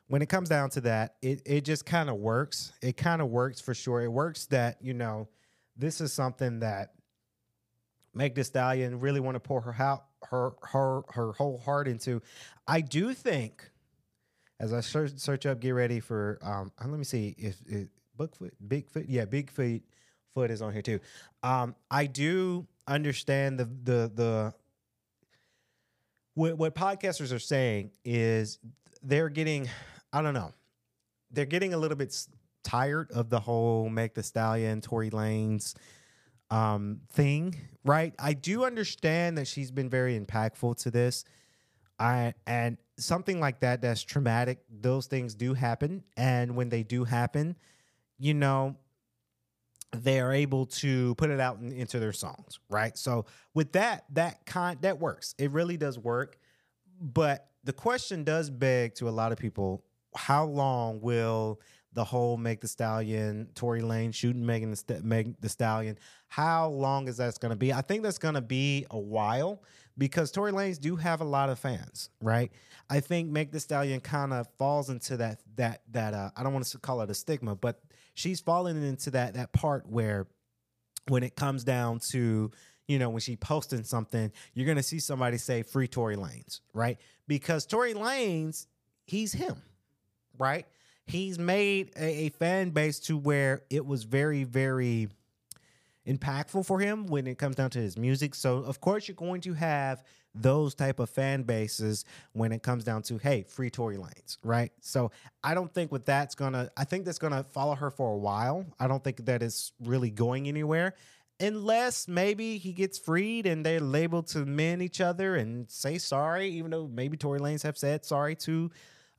when 0.08 0.21
it 0.21 0.29
comes 0.29 0.49
down 0.49 0.69
to 0.71 0.82
that 0.82 1.15
it 1.21 1.41
it 1.45 1.65
just 1.65 1.86
kind 1.86 2.10
of 2.10 2.17
works. 2.17 2.73
It 2.82 2.97
kind 2.97 3.21
of 3.21 3.29
works 3.29 3.60
for 3.60 3.73
sure. 3.73 4.01
It 4.01 4.12
works 4.12 4.45
that 4.47 4.77
you 4.82 4.93
know 4.93 5.27
this 5.75 6.01
is 6.01 6.13
something 6.13 6.60
that 6.60 6.93
Meg 8.13 8.36
Thee 8.36 8.43
Stallion 8.43 8.99
really 8.99 9.19
want 9.19 9.36
to 9.36 9.39
pour 9.39 9.62
her 9.62 9.75
out 9.82 10.05
her 10.25 10.51
her 10.63 11.01
her 11.10 11.32
whole 11.34 11.58
heart 11.58 11.88
into. 11.88 12.21
I 12.67 12.82
do 12.82 13.13
think 13.13 13.68
as 14.60 14.74
i 14.74 14.80
search, 14.80 15.17
search 15.17 15.45
up 15.45 15.60
get 15.60 15.72
ready 15.72 16.00
for 16.00 16.39
um 16.41 16.72
uh, 16.80 16.88
let 16.88 16.98
me 16.98 17.06
see 17.06 17.36
if, 17.38 17.62
if 17.67 17.88
Bigfoot, 18.19 18.52
Bigfoot, 18.67 19.06
yeah, 19.08 19.26
Bigfoot 19.26 19.82
foot 20.34 20.52
is 20.52 20.62
on 20.62 20.74
here 20.74 20.82
too. 20.82 21.00
Um, 21.41 21.76
I 21.89 22.06
do 22.06 22.67
understand 22.88 23.60
the 23.60 23.65
the 23.65 24.12
the 24.13 24.54
what 26.34 26.58
what 26.58 26.76
podcasters 26.76 27.34
are 27.34 27.39
saying 27.39 27.91
is 28.04 28.60
they're 29.02 29.30
getting, 29.30 29.69
I 30.12 30.22
don't 30.22 30.34
know, 30.34 30.54
they're 31.32 31.45
getting 31.45 31.74
a 31.74 31.78
little 31.78 31.98
bit 31.98 32.15
tired 32.63 33.12
of 33.12 33.30
the 33.30 33.39
whole 33.39 33.89
Meg 33.89 34.13
Thee 34.13 34.22
Stallion, 34.22 34.82
Tory 34.82 35.10
Lanez, 35.10 35.76
um, 36.52 37.02
thing, 37.12 37.56
right? 37.86 38.13
I 38.19 38.34
do 38.34 38.65
understand 38.65 39.38
that 39.38 39.48
she's 39.48 39.72
been 39.72 39.89
very 39.89 40.19
impactful 40.19 40.78
to 40.84 40.91
this. 40.91 41.24
I 41.99 42.33
and 42.47 42.77
something 42.97 43.39
like 43.39 43.59
that 43.62 43.81
that's 43.81 44.01
traumatic, 44.03 44.59
those 44.69 45.07
things 45.07 45.35
do 45.35 45.53
happen. 45.53 46.03
And 46.17 46.55
when 46.55 46.69
they 46.69 46.83
do 46.83 47.03
happen, 47.03 47.55
you 48.17 48.33
know, 48.33 48.75
they 49.95 50.19
are 50.19 50.31
able 50.31 50.67
to 50.67 51.15
put 51.15 51.29
it 51.29 51.39
out 51.39 51.59
in, 51.59 51.71
into 51.71 51.99
their 51.99 52.13
songs, 52.13 52.59
right? 52.69 52.97
So 52.97 53.25
with 53.53 53.71
that, 53.73 54.05
that 54.13 54.45
kind 54.45 54.79
that 54.81 54.99
works. 54.99 55.33
It 55.38 55.51
really 55.51 55.77
does 55.77 55.97
work. 55.97 56.38
But 57.01 57.47
the 57.63 57.73
question 57.73 58.23
does 58.23 58.49
beg 58.49 58.95
to 58.95 59.09
a 59.09 59.12
lot 59.12 59.31
of 59.31 59.38
people: 59.38 59.83
How 60.15 60.45
long 60.45 61.01
will 61.01 61.59
the 61.93 62.03
whole 62.03 62.38
Meg 62.38 62.62
Thee 62.62 62.67
Stallion, 62.67 63.49
Tory 63.55 63.81
Lane 63.81 64.12
shooting 64.12 64.45
Megan 64.45 64.69
the, 64.69 64.75
St- 64.75 65.03
Meg 65.03 65.39
Thee 65.41 65.47
Stallion? 65.47 65.97
How 66.27 66.69
long 66.69 67.07
is 67.07 67.17
that 67.17 67.39
going 67.39 67.49
to 67.49 67.55
be? 67.55 67.73
I 67.73 67.81
think 67.81 68.03
that's 68.03 68.19
going 68.19 68.35
to 68.35 68.41
be 68.41 68.85
a 68.91 68.99
while 68.99 69.63
because 69.99 70.31
Tory 70.31 70.51
Lanez 70.53 70.79
do 70.79 70.95
have 70.95 71.21
a 71.21 71.25
lot 71.25 71.49
of 71.49 71.59
fans, 71.59 72.09
right? 72.21 72.51
I 72.89 73.01
think 73.01 73.29
Meg 73.29 73.51
Thee 73.51 73.59
Stallion 73.59 73.99
kind 73.99 74.33
of 74.33 74.47
falls 74.57 74.89
into 74.89 75.17
that 75.17 75.41
that 75.57 75.81
that 75.91 76.13
uh, 76.15 76.31
I 76.35 76.41
don't 76.41 76.53
want 76.53 76.65
to 76.65 76.79
call 76.79 77.01
it 77.01 77.09
a 77.12 77.13
stigma, 77.13 77.55
but 77.55 77.79
she's 78.15 78.39
falling 78.39 78.81
into 78.81 79.12
that 79.12 79.35
that 79.35 79.53
part 79.53 79.88
where 79.88 80.25
when 81.07 81.23
it 81.23 81.35
comes 81.35 81.63
down 81.63 81.99
to 82.12 82.49
you 82.88 82.97
know 82.97 83.09
when 83.09 83.19
she 83.19 83.35
posting 83.35 83.83
something 83.83 84.31
you're 84.53 84.67
gonna 84.67 84.81
see 84.83 84.99
somebody 84.99 85.38
say 85.38 85.63
free 85.63 85.88
Tory 85.88 86.15
Lanez 86.15 86.62
right 86.73 86.97
because 87.27 87.65
Tory 87.65 87.93
Lanez 87.93 88.67
he's 89.05 89.33
him 89.33 89.62
right 90.38 90.65
he's 91.05 91.39
made 91.39 91.91
a, 91.97 92.25
a 92.25 92.29
fan 92.29 92.69
base 92.69 92.99
to 92.99 93.17
where 93.17 93.63
it 93.69 93.85
was 93.85 94.03
very 94.03 94.43
very 94.43 95.07
impactful 96.10 96.65
for 96.65 96.80
him 96.80 97.06
when 97.06 97.28
it 97.28 97.38
comes 97.38 97.56
down 97.56 97.69
to 97.72 97.80
his 97.80 97.98
music. 97.98 98.34
So 98.36 98.58
of 98.58 98.82
course 98.82 99.08
you're 99.08 99.15
going 99.15 99.41
to 99.41 99.54
have 99.54 100.04
those 100.36 100.76
type 100.76 101.00
of 101.00 101.10
fan 101.10 101.43
bases 101.43 102.06
when 102.34 102.52
it 102.52 102.62
comes 102.62 102.84
down 102.84 103.02
to 103.02 103.17
hey 103.17 103.43
free 103.48 103.69
Tory 103.69 103.98
Lanez 103.98 104.38
right? 104.43 104.72
So 104.80 105.12
i 105.43 105.54
don't 105.54 105.74
think 105.74 105.91
what 105.91 106.06
that's 106.06 106.36
gonna 106.36 106.69
i 106.78 106.84
think 106.84 107.06
that's 107.06 107.17
gonna 107.17 107.43
follow 107.43 107.76
her 107.76 107.89
for 107.89 108.13
a 108.13 108.17
while. 108.17 108.65
I 108.80 108.88
don't 108.88 109.04
think 109.04 109.26
that 109.26 109.41
is 109.41 109.72
really 109.84 110.12
going 110.12 110.48
anywhere 110.48 110.93
unless 111.39 112.08
maybe 112.08 112.58
he 112.58 112.74
gets 112.74 113.00
freed 113.00 113.45
and 113.45 113.65
they're 113.65 113.80
labeled 113.80 114.28
to 114.28 114.45
mend 114.45 114.82
each 114.82 115.02
other 115.02 115.36
and 115.36 115.69
say 115.69 115.98
sorry 115.98 116.50
even 116.50 116.72
though 116.72 116.88
maybe 116.88 117.17
Tory 117.17 117.39
Lanez 117.39 117.63
have 117.63 117.78
said 117.78 118.06
sorry 118.06 118.36
to 118.36 118.69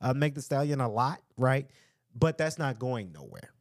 uh, 0.01 0.13
Meg 0.13 0.33
Thee 0.35 0.41
Stallion 0.41 0.81
a 0.81 0.89
lot 0.89 1.21
right? 1.37 1.67
But 2.17 2.37
that's 2.37 2.57
not 2.57 2.79
going 2.79 3.11
nowhere 3.11 3.51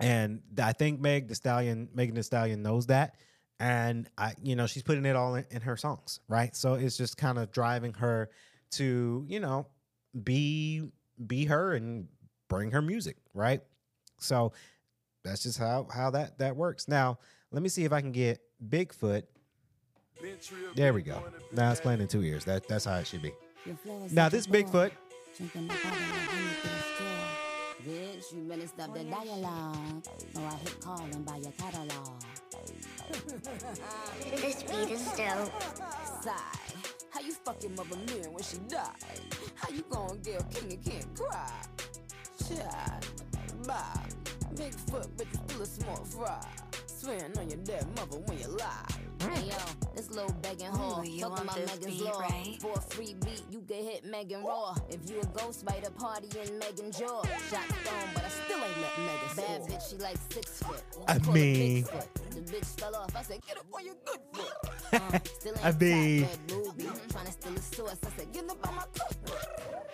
and 0.00 0.42
I 0.62 0.72
think 0.72 1.00
Meg 1.00 1.28
Thee 1.28 1.34
Stallion, 1.34 1.88
Megan 1.94 2.14
Thee 2.14 2.22
Stallion 2.22 2.62
knows 2.62 2.86
that. 2.86 3.16
And 3.60 4.08
I, 4.18 4.34
you 4.42 4.56
know, 4.56 4.66
she's 4.66 4.82
putting 4.82 5.06
it 5.06 5.14
all 5.14 5.36
in, 5.36 5.46
in 5.50 5.62
her 5.62 5.76
songs, 5.76 6.20
right? 6.28 6.54
So 6.56 6.74
it's 6.74 6.96
just 6.96 7.16
kind 7.16 7.38
of 7.38 7.52
driving 7.52 7.94
her 7.94 8.30
to, 8.72 9.24
you 9.28 9.40
know, 9.40 9.66
be 10.22 10.82
be 11.24 11.44
her 11.46 11.74
and 11.74 12.08
bring 12.48 12.72
her 12.72 12.82
music, 12.82 13.16
right? 13.32 13.60
So 14.18 14.52
that's 15.22 15.44
just 15.44 15.58
how 15.58 15.86
how 15.92 16.10
that 16.10 16.38
that 16.38 16.56
works. 16.56 16.88
Now, 16.88 17.18
let 17.52 17.62
me 17.62 17.68
see 17.68 17.84
if 17.84 17.92
I 17.92 18.00
can 18.00 18.12
get 18.12 18.40
Bigfoot. 18.68 19.22
There 20.74 20.92
we 20.92 21.02
go. 21.02 21.22
Now 21.52 21.70
it's 21.70 21.80
playing 21.80 22.00
in 22.00 22.08
two 22.08 22.22
ears. 22.22 22.44
That 22.44 22.66
that's 22.66 22.84
how 22.84 22.96
it 22.96 23.06
should 23.06 23.22
be. 23.22 23.32
Now 24.10 24.28
this 24.28 24.46
Bigfoot. 24.46 24.90
Bitch, 27.82 28.32
you 28.32 28.42
better 28.48 28.66
stop 28.66 28.94
the 28.94 29.04
dialogue. 29.04 30.06
Or 30.36 30.42
I 30.42 30.54
hit 30.56 30.80
call 30.80 30.98
calling 30.98 31.22
by 31.22 31.36
your 31.38 31.52
catalog. 31.52 32.22
This 34.36 34.62
beat 34.62 34.90
is 34.90 35.04
dope. 35.12 35.62
Sigh. 36.22 36.34
How 37.10 37.20
you 37.20 37.32
fucking 37.32 37.74
mother 37.74 37.96
mirror 38.06 38.30
when 38.30 38.42
she 38.42 38.58
died? 38.68 38.88
How 39.56 39.68
you 39.70 39.84
gonna 39.90 40.16
get 40.16 40.40
a 40.40 40.44
king 40.44 40.72
and 40.72 40.84
can't 40.84 41.14
cry? 41.14 41.52
Child, 42.48 43.06
bye. 43.66 44.08
Bigfoot, 44.54 45.08
but 45.16 45.26
you 45.32 45.40
still 45.48 45.62
a 45.62 45.66
small 45.66 46.04
fry. 46.04 46.46
Swearing 46.86 47.36
on 47.38 47.50
your 47.50 47.58
dead 47.58 47.86
mother 47.96 48.18
when 48.26 48.38
you 48.38 48.48
lie. 48.48 48.86
Hey 49.20 49.42
yo, 49.48 49.56
this 49.94 50.10
little 50.10 50.32
begging 50.42 50.66
whore. 50.68 51.04
Ooh, 51.06 51.08
you 51.10 51.20
Talking 51.20 51.44
about 51.44 51.56
Megan's 51.58 51.86
beat, 51.86 52.02
law. 52.04 52.20
right? 52.20 52.56
For 52.60 52.72
a 52.72 52.80
free 52.80 53.14
beat, 53.24 53.42
you 53.50 53.60
get 53.60 53.82
hit 53.82 54.04
Megan 54.04 54.42
Raw. 54.44 54.74
If 54.90 55.08
you 55.10 55.20
a 55.20 55.26
ghost 55.26 55.64
fighter, 55.64 55.90
party 55.90 56.28
in 56.46 56.58
Megan 56.58 56.92
jaw. 56.92 57.22
Shot 57.24 57.64
stone, 57.64 58.10
but 58.14 58.24
I 58.24 58.28
still 58.28 58.58
ain't 58.58 58.80
let 58.80 58.98
Megan 58.98 59.36
Bad 59.36 59.60
bitch, 59.62 59.90
she 59.90 59.96
like 59.96 60.16
six 60.30 60.62
foot. 60.62 60.82
I 61.08 61.18
mean- 61.32 61.84
Bigfoot. 61.84 62.06
The 62.30 62.40
bitch 62.40 62.80
fell 62.80 62.96
off. 62.96 63.14
I 63.16 63.22
said, 63.22 63.40
get 63.46 63.56
up 63.58 63.66
on 63.72 63.84
your 63.84 63.94
good 64.04 64.20
foot. 64.32 64.52
Uh, 64.94 65.18
still 65.24 65.52
ain't 65.56 65.64
I 65.64 65.72
mean- 65.72 66.24
fat, 66.24 66.30
red 66.30 66.46
booby. 66.46 66.84
Trying 67.10 67.26
to 67.26 67.32
steal 67.32 67.52
a 67.56 67.60
source. 67.60 67.98
I 68.06 68.16
said, 68.16 68.32
get 68.32 68.48
up 68.50 68.68
on 68.68 68.76
my 68.76 68.82
cookbook. 68.94 69.86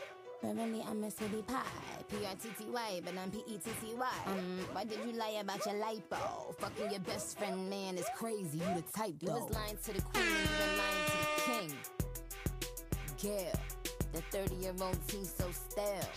But 0.43 0.57
really, 0.57 0.83
I'm 0.89 1.05
a 1.05 1.11
city 1.11 1.43
pie. 1.47 1.63
P-R-T-T-Y, 2.09 3.03
but 3.05 3.15
I'm 3.19 3.31
P-E-T-T-Y. 3.31 4.09
Um, 4.27 4.59
why 4.73 4.85
did 4.85 4.99
you 5.07 5.13
lie 5.13 5.39
about 5.41 5.65
your 5.67 5.75
lipo? 5.75 6.55
Fucking 6.59 6.91
your 6.91 7.01
best 7.01 7.39
friend, 7.39 7.69
man, 7.69 7.99
is 7.99 8.07
crazy. 8.17 8.59
You 8.59 8.65
the 8.75 8.85
type, 8.97 9.15
though. 9.21 9.35
You 9.37 9.43
was 9.43 9.53
lying 9.53 9.77
to 9.85 9.93
the 9.93 10.01
queen 10.01 10.25
and 10.25 10.41
you 10.41 10.57
been 10.59 10.79
lying 10.79 11.05
to 11.07 11.17
the 11.21 11.43
king. 11.53 11.77
Gail, 13.21 13.61
the 14.13 14.39
30-year-old 14.39 15.11
seems 15.11 15.31
so 15.31 15.45
stale. 15.53 16.09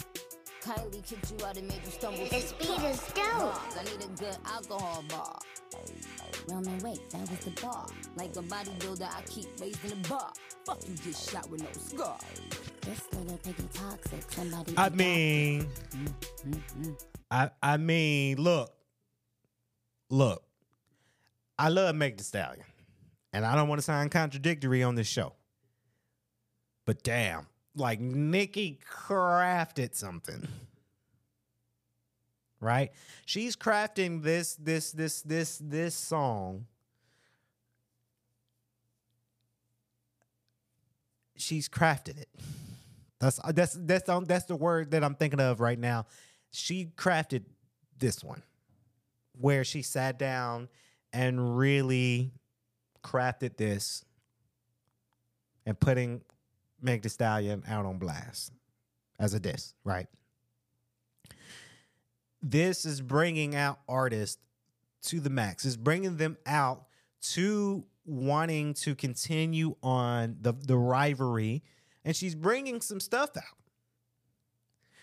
Kylie 0.63 1.05
kicked 1.05 1.29
you 1.31 1.45
out 1.45 1.57
and 1.57 1.67
made 1.67 1.81
you 1.83 1.91
stumble. 1.91 2.25
The 2.25 2.39
speed 2.39 2.81
is 2.85 3.01
dope. 3.13 3.25
Dogs, 3.25 3.77
I 3.77 3.83
need 3.83 4.05
a 4.05 4.19
good 4.19 4.37
alcohol 4.45 5.03
bar. 5.09 5.39
Roman, 6.47 6.77
wait, 6.79 7.09
that 7.09 7.29
was 7.29 7.39
the 7.39 7.51
bar. 7.61 7.87
Like 8.15 8.33
a 8.37 8.41
bodybuilder, 8.41 9.03
I 9.03 9.21
keep 9.23 9.47
raising 9.59 10.01
the 10.01 10.07
bar. 10.07 10.31
Fuck 10.65 10.79
you, 10.87 10.95
get 10.95 11.17
shot 11.17 11.49
with 11.49 11.61
no 11.61 11.67
scar. 11.73 12.17
This 12.85 13.01
little 13.13 13.37
piggy 13.37 13.63
toxic. 13.73 14.29
Somebody. 14.31 14.73
I 14.75 14.89
mean, 14.89 15.67
I 17.31 17.49
I 17.61 17.77
mean, 17.77 18.37
look, 18.37 18.73
look. 20.09 20.43
I 21.57 21.69
love 21.69 21.95
Meg 21.95 22.17
Thee 22.17 22.23
Stallion, 22.23 22.65
and 23.31 23.45
I 23.45 23.55
don't 23.55 23.69
want 23.69 23.79
to 23.79 23.83
sound 23.83 24.11
contradictory 24.11 24.83
on 24.83 24.95
this 24.95 25.07
show, 25.07 25.33
but 26.85 27.03
damn, 27.03 27.47
like 27.73 28.01
Nicki 28.01 28.79
crafted 28.91 29.95
something, 29.95 30.45
right? 32.59 32.91
She's 33.25 33.55
crafting 33.55 34.23
this 34.23 34.55
this 34.55 34.91
this 34.91 35.21
this 35.21 35.57
this 35.63 35.95
song. 35.95 36.65
She's 41.37 41.69
crafted 41.69 42.19
it. 42.19 42.29
That's 43.23 43.39
that's 43.53 43.77
that's 43.79 44.09
um, 44.09 44.25
that's 44.25 44.45
the 44.45 44.55
word 44.55 44.91
that 44.91 45.03
I'm 45.03 45.15
thinking 45.15 45.39
of 45.39 45.61
right 45.61 45.79
now. 45.79 46.07
She 46.51 46.91
crafted 46.97 47.43
this 47.97 48.21
one, 48.21 48.43
where 49.39 49.63
she 49.63 49.81
sat 49.81 50.19
down 50.19 50.67
and 51.13 51.57
really 51.57 52.33
crafted 53.01 53.55
this, 53.55 54.03
and 55.65 55.79
putting 55.79 56.21
Meg 56.81 57.01
Thee 57.01 57.09
Stallion 57.09 57.63
out 57.67 57.85
on 57.85 57.97
blast 57.97 58.51
as 59.19 59.33
a 59.33 59.39
diss, 59.39 59.73
right? 59.85 60.07
This 62.41 62.83
is 62.83 62.99
bringing 62.99 63.55
out 63.55 63.79
artists 63.87 64.41
to 65.03 65.21
the 65.21 65.29
max. 65.29 65.63
It's 65.63 65.77
bringing 65.77 66.17
them 66.17 66.37
out 66.45 66.87
to 67.31 67.85
wanting 68.05 68.73
to 68.73 68.95
continue 68.95 69.77
on 69.81 70.35
the 70.41 70.51
the 70.51 70.77
rivalry 70.77 71.63
and 72.05 72.15
she's 72.15 72.35
bringing 72.35 72.81
some 72.81 72.99
stuff 72.99 73.31
out. 73.37 73.43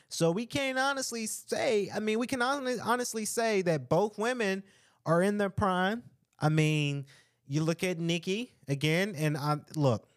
So 0.08 0.32
we 0.32 0.44
can 0.44 0.76
honestly 0.76 1.26
say, 1.26 1.90
I 1.94 2.00
mean, 2.00 2.18
we 2.18 2.26
can 2.26 2.40
hon- 2.40 2.80
honestly 2.80 3.24
say 3.24 3.62
that 3.62 3.88
both 3.88 4.18
women 4.18 4.64
are 5.06 5.22
in 5.22 5.38
their 5.38 5.50
prime. 5.50 6.02
I 6.38 6.48
mean, 6.48 7.06
you 7.46 7.62
look 7.62 7.84
at 7.84 7.98
Nicki 7.98 8.52
again, 8.66 9.14
and 9.16 9.36
I 9.36 9.58
look, 9.76 10.08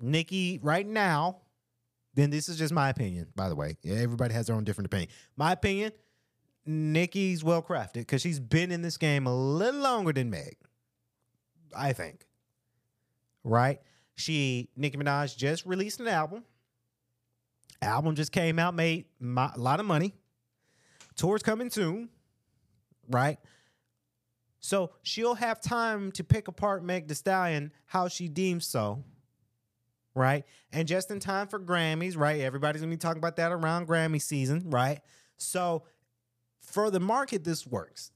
Nicki 0.00 0.60
right 0.62 0.86
now. 0.86 1.38
Then 2.14 2.30
this 2.30 2.48
is 2.48 2.56
just 2.56 2.72
my 2.72 2.90
opinion, 2.90 3.26
by 3.34 3.48
the 3.48 3.56
way. 3.56 3.76
Everybody 3.84 4.34
has 4.34 4.46
their 4.46 4.54
own 4.54 4.62
different 4.62 4.86
opinion. 4.86 5.10
My 5.36 5.50
opinion, 5.50 5.90
Nicki's 6.64 7.42
well 7.42 7.60
crafted 7.60 7.94
because 7.94 8.22
she's 8.22 8.38
been 8.38 8.70
in 8.70 8.82
this 8.82 8.96
game 8.96 9.26
a 9.26 9.34
little 9.34 9.80
longer 9.80 10.12
than 10.12 10.30
Meg. 10.30 10.56
I 11.76 11.92
think. 11.92 12.24
Right? 13.42 13.80
She 14.16 14.70
Nicki 14.76 14.96
Minaj 14.96 15.36
just 15.36 15.66
released 15.66 16.00
an 16.00 16.08
album. 16.08 16.44
Album 17.82 18.14
just 18.14 18.32
came 18.32 18.58
out, 18.58 18.74
made 18.74 19.06
my, 19.18 19.50
a 19.54 19.58
lot 19.58 19.80
of 19.80 19.86
money. 19.86 20.14
Tour's 21.16 21.42
coming 21.42 21.70
soon, 21.70 22.08
right? 23.10 23.38
So 24.60 24.92
she'll 25.02 25.34
have 25.34 25.60
time 25.60 26.10
to 26.12 26.24
pick 26.24 26.48
apart 26.48 26.82
Meg 26.82 27.06
Thee 27.06 27.14
Stallion 27.14 27.72
how 27.84 28.08
she 28.08 28.28
deems 28.28 28.66
so, 28.66 29.04
right? 30.14 30.44
And 30.72 30.88
just 30.88 31.10
in 31.10 31.20
time 31.20 31.48
for 31.48 31.60
Grammys, 31.60 32.16
right? 32.16 32.40
Everybody's 32.40 32.80
gonna 32.80 32.90
be 32.90 32.96
talking 32.96 33.18
about 33.18 33.36
that 33.36 33.52
around 33.52 33.86
Grammy 33.86 34.22
season, 34.22 34.70
right? 34.70 35.00
So 35.36 35.82
for 36.62 36.90
the 36.90 37.00
market, 37.00 37.44
this 37.44 37.66
works. 37.66 38.10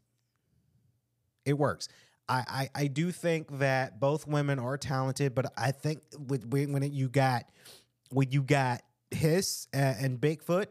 It 1.45 1.59
works. 1.59 1.89
I, 2.29 2.69
I 2.75 2.83
I 2.83 2.87
do 2.89 3.11
think 3.11 3.59
that 3.59 4.01
both 4.01 4.27
women 4.27 4.59
are 4.59 4.77
talented, 4.77 5.35
but 5.35 5.53
I 5.57 5.71
think 5.71 6.03
with 6.29 6.45
when 6.47 6.83
it, 6.83 6.93
you 6.93 7.09
got 7.09 7.45
when 8.11 8.31
you 8.31 8.43
got 8.43 8.83
Hiss 9.11 9.69
and, 9.73 10.05
and 10.05 10.21
Bigfoot, 10.21 10.67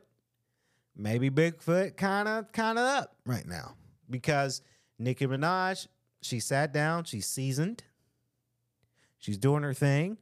maybe 0.96 1.30
Bigfoot 1.30 1.98
kind 1.98 2.28
of 2.28 2.52
kind 2.52 2.78
of 2.78 2.86
up 2.86 3.16
right 3.26 3.48
now 3.48 3.76
because 4.10 4.62
Nicki 5.00 5.26
Minaj 5.26 5.88
she 6.22 6.40
sat 6.40 6.74
down, 6.74 7.04
she's 7.04 7.26
seasoned, 7.28 7.84
she's 9.18 9.38
doing 9.38 9.64
her 9.64 9.74
thing, 9.74 10.18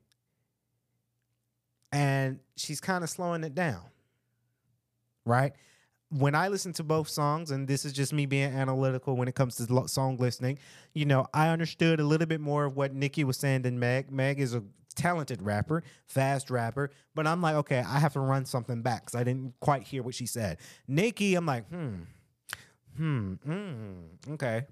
and 1.91 2.39
she's 2.55 2.79
kind 2.79 3.03
of 3.03 3.09
slowing 3.09 3.43
it 3.43 3.55
down, 3.55 3.81
right? 5.25 5.53
When 6.17 6.33
I 6.33 6.47
listen 6.47 6.71
to 6.73 6.83
both 6.83 7.09
songs, 7.09 7.51
and 7.51 7.67
this 7.67 7.83
is 7.83 7.91
just 7.91 8.13
me 8.13 8.25
being 8.25 8.51
analytical 8.51 9.17
when 9.17 9.27
it 9.27 9.35
comes 9.35 9.55
to 9.57 9.87
song 9.87 10.17
listening, 10.17 10.59
you 10.93 11.05
know, 11.05 11.27
I 11.33 11.49
understood 11.49 11.99
a 11.99 12.05
little 12.05 12.27
bit 12.27 12.39
more 12.39 12.63
of 12.65 12.77
what 12.77 12.93
Nicki 12.93 13.23
was 13.23 13.37
saying 13.37 13.63
than 13.63 13.79
Meg. 13.79 14.11
Meg 14.11 14.39
is 14.39 14.53
a 14.53 14.63
talented 14.95 15.41
rapper, 15.41 15.83
fast 16.05 16.49
rapper, 16.49 16.89
but 17.13 17.27
I'm 17.27 17.41
like, 17.41 17.55
okay, 17.55 17.79
I 17.79 17.99
have 17.99 18.13
to 18.13 18.21
run 18.21 18.45
something 18.45 18.81
back 18.81 19.05
because 19.05 19.19
I 19.19 19.23
didn't 19.23 19.53
quite 19.59 19.83
hear 19.83 20.03
what 20.03 20.15
she 20.15 20.25
said. 20.25 20.57
Nicki, 20.87 21.35
I'm 21.35 21.45
like, 21.45 21.67
hmm, 21.69 21.95
hmm, 22.95 23.33
mm, 23.45 24.03
okay. 24.33 24.63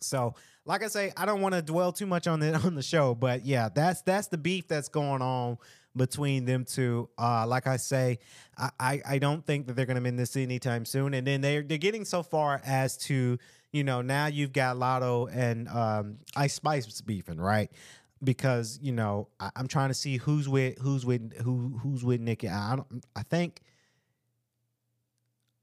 So, 0.00 0.34
like 0.64 0.82
I 0.82 0.88
say, 0.88 1.12
I 1.16 1.26
don't 1.26 1.40
want 1.40 1.54
to 1.54 1.62
dwell 1.62 1.92
too 1.92 2.06
much 2.06 2.26
on 2.26 2.42
it 2.42 2.54
on 2.64 2.74
the 2.74 2.82
show, 2.82 3.14
but 3.14 3.44
yeah, 3.44 3.68
that's 3.74 4.02
that's 4.02 4.28
the 4.28 4.38
beef 4.38 4.68
that's 4.68 4.88
going 4.88 5.22
on 5.22 5.58
between 5.96 6.44
them 6.44 6.64
two. 6.64 7.08
Uh, 7.18 7.46
like 7.46 7.66
I 7.66 7.76
say, 7.76 8.18
I, 8.56 8.70
I, 8.78 9.02
I 9.08 9.18
don't 9.18 9.44
think 9.44 9.66
that 9.66 9.74
they're 9.74 9.86
gonna 9.86 10.00
win 10.00 10.16
this 10.16 10.36
anytime 10.36 10.84
soon. 10.84 11.14
And 11.14 11.26
then 11.26 11.40
they're 11.40 11.62
they're 11.62 11.78
getting 11.78 12.04
so 12.04 12.22
far 12.22 12.60
as 12.64 12.96
to, 12.98 13.38
you 13.72 13.84
know, 13.84 14.02
now 14.02 14.26
you've 14.26 14.52
got 14.52 14.76
Latto 14.76 15.28
and 15.34 15.68
um 15.68 16.18
Ice 16.36 16.54
Spice 16.54 17.00
beefing, 17.00 17.40
right? 17.40 17.70
Because, 18.22 18.78
you 18.82 18.92
know, 18.92 19.28
I, 19.40 19.50
I'm 19.56 19.66
trying 19.66 19.88
to 19.88 19.94
see 19.94 20.16
who's 20.18 20.48
with 20.48 20.78
who's 20.78 21.04
with 21.04 21.36
who 21.42 21.78
who's 21.82 22.04
with 22.04 22.20
Nicki. 22.20 22.48
I 22.48 22.76
don't 22.76 23.04
I 23.16 23.22
think 23.22 23.60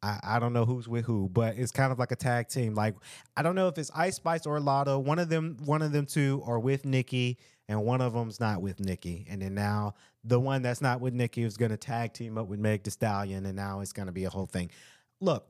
I, 0.04 0.20
I 0.24 0.40
don't 0.40 0.54
know 0.54 0.66
who's 0.66 0.88
with 0.88 1.06
who, 1.06 1.30
but 1.30 1.58
it's 1.58 1.72
kind 1.72 1.92
of 1.92 2.00
like 2.00 2.12
a 2.12 2.16
tag 2.16 2.50
team. 2.50 2.76
Like 2.76 2.96
I 3.36 3.42
don't 3.42 3.56
know 3.56 3.68
if 3.68 3.78
it's 3.78 3.92
Ice 3.96 4.16
Spice 4.16 4.46
or 4.46 4.60
Latto. 4.60 5.04
One 5.04 5.20
of 5.20 5.30
them, 5.30 5.58
one 5.66 5.82
of 5.82 5.92
them 5.92 6.06
two 6.06 6.44
are 6.46 6.60
with 6.60 6.86
Nicki, 6.86 7.38
and 7.68 7.84
one 7.84 8.02
of 8.02 8.14
them's 8.14 8.40
not 8.40 8.62
with 8.62 8.80
Nicki. 8.80 9.26
And 9.30 9.42
then 9.42 9.54
now 9.54 9.96
the 10.24 10.40
one 10.40 10.62
that's 10.62 10.82
not 10.82 11.02
with 11.02 11.14
Nicki 11.14 11.44
is 11.44 11.58
going 11.58 11.72
to 11.72 11.78
tag 11.78 12.14
team 12.14 12.38
up 12.38 12.48
with 12.48 12.60
Meg 12.60 12.84
Thee 12.84 12.92
Stallion, 12.92 13.46
and 13.46 13.56
now 13.56 13.82
it's 13.82 13.94
going 13.94 14.08
to 14.08 14.12
be 14.12 14.26
a 14.26 14.30
whole 14.30 14.46
thing. 14.46 14.72
Look, 15.20 15.50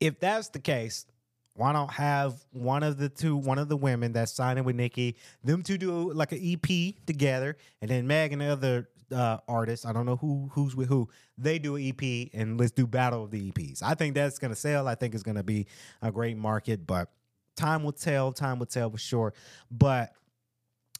if 0.00 0.20
that's 0.20 0.48
the 0.48 0.58
case, 0.58 1.06
why 1.54 1.72
don't 1.72 1.90
have 1.90 2.34
one 2.52 2.82
of 2.82 2.98
the 2.98 3.08
two, 3.08 3.36
one 3.36 3.58
of 3.58 3.68
the 3.68 3.76
women 3.76 4.12
that's 4.12 4.32
signing 4.32 4.64
with 4.64 4.76
Nicki, 4.76 5.16
them 5.44 5.62
two 5.62 5.78
do 5.78 6.12
like 6.12 6.32
an 6.32 6.40
EP 6.42 6.94
together, 7.06 7.56
and 7.80 7.90
then 7.90 8.06
Meg 8.06 8.32
and 8.32 8.40
the 8.40 8.46
other 8.46 8.88
uh, 9.14 9.38
artists, 9.46 9.84
I 9.84 9.92
don't 9.92 10.06
know 10.06 10.16
who 10.16 10.48
who's 10.52 10.74
with 10.74 10.88
who, 10.88 11.08
they 11.36 11.58
do 11.58 11.76
an 11.76 11.86
EP, 11.86 12.30
and 12.32 12.58
let's 12.58 12.72
do 12.72 12.86
battle 12.86 13.24
of 13.24 13.30
the 13.30 13.50
EPs. 13.50 13.82
I 13.82 13.94
think 13.94 14.14
that's 14.14 14.38
gonna 14.38 14.56
sell. 14.56 14.88
I 14.88 14.94
think 14.94 15.14
it's 15.14 15.22
gonna 15.22 15.42
be 15.42 15.66
a 16.00 16.10
great 16.10 16.38
market, 16.38 16.86
but 16.86 17.10
time 17.56 17.82
will 17.82 17.92
tell. 17.92 18.32
Time 18.32 18.58
will 18.58 18.66
tell 18.66 18.90
for 18.90 18.98
sure. 18.98 19.34
But 19.70 20.12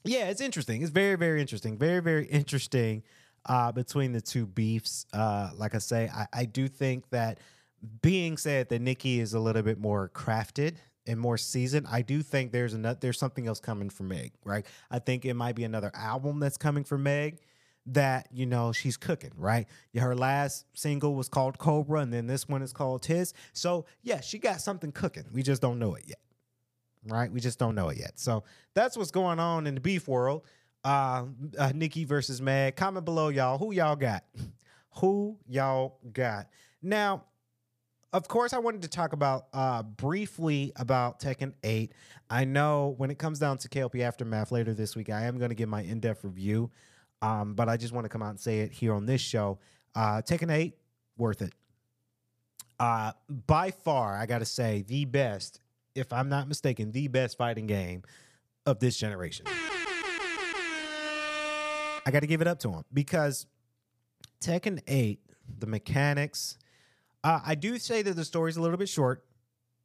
yeah, 0.05 0.29
it's 0.29 0.41
interesting. 0.41 0.83
It's 0.83 0.91
very, 0.91 1.17
very 1.17 1.41
interesting. 1.41 1.79
Very, 1.79 2.01
very 2.01 2.27
interesting 2.27 3.03
uh, 3.47 3.73
between 3.73 4.13
the 4.13 4.21
two 4.21 4.47
beefs. 4.47 5.07
Uh, 5.13 5.51
like 5.57 5.75
I 5.75 5.79
say, 5.79 6.11
I, 6.13 6.27
I 6.33 6.45
do 6.45 6.69
think 6.69 7.09
that 7.11 7.39
being 8.01 8.37
said 8.37 8.69
that 8.69 8.81
Nicki 8.81 9.21
is 9.21 9.35
a 9.35 9.41
little 9.41 9.63
bit 9.63 9.79
more 9.79 10.09
crafted 10.09 10.77
and 11.07 11.19
more 11.19 11.37
seasoned, 11.37 11.87
I 11.91 12.03
do 12.03 12.23
think 12.23 12.53
there's 12.53 12.75
another 12.75 12.99
there's 13.01 13.19
something 13.19 13.47
else 13.47 13.61
coming 13.61 13.91
for 13.91 14.05
Meg, 14.05 14.33
right? 14.45 14.65
I 14.91 14.99
think 15.01 15.25
it 15.25 15.35
might 15.35 15.57
be 15.57 15.65
another 15.65 15.91
album 15.95 16.39
that's 16.39 16.57
coming 16.57 16.85
for 16.85 16.97
Meg 16.97 17.41
that 17.87 18.29
you 18.33 18.47
know 18.47 18.71
she's 18.71 18.97
cooking, 18.97 19.33
right? 19.37 19.67
Her 19.97 20.15
last 20.15 20.67
single 20.75 21.17
was 21.17 21.29
called 21.29 21.59
Cobra, 21.59 22.01
and 22.01 22.13
then 22.13 22.29
this 22.29 22.49
one 22.49 22.63
is 22.63 22.73
called 22.73 23.05
Hiss. 23.05 23.33
So 23.53 23.87
yeah, 24.03 24.21
she 24.21 24.39
got 24.39 24.61
something 24.61 24.93
cooking. 24.93 25.25
We 25.33 25.43
just 25.43 25.61
don't 25.61 25.81
know 25.81 25.95
it 25.97 26.05
yet 26.07 26.21
right? 27.07 27.31
We 27.31 27.41
just 27.41 27.59
don't 27.59 27.75
know 27.75 27.89
it 27.89 27.99
yet. 27.99 28.19
So 28.19 28.45
that's 28.75 28.97
what's 28.97 29.11
going 29.11 29.39
on 29.39 29.67
in 29.67 29.75
the 29.75 29.81
beef 29.81 30.09
world. 30.09 30.45
Uh, 30.85 31.27
uh 31.59 31.73
Nicki 31.75 32.05
versus 32.05 32.41
Meg. 32.41 32.77
Comment 32.77 33.05
below, 33.05 33.29
y'all. 33.29 33.59
Who 33.59 33.73
y'all 33.73 33.97
got? 33.97 34.25
Who 34.97 35.39
y'all 35.49 35.99
got? 36.13 36.49
Now, 36.83 37.25
of 38.13 38.29
course, 38.29 38.53
I 38.53 38.59
wanted 38.59 38.83
to 38.83 38.89
talk 38.89 39.13
about 39.13 39.47
uh 39.53 39.83
briefly 39.83 40.73
about 40.77 41.21
Tekken 41.21 41.55
8. 41.63 41.93
I 42.29 42.45
know 42.45 42.95
when 42.99 43.11
it 43.11 43.19
comes 43.19 43.39
down 43.39 43.59
to 43.59 43.69
KLP 43.69 44.01
Aftermath 44.01 44.53
later 44.53 44.75
this 44.75 44.97
week, 44.97 45.11
I 45.11 45.25
am 45.25 45.39
going 45.39 45.51
to 45.51 45.55
give 45.55 45.69
my 45.69 45.83
in-depth 45.83 46.25
review. 46.25 46.71
Um, 47.21 47.55
but 47.55 47.69
I 47.69 47.77
just 47.77 47.93
want 47.93 48.05
to 48.05 48.09
come 48.09 48.23
out 48.23 48.31
and 48.31 48.41
say 48.41 48.61
it 48.61 48.73
here 48.73 48.93
on 48.93 49.07
this 49.07 49.21
show. 49.21 49.59
Uh 49.95 50.21
Tekken 50.23 50.53
8, 50.53 50.75
worth 51.17 51.43
it. 51.43 51.53
Uh, 52.83 53.13
by 53.47 53.71
far, 53.71 54.17
I 54.17 54.27
gotta 54.27 54.45
say, 54.45 54.83
the 54.83 55.05
best 55.05 55.61
if 55.95 56.13
I'm 56.13 56.29
not 56.29 56.49
mistaken, 56.49 56.93
the 56.93 57.09
best 57.09 57.37
fighting 57.37 57.67
game 57.67 58.03
of 58.67 58.79
this 58.79 58.97
generation. 58.97 59.47
I 62.05 62.11
got 62.11 62.21
to 62.21 62.27
give 62.27 62.41
it 62.41 62.47
up 62.47 62.59
to 62.61 62.71
him 62.71 62.85
because 62.93 63.47
Tekken 64.41 64.81
8, 64.87 65.21
the 65.59 65.67
mechanics, 65.67 66.59
uh, 67.23 67.41
I 67.45 67.55
do 67.55 67.79
say 67.79 68.03
that 68.03 68.15
the 68.15 68.25
story's 68.25 68.57
a 68.57 68.63
little 68.63 68.77
bit 68.77 68.89
short. 68.89 69.25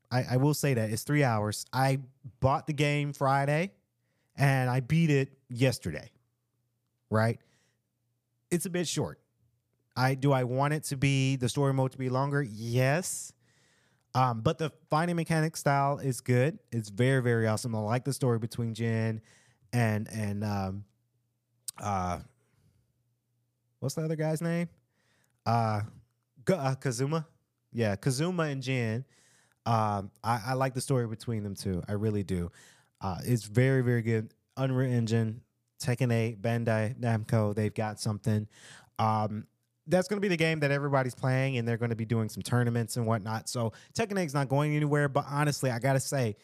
I, 0.09 0.23
I 0.31 0.37
will 0.37 0.53
say 0.53 0.73
that 0.73 0.89
it's 0.89 1.03
three 1.03 1.23
hours. 1.23 1.65
I 1.71 1.99
bought 2.39 2.65
the 2.65 2.73
game 2.73 3.13
Friday 3.13 3.71
and 4.35 4.69
I 4.69 4.79
beat 4.79 5.09
it 5.09 5.33
yesterday, 5.49 6.11
right? 7.09 7.39
It's 8.49 8.65
a 8.65 8.69
bit 8.69 8.87
short. 8.87 9.19
I 9.95 10.13
do 10.13 10.31
I 10.31 10.43
want 10.43 10.73
it 10.73 10.83
to 10.85 10.97
be 10.97 11.35
the 11.35 11.49
story 11.49 11.73
mode 11.73 11.91
to 11.91 11.97
be 11.97 12.09
longer? 12.09 12.41
Yes. 12.41 13.33
Um, 14.15 14.41
but 14.41 14.57
the 14.57 14.71
fighting 14.89 15.15
mechanic 15.15 15.55
style 15.55 15.99
is 15.99 16.21
good. 16.21 16.57
It's 16.71 16.89
very, 16.89 17.21
very 17.21 17.47
awesome. 17.47 17.75
I 17.75 17.79
like 17.79 18.03
the 18.03 18.13
story 18.13 18.39
between 18.39 18.73
Jin 18.73 19.21
and 19.73 20.07
and 20.11 20.43
um, 20.43 20.85
uh, 21.81 22.19
what's 23.79 23.95
the 23.95 24.03
other 24.03 24.15
guy's 24.15 24.41
name? 24.41 24.69
Uh, 25.45 25.81
uh 26.49 26.75
Kazuma. 26.75 27.27
Yeah, 27.71 27.95
Kazuma 27.95 28.43
and 28.43 28.63
Jin. 28.63 29.05
Um, 29.65 30.11
I, 30.23 30.41
I 30.47 30.53
like 30.53 30.73
the 30.73 30.81
story 30.81 31.07
between 31.07 31.43
them 31.43 31.53
too. 31.53 31.83
I 31.87 31.91
really 31.93 32.23
do. 32.23 32.51
Uh, 33.01 33.17
it's 33.23 33.43
very, 33.43 33.81
very 33.81 34.01
good. 34.01 34.33
Unreal 34.55 34.91
Engine, 34.91 35.41
Tekken 35.79 36.11
8, 36.11 36.41
Bandai 36.41 36.99
Namco, 36.99 37.53
they've 37.53 37.73
got 37.73 37.99
something. 37.99 38.47
Um, 38.97 39.45
that's 39.87 40.07
going 40.07 40.17
to 40.17 40.21
be 40.21 40.27
the 40.27 40.37
game 40.37 40.59
that 40.59 40.71
everybody's 40.71 41.15
playing, 41.15 41.57
and 41.57 41.67
they're 41.67 41.77
going 41.77 41.89
to 41.89 41.95
be 41.95 42.05
doing 42.05 42.29
some 42.29 42.43
tournaments 42.43 42.97
and 42.97 43.05
whatnot. 43.05 43.49
So 43.49 43.73
Tekken 43.93 44.13
8's 44.13 44.33
not 44.33 44.49
going 44.49 44.75
anywhere. 44.75 45.09
But 45.09 45.25
honestly, 45.29 45.71
I 45.71 45.79
got 45.79 45.93
to 45.93 45.99
say, 45.99 46.35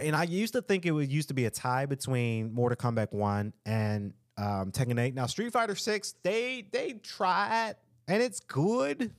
and 0.00 0.14
I 0.14 0.24
used 0.24 0.52
to 0.54 0.62
think 0.62 0.86
it 0.86 0.92
was 0.92 1.08
used 1.08 1.28
to 1.28 1.34
be 1.34 1.46
a 1.46 1.50
tie 1.50 1.86
between 1.86 2.52
Mortal 2.52 2.76
Kombat 2.76 3.12
1 3.12 3.52
and 3.64 4.12
um, 4.36 4.70
Tekken 4.72 5.00
8. 5.00 5.14
Now 5.14 5.26
Street 5.26 5.52
Fighter 5.52 5.74
6, 5.74 6.14
they 6.22 6.66
they 6.70 6.94
tried 7.02 7.76
and 8.08 8.22
it's 8.22 8.40
good, 8.40 9.12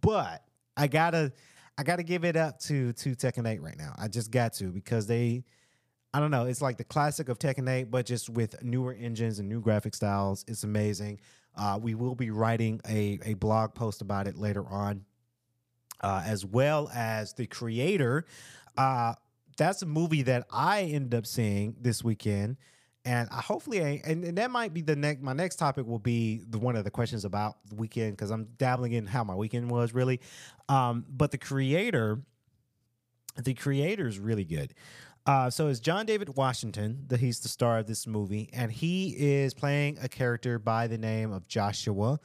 but 0.00 0.44
I 0.76 0.86
gotta 0.86 1.32
I 1.76 1.82
gotta 1.82 2.02
give 2.02 2.24
it 2.24 2.36
up 2.36 2.58
to 2.60 2.92
to 2.94 3.10
Tekken 3.10 3.48
8 3.48 3.62
right 3.62 3.76
now. 3.76 3.94
I 3.98 4.08
just 4.08 4.30
got 4.30 4.52
to 4.54 4.66
because 4.66 5.06
they 5.06 5.44
I 6.14 6.20
don't 6.20 6.30
know, 6.30 6.44
it's 6.44 6.60
like 6.60 6.76
the 6.76 6.84
classic 6.84 7.30
of 7.30 7.38
Tekken 7.38 7.68
8, 7.68 7.90
but 7.90 8.04
just 8.04 8.28
with 8.28 8.62
newer 8.62 8.92
engines 8.92 9.38
and 9.38 9.48
new 9.48 9.62
graphic 9.62 9.94
styles. 9.94 10.44
It's 10.46 10.62
amazing. 10.62 11.20
Uh, 11.56 11.78
we 11.80 11.94
will 11.94 12.14
be 12.14 12.30
writing 12.30 12.80
a, 12.88 13.18
a 13.24 13.34
blog 13.34 13.74
post 13.74 14.00
about 14.00 14.26
it 14.26 14.36
later 14.36 14.66
on, 14.66 15.04
uh, 16.00 16.22
as 16.24 16.44
well 16.44 16.90
as 16.94 17.34
the 17.34 17.46
creator. 17.46 18.24
Uh, 18.76 19.14
that's 19.56 19.82
a 19.82 19.86
movie 19.86 20.22
that 20.22 20.46
I 20.50 20.82
ended 20.82 21.14
up 21.14 21.26
seeing 21.26 21.76
this 21.80 22.02
weekend, 22.02 22.56
and 23.04 23.28
I 23.30 23.40
hopefully, 23.40 23.84
I, 23.84 24.00
and, 24.04 24.24
and 24.24 24.38
that 24.38 24.50
might 24.50 24.72
be 24.72 24.80
the 24.80 24.96
next. 24.96 25.22
My 25.22 25.34
next 25.34 25.56
topic 25.56 25.86
will 25.86 25.98
be 25.98 26.42
the, 26.48 26.58
one 26.58 26.76
of 26.76 26.84
the 26.84 26.90
questions 26.90 27.24
about 27.24 27.56
the 27.68 27.74
weekend 27.74 28.12
because 28.12 28.30
I'm 28.30 28.48
dabbling 28.56 28.92
in 28.92 29.06
how 29.06 29.24
my 29.24 29.34
weekend 29.34 29.70
was 29.70 29.92
really. 29.92 30.20
Um, 30.68 31.04
but 31.08 31.32
the 31.32 31.38
creator, 31.38 32.22
the 33.42 33.54
creator 33.54 34.06
is 34.06 34.18
really 34.18 34.44
good. 34.44 34.72
Uh, 35.24 35.48
so 35.48 35.68
it's 35.68 35.78
John 35.78 36.04
David 36.04 36.36
Washington 36.36 37.04
that 37.06 37.20
he's 37.20 37.40
the 37.40 37.48
star 37.48 37.78
of 37.78 37.86
this 37.86 38.06
movie, 38.06 38.50
and 38.52 38.72
he 38.72 39.10
is 39.10 39.54
playing 39.54 39.98
a 40.02 40.08
character 40.08 40.58
by 40.58 40.88
the 40.88 40.98
name 40.98 41.32
of 41.32 41.46
Joshua. 41.46 42.18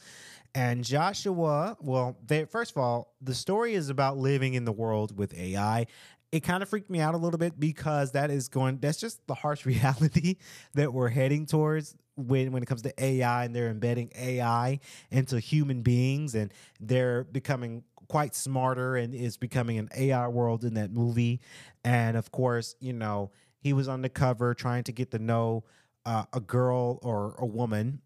And 0.56 0.84
Joshua, 0.84 1.78
well, 1.80 2.18
they, 2.26 2.46
first 2.46 2.72
of 2.72 2.78
all, 2.78 3.14
the 3.22 3.36
story 3.36 3.76
is 3.76 3.90
about 3.90 4.18
living 4.18 4.56
in 4.56 4.66
the 4.66 4.72
world 4.72 5.16
with 5.16 5.36
AI. 5.36 5.86
It 6.32 6.40
kind 6.40 6.64
of 6.64 6.70
freaked 6.70 6.90
me 6.90 7.00
out 7.00 7.14
a 7.14 7.18
little 7.18 7.38
bit 7.38 7.60
because 7.60 8.14
that 8.14 8.32
is 8.32 8.48
going. 8.48 8.80
That's 8.80 9.00
just 9.00 9.26
the 9.28 9.36
harsh 9.36 9.66
reality 9.68 10.38
that 10.74 10.92
we're 10.92 11.10
heading 11.10 11.46
towards 11.46 11.96
when 12.16 12.52
when 12.52 12.64
it 12.64 12.66
comes 12.66 12.82
to 12.82 12.94
AI, 13.04 13.46
and 13.46 13.56
they're 13.56 13.70
embedding 13.70 14.12
AI 14.18 14.80
into 15.12 15.40
human 15.40 15.84
beings, 15.84 16.34
and 16.34 16.52
they're 16.80 17.26
becoming 17.26 17.84
quite 18.08 18.36
smarter 18.36 18.96
and 18.96 19.14
is 19.14 19.38
becoming 19.38 19.78
an 19.78 19.90
AI 19.96 20.28
world 20.28 20.64
in 20.64 20.76
that 20.76 20.92
movie. 20.92 21.40
And 21.84 22.18
of 22.18 22.32
course, 22.32 22.76
you 22.80 22.94
know, 22.94 23.32
he 23.60 23.74
was 23.74 23.88
undercover 23.88 24.54
trying 24.54 24.84
to 24.86 24.92
get 24.92 25.12
to 25.12 25.20
know 25.20 25.64
uh, 26.06 26.26
a 26.34 26.40
girl 26.40 27.00
or 27.02 27.36
a 27.38 27.46
woman 27.46 28.02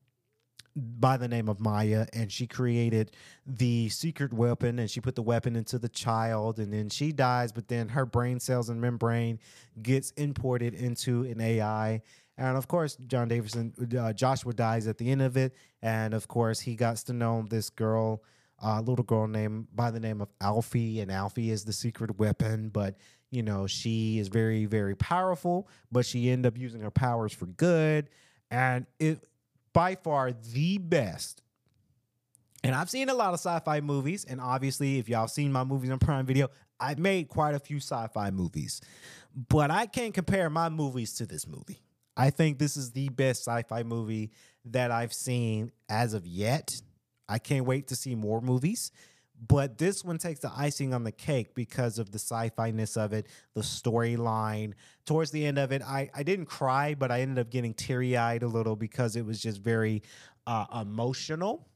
by 0.75 1.17
the 1.17 1.27
name 1.27 1.49
of 1.49 1.59
Maya, 1.59 2.07
and 2.13 2.31
she 2.31 2.47
created 2.47 3.11
the 3.45 3.89
secret 3.89 4.33
weapon, 4.33 4.79
and 4.79 4.89
she 4.89 5.01
put 5.01 5.15
the 5.15 5.21
weapon 5.21 5.55
into 5.55 5.77
the 5.77 5.89
child, 5.89 6.59
and 6.59 6.73
then 6.73 6.89
she 6.89 7.11
dies, 7.11 7.51
but 7.51 7.67
then 7.67 7.89
her 7.89 8.05
brain 8.05 8.39
cells 8.39 8.69
and 8.69 8.79
membrane 8.79 9.39
gets 9.81 10.11
imported 10.11 10.73
into 10.73 11.23
an 11.23 11.41
AI. 11.41 12.01
And 12.37 12.57
of 12.57 12.67
course, 12.67 12.97
John 13.07 13.27
Davison, 13.27 13.73
uh, 13.99 14.13
Joshua 14.13 14.53
dies 14.53 14.87
at 14.87 14.97
the 14.97 15.11
end 15.11 15.21
of 15.21 15.35
it, 15.35 15.53
and 15.81 16.13
of 16.13 16.27
course, 16.27 16.61
he 16.61 16.75
got 16.75 16.97
to 16.97 17.13
know 17.13 17.45
this 17.49 17.69
girl, 17.69 18.23
a 18.61 18.81
little 18.81 19.03
girl 19.03 19.27
named 19.27 19.67
by 19.73 19.91
the 19.91 19.99
name 19.99 20.21
of 20.21 20.29
Alphie, 20.39 21.01
and 21.01 21.11
Alphie 21.11 21.49
is 21.49 21.65
the 21.65 21.73
secret 21.73 22.17
weapon, 22.17 22.69
but 22.69 22.97
you 23.29 23.43
know 23.43 23.67
she 23.67 24.19
is 24.19 24.27
very, 24.27 24.65
very 24.65 24.95
powerful, 24.95 25.67
but 25.91 26.05
she 26.05 26.29
ended 26.29 26.53
up 26.53 26.57
using 26.57 26.81
her 26.81 26.91
powers 26.91 27.33
for 27.33 27.45
good, 27.45 28.09
and 28.49 28.85
it 28.99 29.23
by 29.73 29.95
far 29.95 30.31
the 30.31 30.77
best. 30.77 31.41
And 32.63 32.75
I've 32.75 32.89
seen 32.89 33.09
a 33.09 33.15
lot 33.15 33.33
of 33.33 33.39
sci-fi 33.39 33.81
movies, 33.81 34.23
and 34.25 34.39
obviously, 34.39 34.99
if 34.99 35.09
y'all 35.09 35.27
seen 35.27 35.51
my 35.51 35.63
movies 35.63 35.89
on 35.89 35.97
Prime 35.97 36.25
Video, 36.25 36.49
I've 36.79 36.99
made 36.99 37.27
quite 37.27 37.55
a 37.55 37.59
few 37.59 37.77
sci-fi 37.77 38.29
movies. 38.31 38.81
But 39.33 39.71
I 39.71 39.85
can't 39.85 40.13
compare 40.13 40.49
my 40.49 40.69
movies 40.69 41.13
to 41.15 41.25
this 41.25 41.47
movie. 41.47 41.81
I 42.17 42.29
think 42.29 42.59
this 42.59 42.77
is 42.77 42.91
the 42.91 43.09
best 43.09 43.47
sci-fi 43.47 43.83
movie 43.83 44.31
that 44.65 44.91
I've 44.91 45.13
seen 45.13 45.71
as 45.89 46.13
of 46.13 46.27
yet. 46.27 46.69
I 47.31 47.39
can't 47.39 47.65
wait 47.65 47.87
to 47.87 47.95
see 47.95 48.15
more 48.15 48.41
movies. 48.41 48.91
But 49.47 49.79
this 49.79 50.05
one 50.05 50.19
takes 50.19 50.41
the 50.41 50.51
icing 50.55 50.93
on 50.93 51.03
the 51.03 51.11
cake 51.11 51.55
because 51.55 51.97
of 51.97 52.11
the 52.11 52.19
sci-fi 52.19 52.69
ness 52.69 52.95
of 52.95 53.11
it, 53.11 53.25
the 53.55 53.61
storyline. 53.61 54.73
Towards 55.05 55.31
the 55.31 55.43
end 55.43 55.57
of 55.57 55.71
it, 55.71 55.81
I, 55.81 56.11
I 56.13 56.21
didn't 56.21 56.45
cry, 56.45 56.93
but 56.93 57.09
I 57.09 57.21
ended 57.21 57.39
up 57.39 57.49
getting 57.49 57.73
teary-eyed 57.73 58.43
a 58.43 58.47
little 58.47 58.75
because 58.75 59.15
it 59.15 59.25
was 59.25 59.41
just 59.41 59.59
very 59.59 60.03
uh, 60.45 60.65
emotional. 60.81 61.67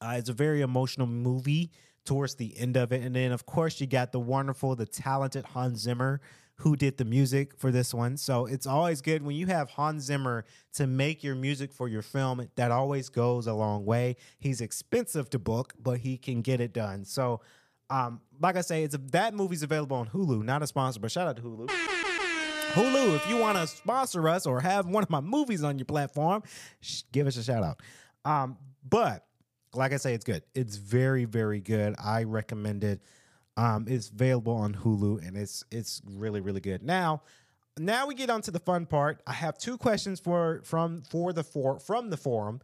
Uh, 0.00 0.14
it's 0.16 0.30
a 0.30 0.32
very 0.32 0.62
emotional 0.62 1.06
movie 1.06 1.72
towards 2.06 2.36
the 2.36 2.56
end 2.56 2.78
of 2.78 2.90
it. 2.90 3.02
And 3.02 3.14
then, 3.14 3.32
of 3.32 3.44
course, 3.44 3.78
you 3.78 3.86
got 3.86 4.12
the 4.12 4.20
wonderful, 4.20 4.76
the 4.76 4.86
talented 4.86 5.44
Hans 5.44 5.80
Zimmer 5.80 6.22
who 6.56 6.74
did 6.74 6.96
the 6.96 7.04
music 7.04 7.58
for 7.58 7.70
this 7.70 7.92
one. 7.92 8.16
So 8.16 8.46
it's 8.46 8.66
always 8.66 9.02
good 9.02 9.22
when 9.22 9.36
you 9.36 9.46
have 9.46 9.70
Hans 9.70 10.04
Zimmer 10.04 10.44
to 10.74 10.86
make 10.86 11.22
your 11.22 11.34
music 11.34 11.72
for 11.72 11.86
your 11.88 12.02
film. 12.02 12.48
That 12.56 12.70
always 12.70 13.08
goes 13.08 13.46
a 13.46 13.52
long 13.52 13.84
way. 13.84 14.16
He's 14.38 14.60
expensive 14.60 15.28
to 15.30 15.38
book, 15.38 15.74
but 15.78 15.98
he 15.98 16.16
can 16.16 16.40
get 16.40 16.60
it 16.60 16.72
done. 16.72 17.04
So, 17.04 17.40
um, 17.90 18.20
like 18.40 18.56
I 18.56 18.62
say, 18.62 18.82
it's 18.84 18.94
a, 18.94 18.98
that 19.12 19.34
movie's 19.34 19.62
available 19.62 19.96
on 19.98 20.08
Hulu. 20.08 20.42
Not 20.42 20.62
a 20.62 20.66
sponsor, 20.66 20.98
but 20.98 21.12
shout 21.12 21.28
out 21.28 21.36
to 21.36 21.42
Hulu. 21.42 21.68
Hulu, 22.72 23.16
if 23.16 23.28
you 23.28 23.36
want 23.36 23.58
to 23.58 23.66
sponsor 23.66 24.28
us 24.28 24.46
or 24.46 24.60
have 24.60 24.86
one 24.86 25.02
of 25.02 25.10
my 25.10 25.20
movies 25.20 25.62
on 25.62 25.78
your 25.78 25.86
platform, 25.86 26.42
sh- 26.80 27.02
give 27.12 27.26
us 27.26 27.36
a 27.36 27.42
shout 27.42 27.62
out. 27.62 27.80
Um, 28.24 28.56
but 28.88 29.24
like 29.74 29.92
I 29.92 29.98
say, 29.98 30.14
it's 30.14 30.24
good. 30.24 30.42
It's 30.54 30.76
very, 30.76 31.26
very 31.26 31.60
good. 31.60 31.94
I 32.02 32.24
recommend 32.24 32.82
it. 32.82 33.02
Um, 33.56 33.86
it's 33.88 34.10
available 34.10 34.54
on 34.54 34.74
Hulu 34.74 35.26
and 35.26 35.36
it's 35.36 35.64
it's 35.70 36.02
really, 36.04 36.40
really 36.40 36.60
good. 36.60 36.82
Now, 36.82 37.22
now 37.78 38.06
we 38.06 38.14
get 38.14 38.30
on 38.30 38.42
to 38.42 38.50
the 38.50 38.58
fun 38.58 38.86
part. 38.86 39.22
I 39.26 39.32
have 39.32 39.56
two 39.58 39.78
questions 39.78 40.20
for 40.20 40.60
from 40.64 41.02
for 41.02 41.32
the 41.32 41.44
for 41.44 41.78
from 41.78 42.10
the 42.10 42.16
forum 42.16 42.60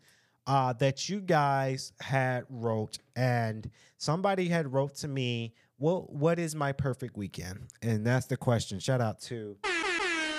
uh, 0.46 0.72
that 0.74 1.09
you 1.09 1.20
guys 1.20 1.92
had 2.00 2.44
wrote, 2.48 2.98
and 3.16 3.70
somebody 3.98 4.48
had 4.48 4.72
wrote 4.72 4.96
to 4.96 5.09
me. 5.09 5.55
Well, 5.78 6.07
what 6.11 6.38
is 6.38 6.55
my 6.55 6.72
perfect 6.72 7.16
weekend? 7.16 7.68
And 7.83 8.07
that's 8.07 8.26
the 8.26 8.37
question. 8.37 8.78
Shout 8.78 9.00
out 9.00 9.20
to 9.22 9.57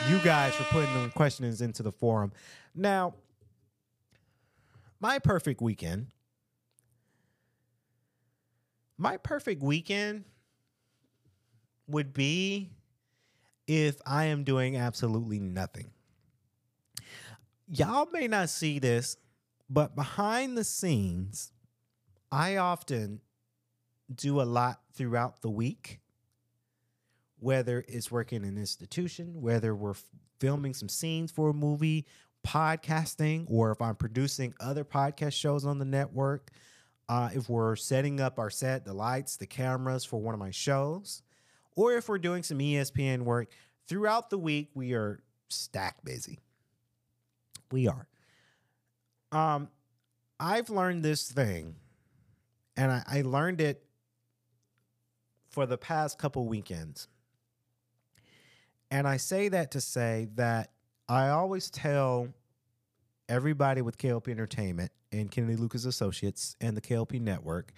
you 0.08 0.20
guys 0.20 0.56
for 0.56 0.64
putting 0.66 0.94
the 1.04 1.10
questions 1.10 1.62
into 1.62 1.84
the 1.84 1.92
forum. 1.92 2.32
Now, 2.74 3.16
my 5.00 5.20
perfect 5.20 5.62
weekend. 5.62 6.08
My 8.98 9.18
perfect 9.18 9.62
weekend 9.62 10.24
would 11.88 12.14
be 12.14 12.72
if 13.68 14.00
I 14.06 14.26
am 14.26 14.44
doing 14.44 14.78
absolutely 14.78 15.40
nothing. 15.40 15.92
Y'all 17.68 18.08
may 18.12 18.28
not 18.28 18.50
see 18.50 18.80
this, 18.80 19.18
but 19.70 19.96
behind 19.96 20.58
the 20.58 20.64
scenes, 20.64 21.52
I 22.32 22.58
often 22.58 23.22
do 24.14 24.42
a 24.42 24.44
lot 24.44 24.82
throughout 24.94 25.42
the 25.42 25.50
week, 25.50 26.00
whether 27.40 27.84
it's 27.88 28.12
working 28.12 28.44
in 28.44 28.50
an 28.50 28.58
institution, 28.58 29.42
whether 29.42 29.76
we're 29.76 29.92
f- 29.92 30.04
filming 30.40 30.74
some 30.74 30.90
scenes 30.90 31.32
for 31.32 31.50
a 31.50 31.54
movie, 31.54 32.06
podcasting, 32.46 33.46
or 33.48 33.72
if 33.72 33.82
I'm 33.82 33.96
producing 33.96 34.54
other 34.60 34.84
podcast 34.84 35.34
shows 35.34 35.66
on 35.66 35.80
the 35.80 35.86
network, 35.86 36.52
uh, 37.10 37.30
if 37.34 37.50
we're 37.50 37.76
setting 37.76 38.20
up 38.20 38.40
our 38.40 38.50
set, 38.50 38.86
the 38.86 38.94
lights, 38.94 39.38
the 39.38 39.48
cameras 39.48 40.06
for 40.06 40.20
one 40.22 40.34
of 40.34 40.40
my 40.40 40.52
shows, 40.52 41.22
or 41.76 41.94
if 41.94 42.10
we're 42.10 42.18
doing 42.18 42.44
some 42.44 42.60
ESPN 42.60 43.22
work 43.22 43.50
throughout 43.88 44.30
the 44.30 44.38
week, 44.38 44.70
we 44.74 44.94
are 44.94 45.20
stack 45.50 46.04
busy. 46.04 46.40
We 47.72 47.88
are. 47.88 48.08
Um, 49.32 49.70
I've 50.40 50.70
learned 50.70 51.04
this 51.04 51.32
thing, 51.32 51.76
and 52.78 52.92
I, 52.92 53.04
I 53.08 53.22
learned 53.22 53.62
it 53.62 53.84
for 55.50 55.66
the 55.66 55.78
past 55.78 56.18
couple 56.18 56.48
weekends. 56.48 57.08
And 58.92 59.08
I 59.08 59.18
say 59.18 59.50
that 59.50 59.72
to 59.72 59.82
say 59.82 60.28
that 60.36 60.72
I 61.10 61.30
always 61.30 61.70
tell 61.70 62.28
everybody 63.28 63.82
with 63.82 63.98
KLP 63.98 64.30
Entertainment 64.30 64.92
and 65.12 65.32
Kennedy 65.32 65.56
Lucas 65.56 65.86
Associates 65.86 66.56
and 66.62 66.76
the 66.78 66.82
KLP 66.82 67.20
Network 67.22 67.72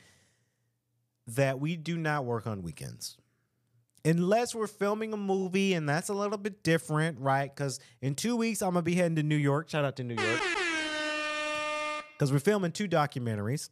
that 1.27 1.60
we 1.60 1.75
do 1.75 1.97
not 1.97 2.25
work 2.25 2.47
on 2.47 2.62
weekends. 2.63 3.17
Unless 4.05 4.53
we're 4.53 4.67
filming 4.67 5.13
a 5.13 5.17
movie, 5.17 5.73
and 5.73 5.89
that's 5.89 6.09
a 6.09 6.13
little 6.13 6.37
bit 6.37 6.61
different, 6.61 7.19
right? 7.19 7.53
Because 7.53 7.79
in 8.01 8.13
two 8.13 8.35
weeks, 8.35 8.61
I'm 8.61 8.73
going 8.73 8.83
to 8.83 8.89
be 8.89 8.93
heading 8.93 9.15
to 9.15 9.23
New 9.23 9.35
York. 9.35 9.69
Shout 9.69 9.83
out 9.83 9.95
to 9.95 10.03
New 10.03 10.13
York. 10.13 10.41
Because 12.13 12.31
we're 12.31 12.39
filming 12.39 12.71
two 12.71 12.87
documentaries. 12.87 13.69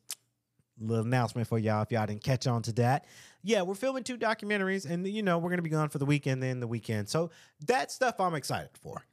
Little 0.79 1.05
announcement 1.05 1.47
for 1.47 1.59
y'all 1.59 1.83
if 1.83 1.91
y'all 1.91 2.07
didn't 2.07 2.23
catch 2.23 2.47
on 2.47 2.63
to 2.63 2.73
that. 2.73 3.05
Yeah, 3.43 3.61
we're 3.61 3.75
filming 3.75 4.03
two 4.03 4.17
documentaries, 4.17 4.89
and 4.89 5.07
you 5.07 5.21
know, 5.21 5.37
we're 5.37 5.49
going 5.49 5.59
to 5.59 5.63
be 5.63 5.69
gone 5.69 5.89
for 5.89 5.99
the 5.99 6.05
weekend, 6.05 6.41
then 6.41 6.59
the 6.59 6.67
weekend. 6.67 7.09
So 7.09 7.29
that 7.67 7.91
stuff 7.91 8.19
I'm 8.19 8.33
excited 8.33 8.71
for. 8.81 9.05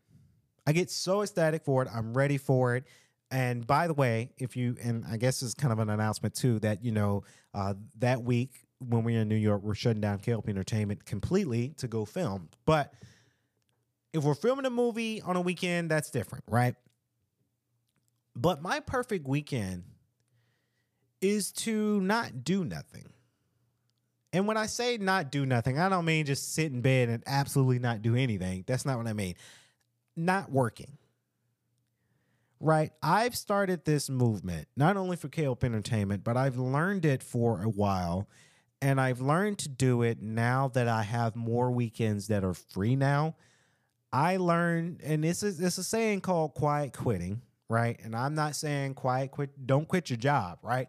I 0.67 0.73
get 0.73 0.91
so 0.91 1.23
ecstatic 1.23 1.65
for 1.65 1.83
it. 1.83 1.89
I'm 1.95 2.15
ready 2.15 2.39
for 2.39 2.77
it. 2.77 2.85
And 3.31 3.67
by 3.67 3.87
the 3.87 3.95
way, 3.95 4.31
if 4.39 4.57
you 4.57 4.77
and 4.83 5.05
I 5.09 5.17
guess 5.17 5.43
it's 5.43 5.55
kind 5.55 5.73
of 5.73 5.79
an 5.79 5.91
announcement 5.91 6.35
too 6.35 6.59
that 6.61 6.83
you 6.85 6.93
know 6.93 7.25
uh, 7.55 7.75
that 7.99 8.23
week 8.23 8.67
when 8.81 9.05
we're 9.05 9.21
in 9.21 9.29
New 9.29 9.37
York, 9.37 9.63
we're 9.63 9.75
shutting 9.75 10.01
down 10.01 10.19
KLP 10.19 10.49
Entertainment 10.49 11.05
completely 11.05 11.75
to 11.79 11.89
go 11.89 12.05
film. 12.05 12.49
But 12.65 12.93
if 14.13 14.25
we're 14.25 14.35
filming 14.35 14.67
a 14.67 14.71
movie 14.71 15.23
on 15.23 15.37
a 15.37 15.41
weekend, 15.41 15.91
that's 15.91 16.11
different, 16.11 16.45
right? 16.49 16.75
But 18.35 18.63
my 18.63 18.81
perfect 18.81 19.29
weekend 19.29 19.85
is 21.21 21.53
to 21.53 22.01
not 22.01 22.45
do 22.45 22.65
nothing. 22.65 23.07
And 24.33 24.47
when 24.47 24.57
I 24.57 24.67
say 24.67 24.97
not 24.97 25.31
do 25.31 25.45
nothing, 25.45 25.79
I 25.79 25.89
don't 25.89 26.05
mean 26.05 26.25
just 26.25 26.55
sit 26.55 26.73
in 26.73 26.81
bed 26.81 27.09
and 27.09 27.23
absolutely 27.27 27.81
not 27.81 28.01
do 28.01 28.15
anything. 28.15 28.65
That's 28.67 28.87
not 28.87 28.97
what 28.97 29.09
I 29.09 29.13
mean. 29.13 29.35
Not 30.17 30.51
working. 30.51 30.97
Right? 32.61 32.93
I've 33.03 33.37
started 33.37 33.85
this 33.85 34.09
movement, 34.09 34.69
not 34.77 34.97
only 34.97 35.17
for 35.17 35.29
KLP 35.29 35.65
Entertainment, 35.65 36.23
but 36.25 36.37
I've 36.37 36.59
learned 36.59 37.05
it 37.05 37.23
for 37.23 37.63
a 37.63 37.69
while. 37.69 38.29
And 38.83 39.01
I've 39.01 39.21
learned 39.21 39.59
to 39.59 39.69
do 39.69 40.03
it 40.03 40.23
now 40.23 40.69
that 40.69 40.89
I 40.89 41.03
have 41.03 41.37
more 41.37 41.71
weekends 41.71 42.29
that 42.29 42.45
are 42.45 42.55
free 42.55 42.97
now. 42.97 43.37
I 44.13 44.39
learned, 44.39 45.01
and 45.05 45.23
this 45.23 45.43
is 45.43 45.61
it's 45.61 45.79
a 45.79 45.85
saying 45.85 46.23
called 46.23 46.55
quiet 46.55 46.97
quitting, 46.97 47.43
right? 47.69 48.01
And 48.03 48.17
I'm 48.17 48.35
not 48.35 48.57
saying 48.57 48.95
quiet 48.95 49.31
quit, 49.31 49.67
don't 49.67 49.87
quit 49.87 50.11
your 50.11 50.17
job, 50.17 50.59
right? 50.63 50.89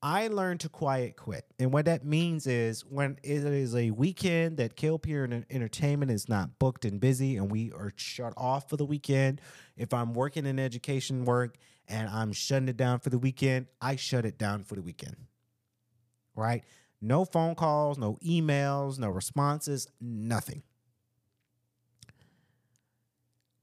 I 0.00 0.28
learned 0.28 0.60
to 0.60 0.68
quiet 0.68 1.16
quit. 1.16 1.44
And 1.58 1.72
what 1.72 1.86
that 1.86 2.04
means 2.04 2.46
is 2.46 2.84
when 2.84 3.18
it 3.24 3.42
is 3.44 3.74
a 3.74 3.90
weekend 3.90 4.58
that 4.58 4.76
KLP 4.76 5.24
Enter- 5.24 5.46
Entertainment 5.50 6.12
is 6.12 6.28
not 6.28 6.60
booked 6.60 6.84
and 6.84 7.00
busy 7.00 7.36
and 7.36 7.50
we 7.50 7.72
are 7.72 7.92
shut 7.96 8.32
off 8.36 8.68
for 8.68 8.76
the 8.76 8.84
weekend, 8.84 9.40
if 9.76 9.92
I'm 9.92 10.14
working 10.14 10.46
in 10.46 10.60
education 10.60 11.24
work 11.24 11.56
and 11.88 12.08
I'm 12.08 12.32
shutting 12.32 12.68
it 12.68 12.76
down 12.76 13.00
for 13.00 13.10
the 13.10 13.18
weekend, 13.18 13.66
I 13.80 13.96
shut 13.96 14.24
it 14.24 14.38
down 14.38 14.62
for 14.62 14.76
the 14.76 14.82
weekend. 14.82 15.16
Right? 16.36 16.62
No 17.00 17.24
phone 17.24 17.54
calls, 17.54 17.98
no 17.98 18.16
emails, 18.24 18.98
no 18.98 19.08
responses, 19.08 19.88
nothing. 20.00 20.62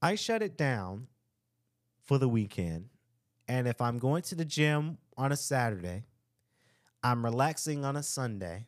I 0.00 0.14
shut 0.14 0.42
it 0.42 0.56
down 0.56 1.08
for 2.04 2.18
the 2.18 2.28
weekend. 2.28 2.88
And 3.48 3.68
if 3.68 3.80
I'm 3.80 3.98
going 3.98 4.22
to 4.22 4.34
the 4.34 4.44
gym 4.44 4.98
on 5.16 5.32
a 5.32 5.36
Saturday, 5.36 6.04
I'm 7.02 7.24
relaxing 7.24 7.84
on 7.84 7.96
a 7.96 8.02
Sunday, 8.02 8.66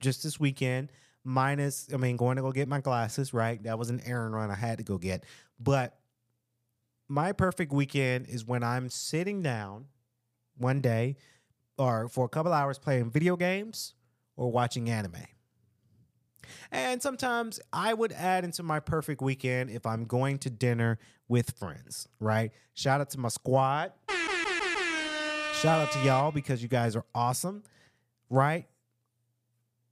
just 0.00 0.22
this 0.22 0.40
weekend. 0.40 0.90
Minus, 1.24 1.88
I 1.92 1.98
mean, 1.98 2.16
going 2.16 2.36
to 2.36 2.42
go 2.42 2.52
get 2.52 2.68
my 2.68 2.80
glasses. 2.80 3.34
Right, 3.34 3.62
that 3.64 3.78
was 3.78 3.90
an 3.90 4.00
errand 4.06 4.34
run 4.34 4.50
I 4.50 4.54
had 4.54 4.78
to 4.78 4.84
go 4.84 4.98
get. 4.98 5.24
But 5.60 5.98
my 7.08 7.32
perfect 7.32 7.72
weekend 7.72 8.28
is 8.28 8.44
when 8.44 8.62
I'm 8.62 8.88
sitting 8.88 9.42
down 9.42 9.86
one 10.56 10.80
day 10.80 11.16
or 11.78 12.08
for 12.08 12.24
a 12.24 12.28
couple 12.28 12.52
hours 12.52 12.78
playing 12.78 13.10
video 13.10 13.36
games 13.36 13.94
or 14.36 14.50
watching 14.50 14.90
anime. 14.90 15.24
And 16.70 17.02
sometimes 17.02 17.60
I 17.72 17.94
would 17.94 18.12
add 18.12 18.44
into 18.44 18.62
my 18.62 18.80
perfect 18.80 19.20
weekend 19.20 19.70
if 19.70 19.86
I'm 19.86 20.04
going 20.04 20.38
to 20.40 20.50
dinner 20.50 20.98
with 21.28 21.52
friends, 21.58 22.08
right? 22.20 22.52
Shout 22.74 23.00
out 23.00 23.10
to 23.10 23.20
my 23.20 23.28
squad. 23.28 23.92
Shout 25.60 25.80
out 25.80 25.92
to 25.92 25.98
y'all 26.04 26.30
because 26.30 26.62
you 26.62 26.68
guys 26.68 26.94
are 26.94 27.04
awesome, 27.14 27.64
right? 28.30 28.66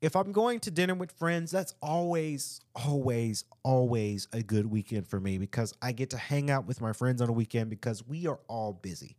If 0.01 0.15
I'm 0.15 0.31
going 0.31 0.61
to 0.61 0.71
dinner 0.71 0.95
with 0.95 1.11
friends, 1.13 1.51
that's 1.51 1.75
always, 1.83 2.61
always, 2.75 3.45
always 3.65 4.29
a 4.33 4.43
good 4.43 4.67
weekend 4.67 5.09
for 5.09 5.19
me 5.19 5.39
because 5.39 5.75
I 5.83 5.93
get 5.93 6.11
to 6.11 6.19
hang 6.19 6.51
out 6.51 6.67
with 6.67 6.81
my 6.81 6.93
friends 6.93 7.21
on 7.21 7.29
a 7.29 7.33
weekend 7.33 7.71
because 7.71 8.07
we 8.07 8.27
are 8.27 8.39
all 8.47 8.75
busy, 8.75 9.17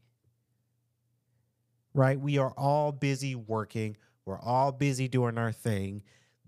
right? 1.97 2.19
We 2.19 2.37
are 2.37 2.53
all 2.55 2.91
busy 2.91 3.33
working, 3.35 3.97
we're 4.25 4.39
all 4.39 4.71
busy 4.71 5.07
doing 5.07 5.37
our 5.37 5.51
thing. 5.51 6.03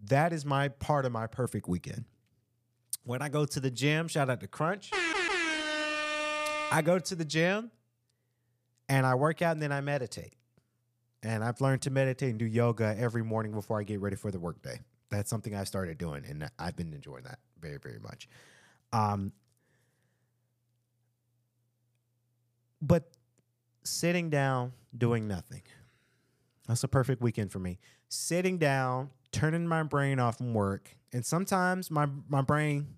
That 0.05 0.31
is 0.31 0.45
my 0.45 0.69
part 0.69 1.05
of 1.05 1.11
my 1.11 1.27
perfect 1.27 1.67
weekend. 1.67 2.05
When 3.03 3.21
I 3.21 3.29
go 3.29 3.45
to 3.45 3.59
the 3.59 3.71
gym, 3.71 4.07
shout 4.07 4.29
out 4.29 4.39
to 4.41 4.47
Crunch. 4.47 4.91
I 6.71 6.81
go 6.83 6.99
to 6.99 7.15
the 7.15 7.25
gym 7.25 7.71
and 8.87 9.05
I 9.05 9.15
work 9.15 9.41
out 9.41 9.53
and 9.53 9.61
then 9.61 9.71
I 9.71 9.81
meditate. 9.81 10.35
And 11.23 11.43
I've 11.43 11.59
learned 11.59 11.81
to 11.81 11.89
meditate 11.89 12.29
and 12.29 12.39
do 12.39 12.45
yoga 12.45 12.95
every 12.97 13.23
morning 13.23 13.51
before 13.51 13.79
I 13.79 13.83
get 13.83 13.99
ready 13.99 14.15
for 14.15 14.31
the 14.31 14.39
workday. 14.39 14.79
That's 15.09 15.29
something 15.29 15.55
I 15.55 15.63
started 15.63 15.97
doing 15.97 16.23
and 16.29 16.49
I've 16.59 16.75
been 16.75 16.93
enjoying 16.93 17.23
that 17.23 17.39
very, 17.59 17.79
very 17.79 17.99
much. 17.99 18.29
Um, 18.93 19.33
but 22.81 23.09
sitting 23.83 24.29
down, 24.29 24.73
doing 24.97 25.27
nothing. 25.27 25.63
That's 26.67 26.83
a 26.83 26.87
perfect 26.87 27.21
weekend 27.21 27.51
for 27.51 27.59
me. 27.59 27.79
Sitting 28.09 28.57
down, 28.57 29.11
turning 29.31 29.67
my 29.67 29.83
brain 29.83 30.19
off 30.19 30.37
from 30.37 30.53
work, 30.53 30.95
and 31.11 31.25
sometimes 31.25 31.89
my 31.89 32.07
my 32.27 32.41
brain 32.41 32.95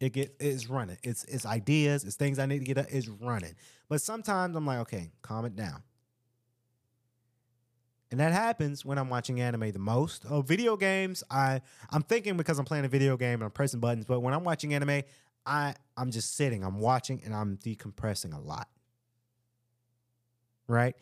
it 0.00 0.12
get 0.12 0.34
is 0.38 0.68
running. 0.68 0.98
It's 1.02 1.24
it's 1.24 1.46
ideas, 1.46 2.04
it's 2.04 2.16
things 2.16 2.38
I 2.38 2.46
need 2.46 2.60
to 2.60 2.64
get. 2.64 2.78
Up, 2.78 2.86
it's 2.90 3.08
running, 3.08 3.54
but 3.88 4.00
sometimes 4.00 4.54
I'm 4.56 4.66
like, 4.66 4.78
okay, 4.80 5.10
calm 5.22 5.44
it 5.44 5.56
down. 5.56 5.82
And 8.10 8.20
that 8.20 8.32
happens 8.32 8.84
when 8.84 8.96
I'm 8.96 9.10
watching 9.10 9.40
anime 9.40 9.70
the 9.70 9.78
most. 9.78 10.24
Oh, 10.30 10.40
video 10.40 10.76
games, 10.76 11.22
I 11.30 11.60
I'm 11.90 12.02
thinking 12.02 12.36
because 12.36 12.58
I'm 12.58 12.64
playing 12.64 12.84
a 12.84 12.88
video 12.88 13.16
game 13.16 13.34
and 13.34 13.44
I'm 13.44 13.50
pressing 13.50 13.80
buttons, 13.80 14.04
but 14.04 14.20
when 14.20 14.34
I'm 14.34 14.44
watching 14.44 14.72
anime, 14.72 15.02
I 15.44 15.74
I'm 15.96 16.10
just 16.10 16.36
sitting, 16.36 16.64
I'm 16.64 16.78
watching 16.78 17.20
and 17.24 17.34
I'm 17.34 17.56
decompressing 17.58 18.34
a 18.34 18.40
lot. 18.40 18.68
Right? 20.68 20.94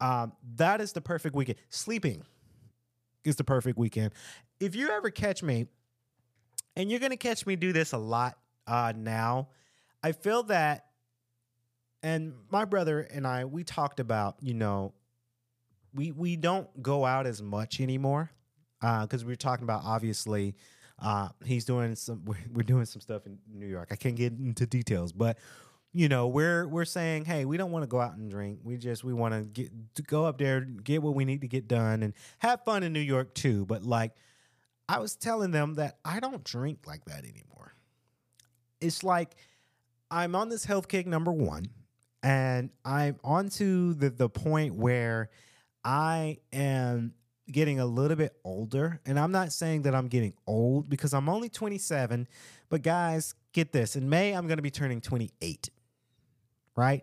Um, 0.00 0.32
that 0.56 0.80
is 0.80 0.92
the 0.92 1.00
perfect 1.00 1.34
weekend. 1.34 1.58
Sleeping 1.70 2.22
is 3.24 3.36
the 3.36 3.44
perfect 3.44 3.78
weekend. 3.78 4.12
If 4.60 4.76
you 4.76 4.90
ever 4.90 5.10
catch 5.10 5.42
me, 5.42 5.66
and 6.76 6.90
you're 6.90 7.00
gonna 7.00 7.16
catch 7.16 7.46
me 7.46 7.56
do 7.56 7.72
this 7.72 7.92
a 7.92 7.98
lot 7.98 8.38
uh, 8.66 8.92
now, 8.94 9.48
I 10.02 10.12
feel 10.12 10.44
that, 10.44 10.86
and 12.02 12.34
my 12.50 12.64
brother 12.64 13.00
and 13.00 13.26
I, 13.26 13.46
we 13.46 13.64
talked 13.64 14.00
about, 14.00 14.36
you 14.40 14.54
know, 14.54 14.92
we 15.94 16.12
we 16.12 16.36
don't 16.36 16.82
go 16.82 17.04
out 17.04 17.26
as 17.26 17.42
much 17.42 17.80
anymore 17.80 18.30
because 18.80 19.24
we 19.24 19.32
are 19.32 19.36
talking 19.36 19.64
about 19.64 19.82
obviously. 19.84 20.54
Uh, 20.98 21.28
he's 21.44 21.66
doing 21.66 21.94
some. 21.94 22.24
We're 22.54 22.62
doing 22.62 22.86
some 22.86 23.02
stuff 23.02 23.26
in 23.26 23.36
New 23.52 23.66
York. 23.66 23.88
I 23.90 23.96
can't 23.96 24.16
get 24.16 24.32
into 24.32 24.64
details, 24.64 25.12
but 25.12 25.36
you 25.96 26.10
know 26.10 26.28
we're 26.28 26.68
we're 26.68 26.84
saying 26.84 27.24
hey 27.24 27.46
we 27.46 27.56
don't 27.56 27.70
want 27.70 27.82
to 27.82 27.86
go 27.86 27.98
out 27.98 28.16
and 28.16 28.30
drink. 28.30 28.58
We 28.62 28.76
just 28.76 29.02
we 29.02 29.14
want 29.14 29.32
to 29.32 29.48
get 29.48 29.72
to 29.94 30.02
go 30.02 30.26
up 30.26 30.36
there 30.36 30.60
get 30.60 31.02
what 31.02 31.14
we 31.14 31.24
need 31.24 31.40
to 31.40 31.48
get 31.48 31.68
done 31.68 32.02
and 32.02 32.12
have 32.38 32.62
fun 32.64 32.82
in 32.82 32.92
new 32.92 33.00
york 33.00 33.34
too. 33.34 33.64
But 33.64 33.82
like 33.82 34.12
i 34.90 34.98
was 34.98 35.16
telling 35.16 35.52
them 35.52 35.76
that 35.76 35.96
i 36.04 36.20
don't 36.20 36.44
drink 36.44 36.80
like 36.86 37.06
that 37.06 37.20
anymore. 37.20 37.74
It's 38.78 39.02
like 39.02 39.36
i'm 40.10 40.34
on 40.34 40.50
this 40.50 40.66
health 40.66 40.86
kick 40.86 41.06
number 41.06 41.32
one 41.32 41.64
and 42.22 42.68
i'm 42.84 43.16
on 43.24 43.48
to 43.50 43.94
the, 43.94 44.10
the 44.10 44.28
point 44.28 44.74
where 44.74 45.30
i 45.82 46.36
am 46.52 47.14
getting 47.50 47.80
a 47.80 47.86
little 47.86 48.16
bit 48.18 48.36
older. 48.44 49.00
And 49.06 49.18
i'm 49.18 49.32
not 49.32 49.50
saying 49.50 49.82
that 49.82 49.94
i'm 49.94 50.08
getting 50.08 50.34
old 50.46 50.90
because 50.90 51.14
i'm 51.14 51.30
only 51.30 51.48
27 51.48 52.28
but 52.68 52.82
guys 52.82 53.34
get 53.54 53.72
this. 53.72 53.96
In 53.96 54.10
may 54.10 54.32
i'm 54.32 54.46
going 54.46 54.58
to 54.58 54.62
be 54.62 54.70
turning 54.70 55.00
28 55.00 55.70
right? 56.76 57.02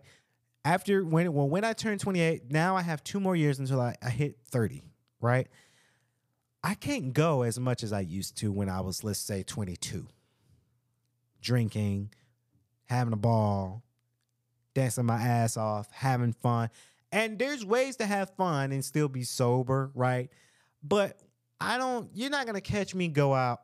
After 0.64 1.04
when 1.04 1.32
well, 1.32 1.48
when 1.48 1.64
I 1.64 1.72
turn 1.72 1.98
28, 1.98 2.50
now 2.50 2.76
I 2.76 2.82
have 2.82 3.04
two 3.04 3.20
more 3.20 3.36
years 3.36 3.58
until 3.58 3.80
I, 3.80 3.96
I 4.02 4.08
hit 4.08 4.38
30, 4.50 4.82
right? 5.20 5.48
I 6.62 6.74
can't 6.74 7.12
go 7.12 7.42
as 7.42 7.60
much 7.60 7.82
as 7.82 7.92
I 7.92 8.00
used 8.00 8.38
to 8.38 8.50
when 8.50 8.70
I 8.70 8.80
was, 8.80 9.04
let's 9.04 9.18
say, 9.18 9.42
22. 9.42 10.06
Drinking, 11.42 12.10
having 12.84 13.12
a 13.12 13.18
ball, 13.18 13.82
dancing 14.74 15.04
my 15.04 15.20
ass 15.20 15.58
off, 15.58 15.90
having 15.92 16.32
fun. 16.32 16.70
And 17.12 17.38
there's 17.38 17.66
ways 17.66 17.96
to 17.96 18.06
have 18.06 18.30
fun 18.30 18.72
and 18.72 18.82
still 18.82 19.08
be 19.08 19.24
sober, 19.24 19.90
right? 19.94 20.30
But 20.82 21.20
I 21.60 21.76
don't, 21.76 22.08
you're 22.14 22.30
not 22.30 22.46
gonna 22.46 22.62
catch 22.62 22.94
me 22.94 23.08
go 23.08 23.34
out 23.34 23.60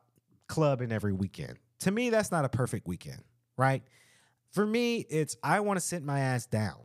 clubbing 0.47 0.91
every 0.91 1.13
weekend. 1.13 1.57
To 1.81 1.91
me, 1.91 2.11
that's 2.11 2.31
not 2.31 2.45
a 2.45 2.49
perfect 2.49 2.87
weekend, 2.87 3.23
right? 3.57 3.83
For 4.51 4.65
me, 4.65 5.05
it's 5.09 5.37
I 5.43 5.61
want 5.61 5.77
to 5.77 5.85
sit 5.85 6.03
my 6.03 6.19
ass 6.19 6.45
down. 6.45 6.77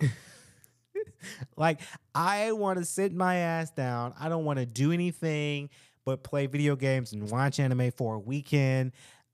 like 1.56 1.80
I 2.14 2.52
want 2.52 2.78
to 2.78 2.84
sit 2.84 3.14
my 3.14 3.36
ass 3.36 3.70
down. 3.70 4.14
I 4.18 4.28
don't 4.28 4.44
want 4.44 4.58
to 4.58 4.66
do 4.66 4.92
anything 4.92 5.70
but 6.04 6.22
play 6.22 6.46
video 6.46 6.76
games 6.76 7.12
and 7.12 7.30
watch 7.30 7.58
anime 7.58 7.90
for 7.92 8.16
a 8.16 8.18
weekend. 8.18 8.92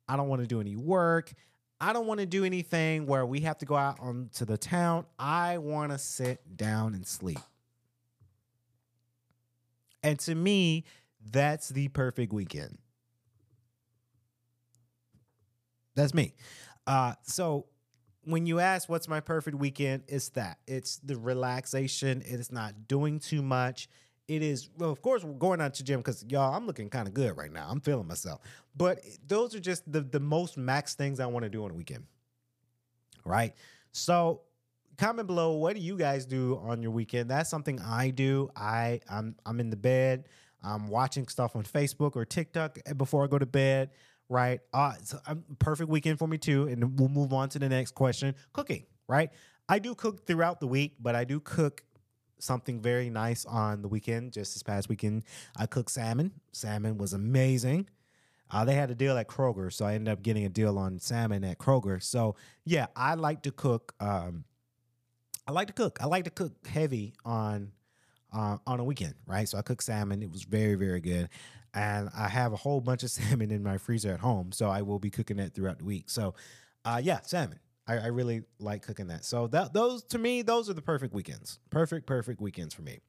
I 0.08 0.16
don't 0.16 0.28
want 0.28 0.42
to 0.42 0.46
do 0.46 0.60
any 0.60 0.76
work. 0.76 1.32
I 1.80 1.92
don't 1.92 2.06
want 2.06 2.20
to 2.20 2.26
do 2.26 2.44
anything 2.44 3.06
where 3.06 3.24
we 3.24 3.40
have 3.40 3.58
to 3.58 3.66
go 3.66 3.74
out 3.74 3.98
onto 4.00 4.44
the 4.44 4.58
town. 4.58 5.06
I 5.18 5.58
want 5.58 5.92
to 5.92 5.98
sit 5.98 6.56
down 6.56 6.94
and 6.94 7.06
sleep. 7.06 7.38
And 10.02 10.18
to 10.20 10.34
me, 10.34 10.84
that's 11.30 11.70
the 11.70 11.88
perfect 11.88 12.32
weekend. 12.32 12.78
That's 15.94 16.14
me. 16.14 16.34
Uh, 16.91 17.14
so 17.22 17.66
when 18.24 18.47
you 18.47 18.59
ask 18.59 18.88
what's 18.88 19.07
my 19.07 19.20
perfect 19.20 19.57
weekend, 19.57 20.03
it's 20.09 20.30
that. 20.30 20.59
It's 20.66 20.97
the 20.97 21.16
relaxation. 21.16 22.20
It 22.22 22.41
is 22.41 22.51
not 22.51 22.88
doing 22.88 23.20
too 23.20 23.43
much. 23.43 23.88
It 24.26 24.43
is, 24.43 24.70
well, 24.76 24.91
of 24.91 25.01
course, 25.01 25.22
we're 25.22 25.34
going 25.34 25.61
out 25.61 25.74
to 25.74 25.84
gym 25.84 26.01
because 26.01 26.24
y'all, 26.28 26.53
I'm 26.53 26.66
looking 26.66 26.91
kind 26.91 27.07
of 27.07 27.14
good 27.14 27.36
right 27.36 27.53
now. 27.53 27.68
I'm 27.70 27.80
feeling 27.80 28.09
myself. 28.09 28.41
But 28.76 29.05
those 29.24 29.55
are 29.55 29.61
just 29.61 29.91
the, 29.91 30.01
the 30.01 30.18
most 30.18 30.57
max 30.57 30.97
things 30.97 31.20
I 31.20 31.26
want 31.26 31.45
to 31.45 31.49
do 31.49 31.64
on 31.64 31.70
a 31.70 31.74
weekend. 31.74 32.07
Right? 33.24 33.55
So 33.93 34.41
comment 34.99 35.28
below 35.28 35.53
what 35.53 35.76
do 35.76 35.80
you 35.80 35.97
guys 35.97 36.26
do 36.26 36.61
on 36.64 36.82
your 36.82 36.91
weekend? 36.91 37.30
That's 37.30 37.49
something 37.49 37.80
I 37.80 38.11
do. 38.11 38.51
I 38.57 38.99
I'm 39.09 39.36
I'm 39.47 39.61
in 39.61 39.70
the 39.70 39.76
bed. 39.76 40.26
I'm 40.61 40.88
watching 40.88 41.28
stuff 41.28 41.55
on 41.55 41.62
Facebook 41.62 42.16
or 42.16 42.24
TikTok 42.24 42.78
before 42.97 43.22
I 43.22 43.28
go 43.28 43.38
to 43.38 43.47
bed 43.47 43.91
right? 44.30 44.60
Uh, 44.72 44.94
a 45.26 45.36
perfect 45.58 45.90
weekend 45.90 46.18
for 46.18 46.26
me 46.26 46.38
too. 46.38 46.68
And 46.68 46.98
we'll 46.98 47.10
move 47.10 47.34
on 47.34 47.50
to 47.50 47.58
the 47.58 47.68
next 47.68 47.94
question 47.94 48.34
cooking, 48.54 48.86
right? 49.08 49.30
I 49.68 49.78
do 49.78 49.94
cook 49.94 50.26
throughout 50.26 50.60
the 50.60 50.66
week, 50.66 50.94
but 51.00 51.14
I 51.14 51.24
do 51.24 51.40
cook 51.40 51.84
something 52.38 52.80
very 52.80 53.10
nice 53.10 53.44
on 53.44 53.82
the 53.82 53.88
weekend. 53.88 54.32
Just 54.32 54.54
this 54.54 54.62
past 54.62 54.88
weekend, 54.88 55.24
I 55.56 55.66
cooked 55.66 55.90
salmon. 55.90 56.32
Salmon 56.52 56.96
was 56.96 57.12
amazing. 57.12 57.88
Uh, 58.50 58.64
they 58.64 58.74
had 58.74 58.90
a 58.90 58.94
deal 58.94 59.16
at 59.16 59.28
Kroger, 59.28 59.72
so 59.72 59.84
I 59.84 59.94
ended 59.94 60.12
up 60.12 60.22
getting 60.22 60.44
a 60.44 60.48
deal 60.48 60.78
on 60.78 60.98
salmon 60.98 61.44
at 61.44 61.58
Kroger. 61.58 62.02
So 62.02 62.36
yeah, 62.64 62.86
I 62.96 63.14
like 63.14 63.42
to 63.42 63.52
cook. 63.52 63.94
Um, 64.00 64.44
I 65.46 65.52
like 65.52 65.66
to 65.68 65.72
cook. 65.72 65.98
I 66.00 66.06
like 66.06 66.24
to 66.24 66.30
cook 66.30 66.66
heavy 66.66 67.14
on 67.24 67.72
uh, 68.32 68.58
on 68.66 68.80
a 68.80 68.84
weekend, 68.84 69.14
right? 69.26 69.48
So 69.48 69.58
I 69.58 69.62
cooked 69.62 69.84
salmon. 69.84 70.22
It 70.22 70.30
was 70.30 70.44
very 70.44 70.74
very 70.74 71.00
good 71.00 71.28
and 71.74 72.10
I 72.16 72.28
have 72.28 72.52
a 72.52 72.56
whole 72.56 72.80
bunch 72.80 73.02
of 73.02 73.10
salmon 73.10 73.50
in 73.50 73.62
my 73.62 73.78
freezer 73.78 74.12
at 74.12 74.20
home, 74.20 74.52
so 74.52 74.68
I 74.68 74.82
will 74.82 74.98
be 74.98 75.10
cooking 75.10 75.36
that 75.38 75.54
throughout 75.54 75.78
the 75.78 75.84
week. 75.84 76.10
So, 76.10 76.34
uh, 76.84 77.00
yeah, 77.02 77.20
salmon. 77.22 77.60
I, 77.86 77.98
I 77.98 78.06
really 78.06 78.42
like 78.58 78.82
cooking 78.82 79.08
that. 79.08 79.24
So 79.24 79.46
that 79.48 79.72
those 79.72 80.04
to 80.04 80.18
me, 80.18 80.42
those 80.42 80.70
are 80.70 80.74
the 80.74 80.82
perfect 80.82 81.12
weekends. 81.12 81.58
Perfect, 81.70 82.06
perfect 82.06 82.40
weekends 82.40 82.74
for 82.74 82.82
me. 82.82 83.00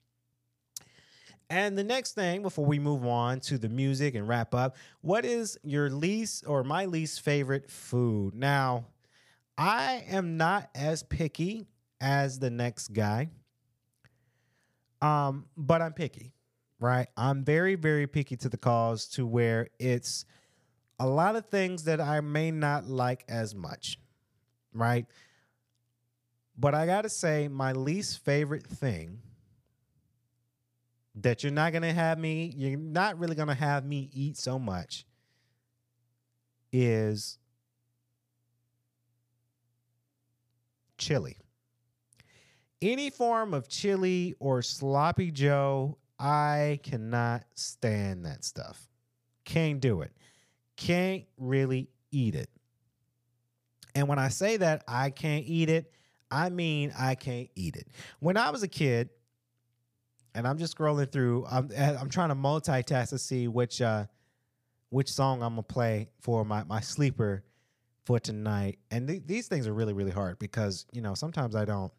And 1.52 1.78
the 1.78 1.84
next 1.84 2.14
thing, 2.14 2.42
before 2.44 2.66
we 2.66 2.80
move 2.80 3.06
on 3.06 3.42
to 3.42 3.58
the 3.58 3.68
music 3.68 4.16
and 4.16 4.26
wrap 4.26 4.56
up, 4.56 4.78
what 5.02 5.26
is 5.26 5.58
your 5.64 5.90
least 5.90 6.46
or 6.48 6.64
my 6.64 6.86
least 6.86 7.22
favorite 7.22 7.70
food? 7.70 8.34
Now, 8.34 8.86
I 9.58 10.06
am 10.08 10.38
not 10.38 10.70
as 10.74 11.04
picky 11.04 11.68
as 12.00 12.40
the 12.40 12.50
next 12.50 12.94
guy. 12.94 13.30
Um, 15.02 15.46
but 15.58 15.82
I'm 15.82 15.94
picky, 15.94 16.32
right? 16.82 17.08
I'm 17.16 17.46
very, 17.46 17.76
very 17.76 18.08
picky 18.08 18.36
to 18.38 18.50
the 18.50 18.58
cause 18.58 19.06
to 19.10 19.26
where 19.26 19.70
it's 19.80 20.26
a 21.00 21.08
lot 21.08 21.36
of 21.36 21.46
things 21.46 21.84
that 21.86 22.02
I 22.02 22.20
may 22.22 22.52
not 22.52 22.88
like 22.88 23.24
as 23.30 23.56
much, 23.56 24.00
right? 24.74 25.06
But 26.58 26.74
I 26.74 26.88
gotta 26.88 27.10
say, 27.10 27.48
my 27.48 27.72
least 27.72 28.26
favorite 28.26 28.66
thing 28.66 29.20
that 31.16 31.44
you're 31.44 31.52
not 31.52 31.72
gonna 31.72 31.94
have 31.94 32.18
me, 32.18 32.52
you're 32.56 32.78
not 32.78 33.20
really 33.20 33.36
gonna 33.36 33.54
have 33.54 33.86
me 33.86 34.10
eat 34.12 34.38
so 34.38 34.58
much 34.58 35.06
is 36.74 37.38
chili. 40.98 41.38
Any 42.82 43.12
form 43.12 43.54
of 43.54 43.68
chili 43.68 44.34
or 44.40 44.64
sloppy 44.64 45.30
Joe, 45.30 45.98
I 46.22 46.80
cannot 46.84 47.46
stand 47.56 48.26
that 48.26 48.44
stuff. 48.44 48.88
Can't 49.44 49.80
do 49.82 50.02
it. 50.02 50.12
Can't 50.78 51.24
really 51.38 51.90
eat 52.12 52.36
it. 52.36 52.50
And 53.96 54.08
when 54.08 54.20
I 54.20 54.28
say 54.28 54.58
that 54.58 54.84
I 54.88 55.10
can't 55.10 55.46
eat 55.48 55.70
it, 55.70 55.92
I 56.30 56.50
mean 56.50 56.94
I 56.98 57.16
can't 57.16 57.50
eat 57.56 57.76
it. 57.76 57.88
When 58.20 58.38
I 58.38 58.52
was 58.52 58.62
a 58.62 58.68
kid, 58.68 59.10
and 60.34 60.48
I'm 60.48 60.58
just 60.58 60.78
scrolling 60.78 61.12
through, 61.12 61.46
I'm 61.50 61.70
I'm 61.78 62.10
trying 62.10 62.30
to 62.30 62.36
multitask 62.36 63.10
to 63.10 63.18
see 63.18 63.48
which 63.48 63.82
uh 63.82 64.06
which 64.90 65.12
song 65.12 65.42
I'm 65.42 65.54
gonna 65.54 65.64
play 65.64 66.10
for 66.22 66.46
my 66.46 66.64
my 66.64 66.82
sleeper 66.82 67.44
for 68.06 68.20
tonight. 68.20 68.78
And 68.92 69.08
th- 69.08 69.24
these 69.26 69.48
things 69.48 69.68
are 69.68 69.74
really 69.74 69.94
really 69.94 70.12
hard 70.12 70.40
because 70.40 70.86
you 70.94 71.02
know 71.02 71.16
sometimes 71.16 71.56
I 71.56 71.66
don't. 71.66 71.92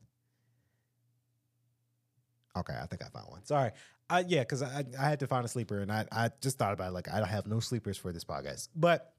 Okay, 2.56 2.74
I 2.80 2.86
think 2.86 3.02
I 3.02 3.08
found 3.08 3.30
one. 3.30 3.44
Sorry. 3.44 3.72
Uh, 4.12 4.22
yeah, 4.28 4.40
because 4.40 4.62
I, 4.62 4.84
I 5.00 5.08
had 5.08 5.20
to 5.20 5.26
find 5.26 5.42
a 5.42 5.48
sleeper, 5.48 5.78
and 5.78 5.90
I, 5.90 6.04
I 6.12 6.30
just 6.42 6.58
thought 6.58 6.74
about 6.74 6.88
it, 6.88 6.92
like 6.92 7.10
I 7.10 7.18
don't 7.18 7.28
have 7.28 7.46
no 7.46 7.60
sleepers 7.60 7.96
for 7.96 8.12
this 8.12 8.24
podcast. 8.24 8.68
But 8.76 9.14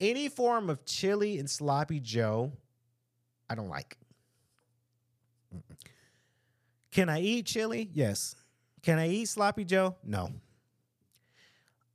any 0.00 0.30
form 0.30 0.70
of 0.70 0.86
chili 0.86 1.38
and 1.38 1.50
sloppy 1.50 2.00
Joe, 2.00 2.50
I 3.50 3.54
don't 3.54 3.68
like. 3.68 3.98
Mm-mm. 5.54 5.76
Can 6.90 7.10
I 7.10 7.20
eat 7.20 7.44
chili? 7.44 7.90
Yes. 7.92 8.34
Can 8.82 8.98
I 8.98 9.10
eat 9.10 9.28
sloppy 9.28 9.66
Joe? 9.66 9.96
No. 10.02 10.30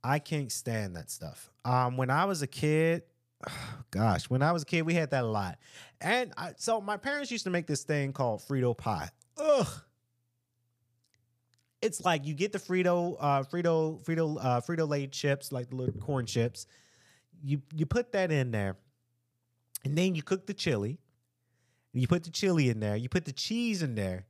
I 0.04 0.20
can't 0.20 0.52
stand 0.52 0.94
that 0.94 1.10
stuff. 1.10 1.50
Um, 1.64 1.96
when 1.96 2.08
I 2.08 2.24
was 2.26 2.42
a 2.42 2.46
kid, 2.46 3.02
gosh, 3.90 4.30
when 4.30 4.42
I 4.42 4.52
was 4.52 4.62
a 4.62 4.66
kid, 4.66 4.82
we 4.82 4.94
had 4.94 5.10
that 5.10 5.24
a 5.24 5.26
lot. 5.26 5.58
And 6.00 6.32
I, 6.36 6.52
so 6.56 6.80
my 6.80 6.98
parents 6.98 7.32
used 7.32 7.44
to 7.44 7.50
make 7.50 7.66
this 7.66 7.82
thing 7.82 8.12
called 8.12 8.42
Frito 8.42 8.76
pie. 8.76 9.10
Ugh. 9.38 9.66
It's 11.80 12.04
like 12.04 12.26
you 12.26 12.34
get 12.34 12.52
the 12.52 12.58
Frito, 12.58 13.16
uh, 13.20 13.42
Frito, 13.44 14.02
Frito, 14.02 14.36
uh, 14.40 14.60
Frito 14.60 14.88
Lay 14.88 15.06
chips, 15.06 15.52
like 15.52 15.70
the 15.70 15.76
little 15.76 16.00
corn 16.00 16.26
chips. 16.26 16.66
You 17.42 17.62
you 17.74 17.86
put 17.86 18.12
that 18.12 18.32
in 18.32 18.50
there, 18.50 18.76
and 19.84 19.96
then 19.96 20.14
you 20.14 20.22
cook 20.22 20.46
the 20.46 20.54
chili. 20.54 20.98
You 21.92 22.08
put 22.08 22.24
the 22.24 22.30
chili 22.30 22.68
in 22.68 22.80
there. 22.80 22.96
You 22.96 23.08
put 23.08 23.24
the 23.24 23.32
cheese 23.32 23.82
in 23.82 23.94
there, 23.94 24.26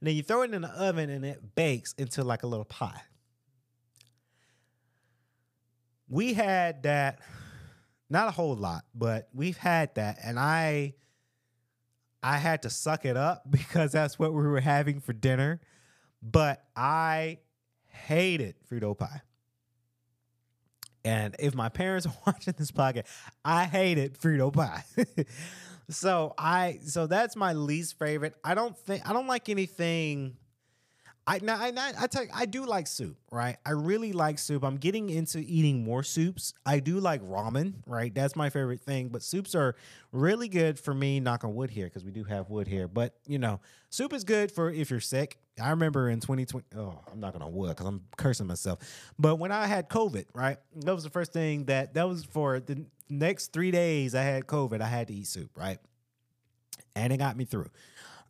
and 0.00 0.08
then 0.08 0.14
you 0.14 0.22
throw 0.22 0.42
it 0.42 0.54
in 0.54 0.62
the 0.62 0.68
oven, 0.68 1.10
and 1.10 1.24
it 1.24 1.54
bakes 1.54 1.92
into 1.98 2.22
like 2.22 2.44
a 2.44 2.46
little 2.46 2.64
pie. 2.64 3.02
We 6.08 6.34
had 6.34 6.82
that, 6.82 7.20
not 8.10 8.28
a 8.28 8.32
whole 8.32 8.54
lot, 8.54 8.84
but 8.94 9.28
we've 9.32 9.56
had 9.56 9.94
that, 9.94 10.18
and 10.22 10.38
I, 10.38 10.94
I 12.22 12.36
had 12.36 12.62
to 12.62 12.70
suck 12.70 13.04
it 13.04 13.16
up 13.16 13.44
because 13.50 13.92
that's 13.92 14.18
what 14.18 14.32
we 14.32 14.42
were 14.42 14.60
having 14.60 15.00
for 15.00 15.12
dinner. 15.12 15.60
But 16.22 16.64
I 16.76 17.38
hated 17.88 18.56
Frito 18.70 18.96
pie. 18.96 19.22
And 21.04 21.34
if 21.38 21.54
my 21.54 21.68
parents 21.68 22.06
are 22.06 22.14
watching 22.26 22.54
this 22.56 22.70
podcast, 22.70 23.06
I 23.44 23.64
hated 23.64 24.18
Frito 24.18 24.52
pie. 24.52 24.84
so 25.90 26.34
I 26.38 26.78
so 26.84 27.06
that's 27.06 27.36
my 27.36 27.52
least 27.52 27.98
favorite. 27.98 28.34
I 28.44 28.54
don't 28.54 28.76
think 28.76 29.08
I 29.08 29.12
don't 29.12 29.26
like 29.26 29.48
anything. 29.48 30.36
I 31.24 31.38
now 31.40 31.56
I 31.56 31.72
I, 31.98 32.06
tell 32.08 32.24
you, 32.24 32.30
I 32.34 32.46
do 32.46 32.66
like 32.66 32.88
soup, 32.88 33.16
right? 33.30 33.56
I 33.64 33.70
really 33.70 34.12
like 34.12 34.40
soup. 34.40 34.64
I'm 34.64 34.76
getting 34.76 35.08
into 35.08 35.38
eating 35.38 35.84
more 35.84 36.02
soups. 36.02 36.52
I 36.66 36.80
do 36.80 36.98
like 36.98 37.22
ramen, 37.22 37.74
right? 37.86 38.12
That's 38.12 38.34
my 38.34 38.50
favorite 38.50 38.80
thing. 38.80 39.08
But 39.08 39.22
soups 39.22 39.54
are 39.54 39.76
really 40.10 40.48
good 40.48 40.80
for 40.80 40.92
me. 40.92 41.20
Knock 41.20 41.44
on 41.44 41.54
wood 41.54 41.70
here 41.70 41.86
because 41.86 42.04
we 42.04 42.10
do 42.10 42.24
have 42.24 42.50
wood 42.50 42.66
here. 42.66 42.88
But 42.88 43.14
you 43.26 43.38
know, 43.38 43.60
soup 43.88 44.12
is 44.12 44.24
good 44.24 44.50
for 44.50 44.68
if 44.70 44.90
you're 44.90 44.98
sick. 44.98 45.38
I 45.60 45.70
remember 45.70 46.08
in 46.08 46.20
2020. 46.20 46.66
Oh, 46.76 47.00
I'm 47.10 47.20
not 47.20 47.32
gonna 47.32 47.48
wood 47.48 47.70
because 47.70 47.86
I'm 47.86 48.02
cursing 48.16 48.46
myself. 48.46 48.78
But 49.18 49.36
when 49.36 49.52
I 49.52 49.66
had 49.66 49.88
COVID, 49.88 50.26
right? 50.34 50.58
That 50.76 50.94
was 50.94 51.04
the 51.04 51.10
first 51.10 51.32
thing 51.32 51.64
that 51.66 51.94
that 51.94 52.08
was 52.08 52.24
for 52.24 52.60
the 52.60 52.86
next 53.08 53.52
three 53.52 53.70
days. 53.70 54.14
I 54.14 54.22
had 54.22 54.46
COVID. 54.46 54.80
I 54.80 54.86
had 54.86 55.08
to 55.08 55.14
eat 55.14 55.26
soup, 55.26 55.50
right? 55.56 55.78
And 56.96 57.12
it 57.12 57.18
got 57.18 57.36
me 57.36 57.44
through. 57.44 57.70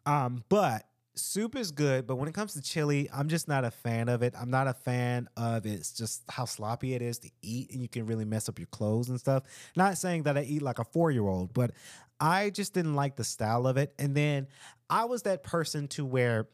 Um, 0.05 0.45
but 0.49 0.85
soup 1.15 1.57
is 1.57 1.71
good, 1.71 2.07
but 2.07 2.17
when 2.17 2.29
it 2.29 2.35
comes 2.35 2.55
to 2.55 2.63
chili, 2.63 3.09
I'm 3.13 3.29
just 3.29 3.47
not 3.47 3.65
a 3.65 3.71
fan 3.71 4.09
of 4.09 4.23
it. 4.23 4.35
I'm 4.39 4.51
not 4.51 4.67
a 4.67 4.73
fan 4.73 5.29
of 5.37 5.67
it's 5.67 5.93
just 5.93 6.23
how 6.29 6.45
sloppy 6.45 6.95
it 6.95 7.03
is 7.03 7.19
to 7.21 7.31
eat, 7.43 7.71
and 7.73 7.83
you 7.83 7.89
can 7.89 8.07
really 8.07 8.25
mess 8.25 8.49
up 8.49 8.59
your 8.59 8.67
clothes 8.67 9.09
and 9.09 9.19
stuff. 9.19 9.45
Not 9.77 9.99
saying 9.99 10.25
that 10.25 10.37
I 10.37 10.43
eat 10.43 10.63
like 10.63 10.79
a 10.79 10.85
four 10.85 11.11
year 11.11 11.27
old, 11.27 11.53
but 11.55 11.73
I 12.21 12.51
just 12.51 12.73
didn't 12.73 12.95
like 12.95 13.17
the 13.17 13.25
style 13.25 13.67
of 13.67 13.77
it. 13.77 13.95
And 13.99 14.15
then 14.15 14.47
I 14.89 15.05
was 15.05 15.23
that 15.23 15.43
person 15.43 15.89
to 15.89 16.05
where, 16.05 16.49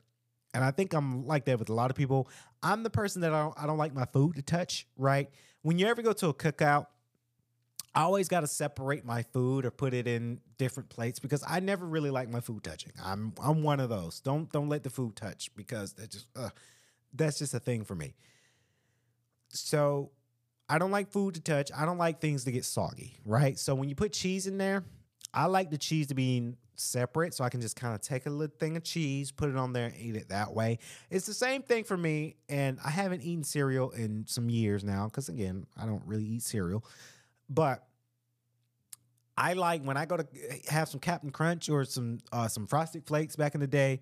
and 0.54 0.64
I 0.64 0.70
think 0.70 0.94
I'm 0.94 1.26
like 1.26 1.44
that 1.46 1.58
with 1.58 1.68
a 1.68 1.74
lot 1.74 1.90
of 1.90 1.96
people. 1.96 2.28
I'm 2.62 2.82
the 2.82 2.90
person 2.90 3.22
that 3.22 3.32
I 3.32 3.42
don't, 3.42 3.54
I 3.58 3.66
don't 3.66 3.78
like 3.78 3.94
my 3.94 4.06
food 4.06 4.36
to 4.36 4.42
touch. 4.42 4.86
Right? 4.96 5.30
When 5.62 5.78
you 5.78 5.86
ever 5.86 6.02
go 6.02 6.12
to 6.12 6.28
a 6.28 6.34
cookout, 6.34 6.86
I 7.94 8.02
always 8.02 8.28
got 8.28 8.40
to 8.40 8.46
separate 8.46 9.04
my 9.04 9.22
food 9.22 9.64
or 9.64 9.70
put 9.70 9.94
it 9.94 10.06
in 10.06 10.40
different 10.56 10.88
plates 10.88 11.18
because 11.18 11.42
I 11.46 11.60
never 11.60 11.86
really 11.86 12.10
like 12.10 12.28
my 12.28 12.40
food 12.40 12.62
touching. 12.62 12.92
I'm 13.02 13.32
I'm 13.42 13.62
one 13.62 13.80
of 13.80 13.88
those. 13.88 14.20
Don't 14.20 14.50
don't 14.52 14.68
let 14.68 14.84
the 14.84 14.90
food 14.90 15.16
touch 15.16 15.50
because 15.56 15.94
that 15.94 16.10
just 16.10 16.26
uh, 16.36 16.50
that's 17.12 17.38
just 17.38 17.54
a 17.54 17.60
thing 17.60 17.84
for 17.84 17.94
me. 17.94 18.14
So 19.50 20.10
I 20.68 20.78
don't 20.78 20.90
like 20.90 21.10
food 21.10 21.34
to 21.34 21.40
touch. 21.40 21.70
I 21.74 21.86
don't 21.86 21.98
like 21.98 22.20
things 22.20 22.44
to 22.44 22.52
get 22.52 22.64
soggy, 22.64 23.16
right? 23.24 23.58
So 23.58 23.74
when 23.74 23.88
you 23.88 23.94
put 23.94 24.12
cheese 24.12 24.46
in 24.46 24.58
there, 24.58 24.84
I 25.32 25.46
like 25.46 25.70
the 25.70 25.78
cheese 25.78 26.08
to 26.08 26.14
be 26.14 26.54
separate 26.80 27.34
so 27.34 27.44
I 27.44 27.48
can 27.48 27.60
just 27.60 27.76
kind 27.76 27.94
of 27.94 28.00
take 28.00 28.26
a 28.26 28.30
little 28.30 28.54
thing 28.58 28.76
of 28.76 28.84
cheese, 28.84 29.30
put 29.30 29.50
it 29.50 29.56
on 29.56 29.72
there, 29.72 29.86
and 29.86 29.96
eat 29.98 30.16
it 30.16 30.28
that 30.28 30.54
way. 30.54 30.78
It's 31.10 31.26
the 31.26 31.34
same 31.34 31.62
thing 31.62 31.84
for 31.84 31.96
me, 31.96 32.36
and 32.48 32.78
I 32.84 32.90
haven't 32.90 33.22
eaten 33.22 33.44
cereal 33.44 33.90
in 33.90 34.26
some 34.26 34.48
years 34.48 34.84
now 34.84 35.06
because 35.06 35.28
again, 35.28 35.66
I 35.76 35.86
don't 35.86 36.02
really 36.06 36.24
eat 36.24 36.42
cereal. 36.42 36.84
But 37.48 37.84
I 39.36 39.52
like 39.52 39.82
when 39.82 39.96
I 39.96 40.04
go 40.04 40.16
to 40.16 40.26
have 40.68 40.88
some 40.88 41.00
Captain 41.00 41.30
Crunch 41.30 41.68
or 41.68 41.84
some 41.84 42.18
uh, 42.32 42.48
some 42.48 42.66
Frosted 42.66 43.06
Flakes 43.06 43.36
back 43.36 43.54
in 43.54 43.60
the 43.60 43.66
day. 43.66 44.00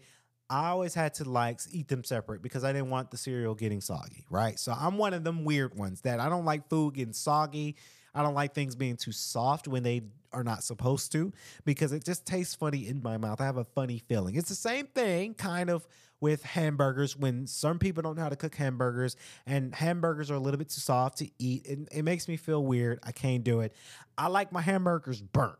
I 0.49 0.69
always 0.69 0.95
had 0.95 1.15
to 1.15 1.29
like 1.29 1.61
eat 1.73 1.89
them 1.89 2.05
separate 2.05 2.41
because 2.41 2.63
I 2.63 2.73
didn't 2.73 2.91
want 2.91 3.11
the 3.11 3.17
cereal 3.17 3.55
getting 3.55 3.81
soggy, 3.81 4.25
right? 4.31 4.59
So 4.59 4.73
I'm 4.73 4.97
one 4.97 5.13
of 5.13 5.25
them 5.25 5.45
weird 5.45 5.77
ones 5.77 6.03
that 6.03 6.21
I 6.21 6.29
don't 6.29 6.45
like 6.45 6.69
food 6.69 6.95
getting 6.95 7.13
soggy. 7.13 7.77
I 8.17 8.23
don't 8.23 8.35
like 8.35 8.55
things 8.55 8.75
being 8.75 8.97
too 8.97 9.13
soft 9.13 9.69
when 9.69 9.83
they 9.83 10.01
are 10.33 10.43
not 10.43 10.65
supposed 10.65 11.13
to 11.13 11.33
because 11.67 11.93
it 11.93 12.03
just 12.03 12.25
tastes 12.25 12.55
funny 12.55 12.89
in 12.89 13.03
my 13.03 13.19
mouth. 13.19 13.43
I 13.43 13.45
have 13.45 13.59
a 13.59 13.65
funny 13.65 13.99
feeling. 13.99 14.37
It's 14.37 14.49
the 14.49 14.55
same 14.55 14.87
thing 14.87 15.35
kind 15.35 15.69
of 15.69 15.87
with 16.19 16.43
hamburgers 16.43 17.15
when 17.15 17.47
some 17.47 17.79
people 17.79 18.03
don't 18.03 18.17
know 18.17 18.23
how 18.23 18.31
to 18.31 18.37
cook 18.37 18.55
hamburgers 18.55 19.17
and 19.47 19.75
hamburgers 19.75 20.31
are 20.31 20.35
a 20.35 20.39
little 20.39 20.57
bit 20.57 20.71
too 20.71 20.81
soft 20.81 21.19
to 21.19 21.29
eat. 21.39 21.67
It, 21.67 21.79
it 21.93 22.03
makes 22.05 22.27
me 22.27 22.39
feel 22.39 22.65
weird. 22.65 23.01
I 23.03 23.13
can't 23.13 23.45
do 23.45 23.61
it. 23.61 23.75
I 24.17 24.29
like 24.29 24.51
my 24.51 24.63
hamburgers 24.63 25.21
burnt, 25.21 25.59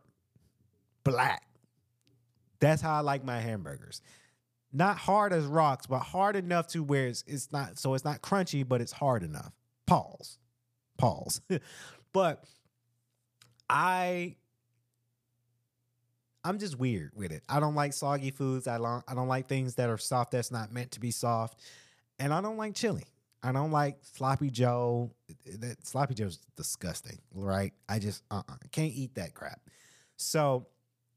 black. 1.03 1.43
That's 2.59 2.81
how 2.81 2.95
I 2.95 3.01
like 3.01 3.23
my 3.23 3.39
hamburgers. 3.39 4.01
Not 4.73 4.97
hard 4.97 5.31
as 5.31 5.45
rocks, 5.45 5.85
but 5.85 5.99
hard 5.99 6.35
enough 6.35 6.67
to 6.69 6.81
where 6.81 7.05
it's, 7.05 7.23
it's 7.27 7.51
not 7.51 7.77
so 7.77 7.93
it's 7.93 8.03
not 8.03 8.23
crunchy, 8.23 8.67
but 8.67 8.81
it's 8.81 8.91
hard 8.91 9.21
enough. 9.21 9.53
Pause. 9.85 10.39
Pause. 10.97 11.41
but 12.13 12.43
I 13.69 14.35
I'm 16.43 16.59
just 16.59 16.79
weird 16.79 17.11
with 17.13 17.31
it. 17.31 17.43
I 17.49 17.59
don't 17.59 17.75
like 17.75 17.93
soggy 17.93 18.31
foods. 18.31 18.67
I 18.67 18.77
don't 18.77 19.03
I 19.07 19.13
don't 19.13 19.27
like 19.27 19.47
things 19.47 19.75
that 19.75 19.89
are 19.89 19.97
soft 19.97 20.31
that's 20.31 20.51
not 20.51 20.71
meant 20.71 20.91
to 20.91 20.99
be 20.99 21.11
soft. 21.11 21.61
And 22.19 22.33
I 22.33 22.41
don't 22.41 22.57
like 22.57 22.73
chili. 22.73 23.05
I 23.43 23.51
don't 23.51 23.71
like 23.71 23.97
sloppy 24.01 24.49
joe. 24.49 25.11
That 25.59 25.85
sloppy 25.85 26.15
joe's 26.15 26.39
disgusting, 26.55 27.19
right? 27.33 27.73
I 27.87 27.99
just 27.99 28.23
uh-uh, 28.31 28.55
can't 28.71 28.93
eat 28.93 29.15
that 29.15 29.33
crap. 29.33 29.61
So 30.15 30.67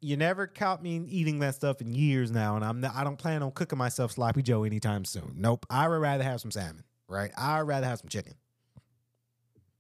you 0.00 0.16
never 0.16 0.46
caught 0.46 0.82
me 0.82 1.02
eating 1.08 1.38
that 1.40 1.54
stuff 1.54 1.80
in 1.80 1.92
years 1.92 2.30
now, 2.30 2.56
and 2.56 2.64
I'm 2.64 2.80
not, 2.80 2.94
I 2.94 3.04
don't 3.04 3.16
plan 3.16 3.42
on 3.42 3.52
cooking 3.52 3.78
myself 3.78 4.12
sloppy 4.12 4.42
joe 4.42 4.64
anytime 4.64 5.04
soon. 5.04 5.34
Nope. 5.36 5.66
I 5.70 5.88
would 5.88 6.00
rather 6.00 6.24
have 6.24 6.40
some 6.40 6.50
salmon, 6.50 6.84
right? 7.08 7.30
I'd 7.36 7.60
rather 7.62 7.86
have 7.86 8.00
some 8.00 8.08
chicken. 8.08 8.34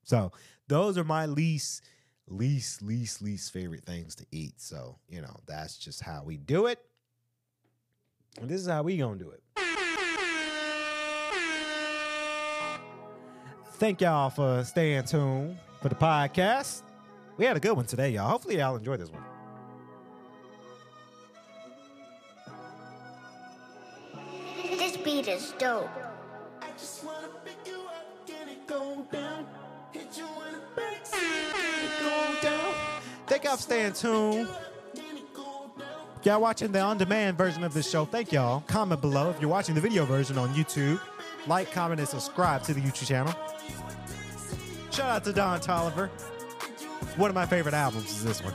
So 0.04 0.32
those 0.70 0.96
are 0.96 1.04
my 1.04 1.26
least, 1.26 1.82
least, 2.28 2.80
least, 2.80 3.20
least 3.20 3.52
favorite 3.52 3.84
things 3.84 4.14
to 4.14 4.24
eat. 4.30 4.54
So, 4.58 4.98
you 5.08 5.20
know, 5.20 5.40
that's 5.46 5.76
just 5.76 6.00
how 6.00 6.22
we 6.24 6.36
do 6.36 6.66
it. 6.66 6.78
And 8.40 8.48
this 8.48 8.60
is 8.60 8.68
how 8.68 8.84
we 8.84 8.96
gonna 8.96 9.18
do 9.18 9.30
it. 9.30 9.42
Thank 13.74 14.00
y'all 14.00 14.30
for 14.30 14.62
staying 14.62 15.04
tuned 15.04 15.58
for 15.82 15.88
the 15.88 15.96
podcast. 15.96 16.82
We 17.36 17.46
had 17.46 17.56
a 17.56 17.60
good 17.60 17.72
one 17.72 17.86
today, 17.86 18.10
y'all. 18.10 18.30
Hopefully 18.30 18.58
y'all 18.58 18.76
enjoy 18.76 18.96
this 18.96 19.10
one. 19.10 19.24
This 24.78 24.96
beat 24.98 25.26
is 25.26 25.52
dope. 25.58 25.88
Y'all 33.42 33.56
for 33.56 33.62
staying 33.62 33.92
tuned. 33.94 34.48
Y'all 36.22 36.40
watching 36.40 36.70
the 36.70 36.80
on-demand 36.80 37.38
version 37.38 37.64
of 37.64 37.72
this 37.72 37.88
show. 37.88 38.04
Thank 38.04 38.32
y'all. 38.32 38.60
Comment 38.66 39.00
below 39.00 39.30
if 39.30 39.40
you're 39.40 39.48
watching 39.48 39.74
the 39.74 39.80
video 39.80 40.04
version 40.04 40.36
on 40.36 40.50
YouTube. 40.50 41.00
Like, 41.46 41.72
comment, 41.72 41.98
and 41.98 42.08
subscribe 42.08 42.62
to 42.64 42.74
the 42.74 42.80
YouTube 42.80 43.06
channel. 43.06 43.34
Shout 44.90 45.08
out 45.08 45.24
to 45.24 45.32
Don 45.32 45.58
Toliver. 45.60 46.08
One 47.16 47.30
of 47.30 47.34
my 47.34 47.46
favorite 47.46 47.74
albums 47.74 48.10
is 48.10 48.22
this 48.22 48.44
one. 48.44 48.52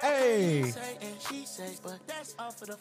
Hey! 0.00 0.62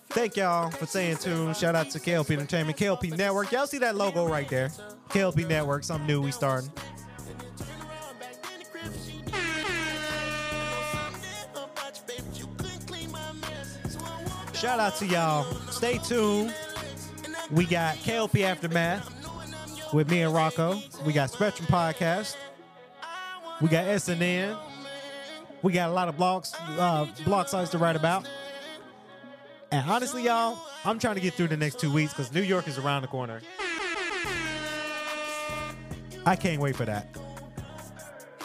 Thank 0.09 0.37
y'all 0.37 0.69
for 0.69 0.85
staying 0.85 1.17
tuned. 1.17 1.57
Shout 1.57 1.75
out 1.75 1.89
to 1.91 1.99
KLP 1.99 2.31
Entertainment, 2.31 2.77
KLP 2.77 3.17
Network. 3.17 3.51
Y'all 3.51 3.67
see 3.67 3.79
that 3.79 3.95
logo 3.95 4.27
right 4.27 4.47
there? 4.47 4.69
KLP 5.09 5.47
Network, 5.47 5.83
something 5.83 6.07
new 6.07 6.21
we 6.21 6.31
starting. 6.31 6.71
Shout 14.53 14.79
out 14.79 14.95
to 14.97 15.05
y'all. 15.05 15.43
Stay 15.71 15.97
tuned. 15.99 16.53
We 17.51 17.65
got 17.65 17.97
KLP 17.97 18.41
Aftermath 18.41 19.93
with 19.93 20.09
me 20.09 20.21
and 20.21 20.33
Rocco. 20.33 20.79
We 21.05 21.13
got 21.13 21.29
Spectrum 21.29 21.67
Podcast. 21.67 22.35
We 23.61 23.67
got 23.67 23.85
SNN. 23.85 24.57
We 25.65 25.73
got 25.73 25.89
a 25.89 25.93
lot 25.93 26.07
of 26.07 26.15
blogs, 26.15 26.53
uh, 26.77 27.07
blog 27.23 27.47
sites 27.47 27.71
to 27.71 27.79
write 27.79 27.95
about. 27.95 28.29
And 29.71 29.89
honestly, 29.89 30.21
y'all, 30.21 30.59
I'm 30.83 30.99
trying 30.99 31.15
to 31.15 31.21
get 31.21 31.33
through 31.33 31.47
the 31.47 31.57
next 31.57 31.79
two 31.79 31.91
weeks 31.91 32.13
because 32.13 32.31
New 32.31 32.43
York 32.43 32.67
is 32.67 32.77
around 32.77 33.01
the 33.01 33.07
corner. 33.07 33.41
I 36.23 36.35
can't 36.35 36.61
wait 36.61 36.75
for 36.75 36.85
that. 36.85 37.17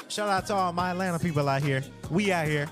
Shout 0.08 0.30
out 0.30 0.46
to 0.46 0.54
all 0.54 0.72
my 0.72 0.92
Atlanta 0.92 1.18
people 1.18 1.46
out 1.46 1.60
here. 1.60 1.84
We 2.08 2.32
out 2.32 2.46
here. 2.46 2.70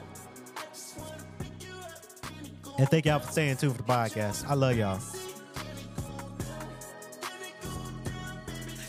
And 2.78 2.88
thank 2.88 3.04
y'all 3.04 3.18
for 3.18 3.30
staying 3.30 3.58
tuned 3.58 3.76
for 3.76 3.82
the 3.82 3.92
podcast. 3.92 4.48
I 4.48 4.54
love 4.54 4.78
y'all. 4.78 4.98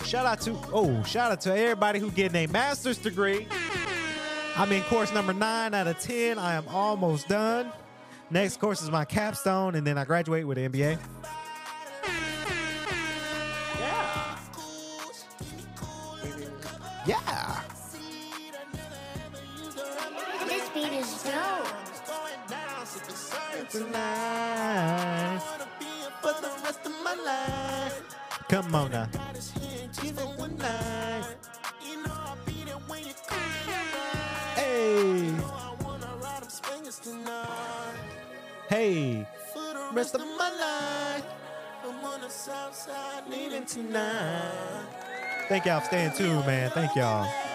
Shout 0.05 0.25
out 0.25 0.39
to 0.39 0.57
oh, 0.71 1.03
shout 1.03 1.33
out 1.33 1.41
to 1.41 1.53
everybody 1.53 1.99
who 1.99 2.11
getting 2.11 2.45
a 2.45 2.47
master's 2.47 2.97
degree. 2.97 3.45
I'm 4.59 4.73
in 4.73 4.83
course 4.83 5.13
number 5.13 5.31
nine 5.31 5.73
out 5.73 5.87
of 5.87 5.97
ten. 5.99 6.37
I 6.37 6.55
am 6.55 6.67
almost 6.67 7.29
done. 7.29 7.71
Next 8.29 8.59
course 8.59 8.81
is 8.81 8.91
my 8.91 9.05
capstone, 9.05 9.75
and 9.75 9.87
then 9.87 9.97
I 9.97 10.03
graduate 10.03 10.45
with 10.45 10.57
an 10.57 10.69
MBA. 10.69 10.99
Yeah. 13.79 14.37
Yeah. 17.05 17.61
This 20.45 20.69
beat 20.73 20.91
is 20.91 21.23
dope. 21.23 21.67
Tonight. 23.69 25.41
For 26.21 26.33
the 26.33 26.51
rest 26.65 26.85
of 26.85 26.91
my 27.01 27.15
life. 27.15 28.03
Come 28.49 28.75
on 28.75 28.91
now. 28.91 29.07
Hey. 34.89 35.31
Hey. 38.69 39.27
Rest 39.93 40.15
of 40.15 40.21
my 40.21 40.49
life. 40.49 41.25
I'm 41.85 42.03
on 42.03 42.21
the 42.21 42.29
south 42.29 42.75
side 42.75 43.23
leaving 43.29 43.65
tonight. 43.65 44.85
Thank 45.47 45.65
y'all 45.65 45.81
for 45.81 45.85
staying 45.85 46.13
tuned, 46.13 46.43
man. 46.47 46.71
Thank 46.71 46.95
y'all. 46.95 47.48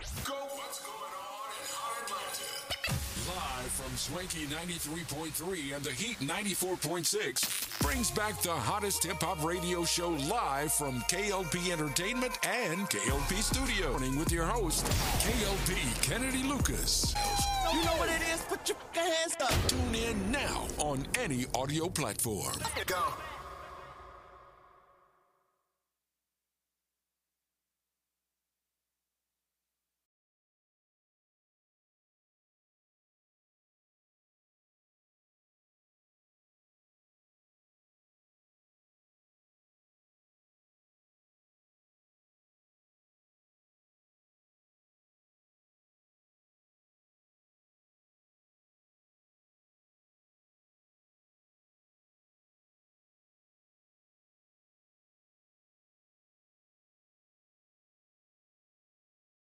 Go 0.00 0.32
what's 0.32 0.80
going 0.80 0.96
on 0.96 1.52
in 1.60 1.66
Hot 1.76 1.92
Atlanta. 2.08 2.48
Live 3.28 3.70
from 3.70 3.94
Swanky 3.98 4.46
93.3 4.46 5.76
and 5.76 5.84
the 5.84 5.90
Heat 5.90 6.18
94.6 6.20 7.82
brings 7.82 8.10
back 8.10 8.40
the 8.40 8.50
hottest 8.50 9.04
hip 9.04 9.20
hop 9.20 9.44
radio 9.44 9.84
show 9.84 10.08
live 10.30 10.72
from 10.72 11.00
KLP 11.02 11.70
Entertainment 11.70 12.32
and 12.46 12.88
KLP 12.88 13.42
Studio. 13.42 13.90
Morning 13.90 14.18
with 14.18 14.32
your 14.32 14.46
host, 14.46 14.86
KLP 15.20 16.02
Kennedy 16.02 16.44
Lucas. 16.44 17.14
You 17.74 17.84
know 17.84 17.92
what 17.98 18.08
it 18.08 18.22
is? 18.32 18.40
Put 18.48 18.66
your 18.70 18.78
hands 18.94 19.36
up. 19.42 19.52
Tune 19.68 19.94
in 19.94 20.32
now 20.32 20.66
on 20.78 21.06
any 21.18 21.44
audio 21.54 21.90
platform. 21.90 22.56
Go. 22.86 23.02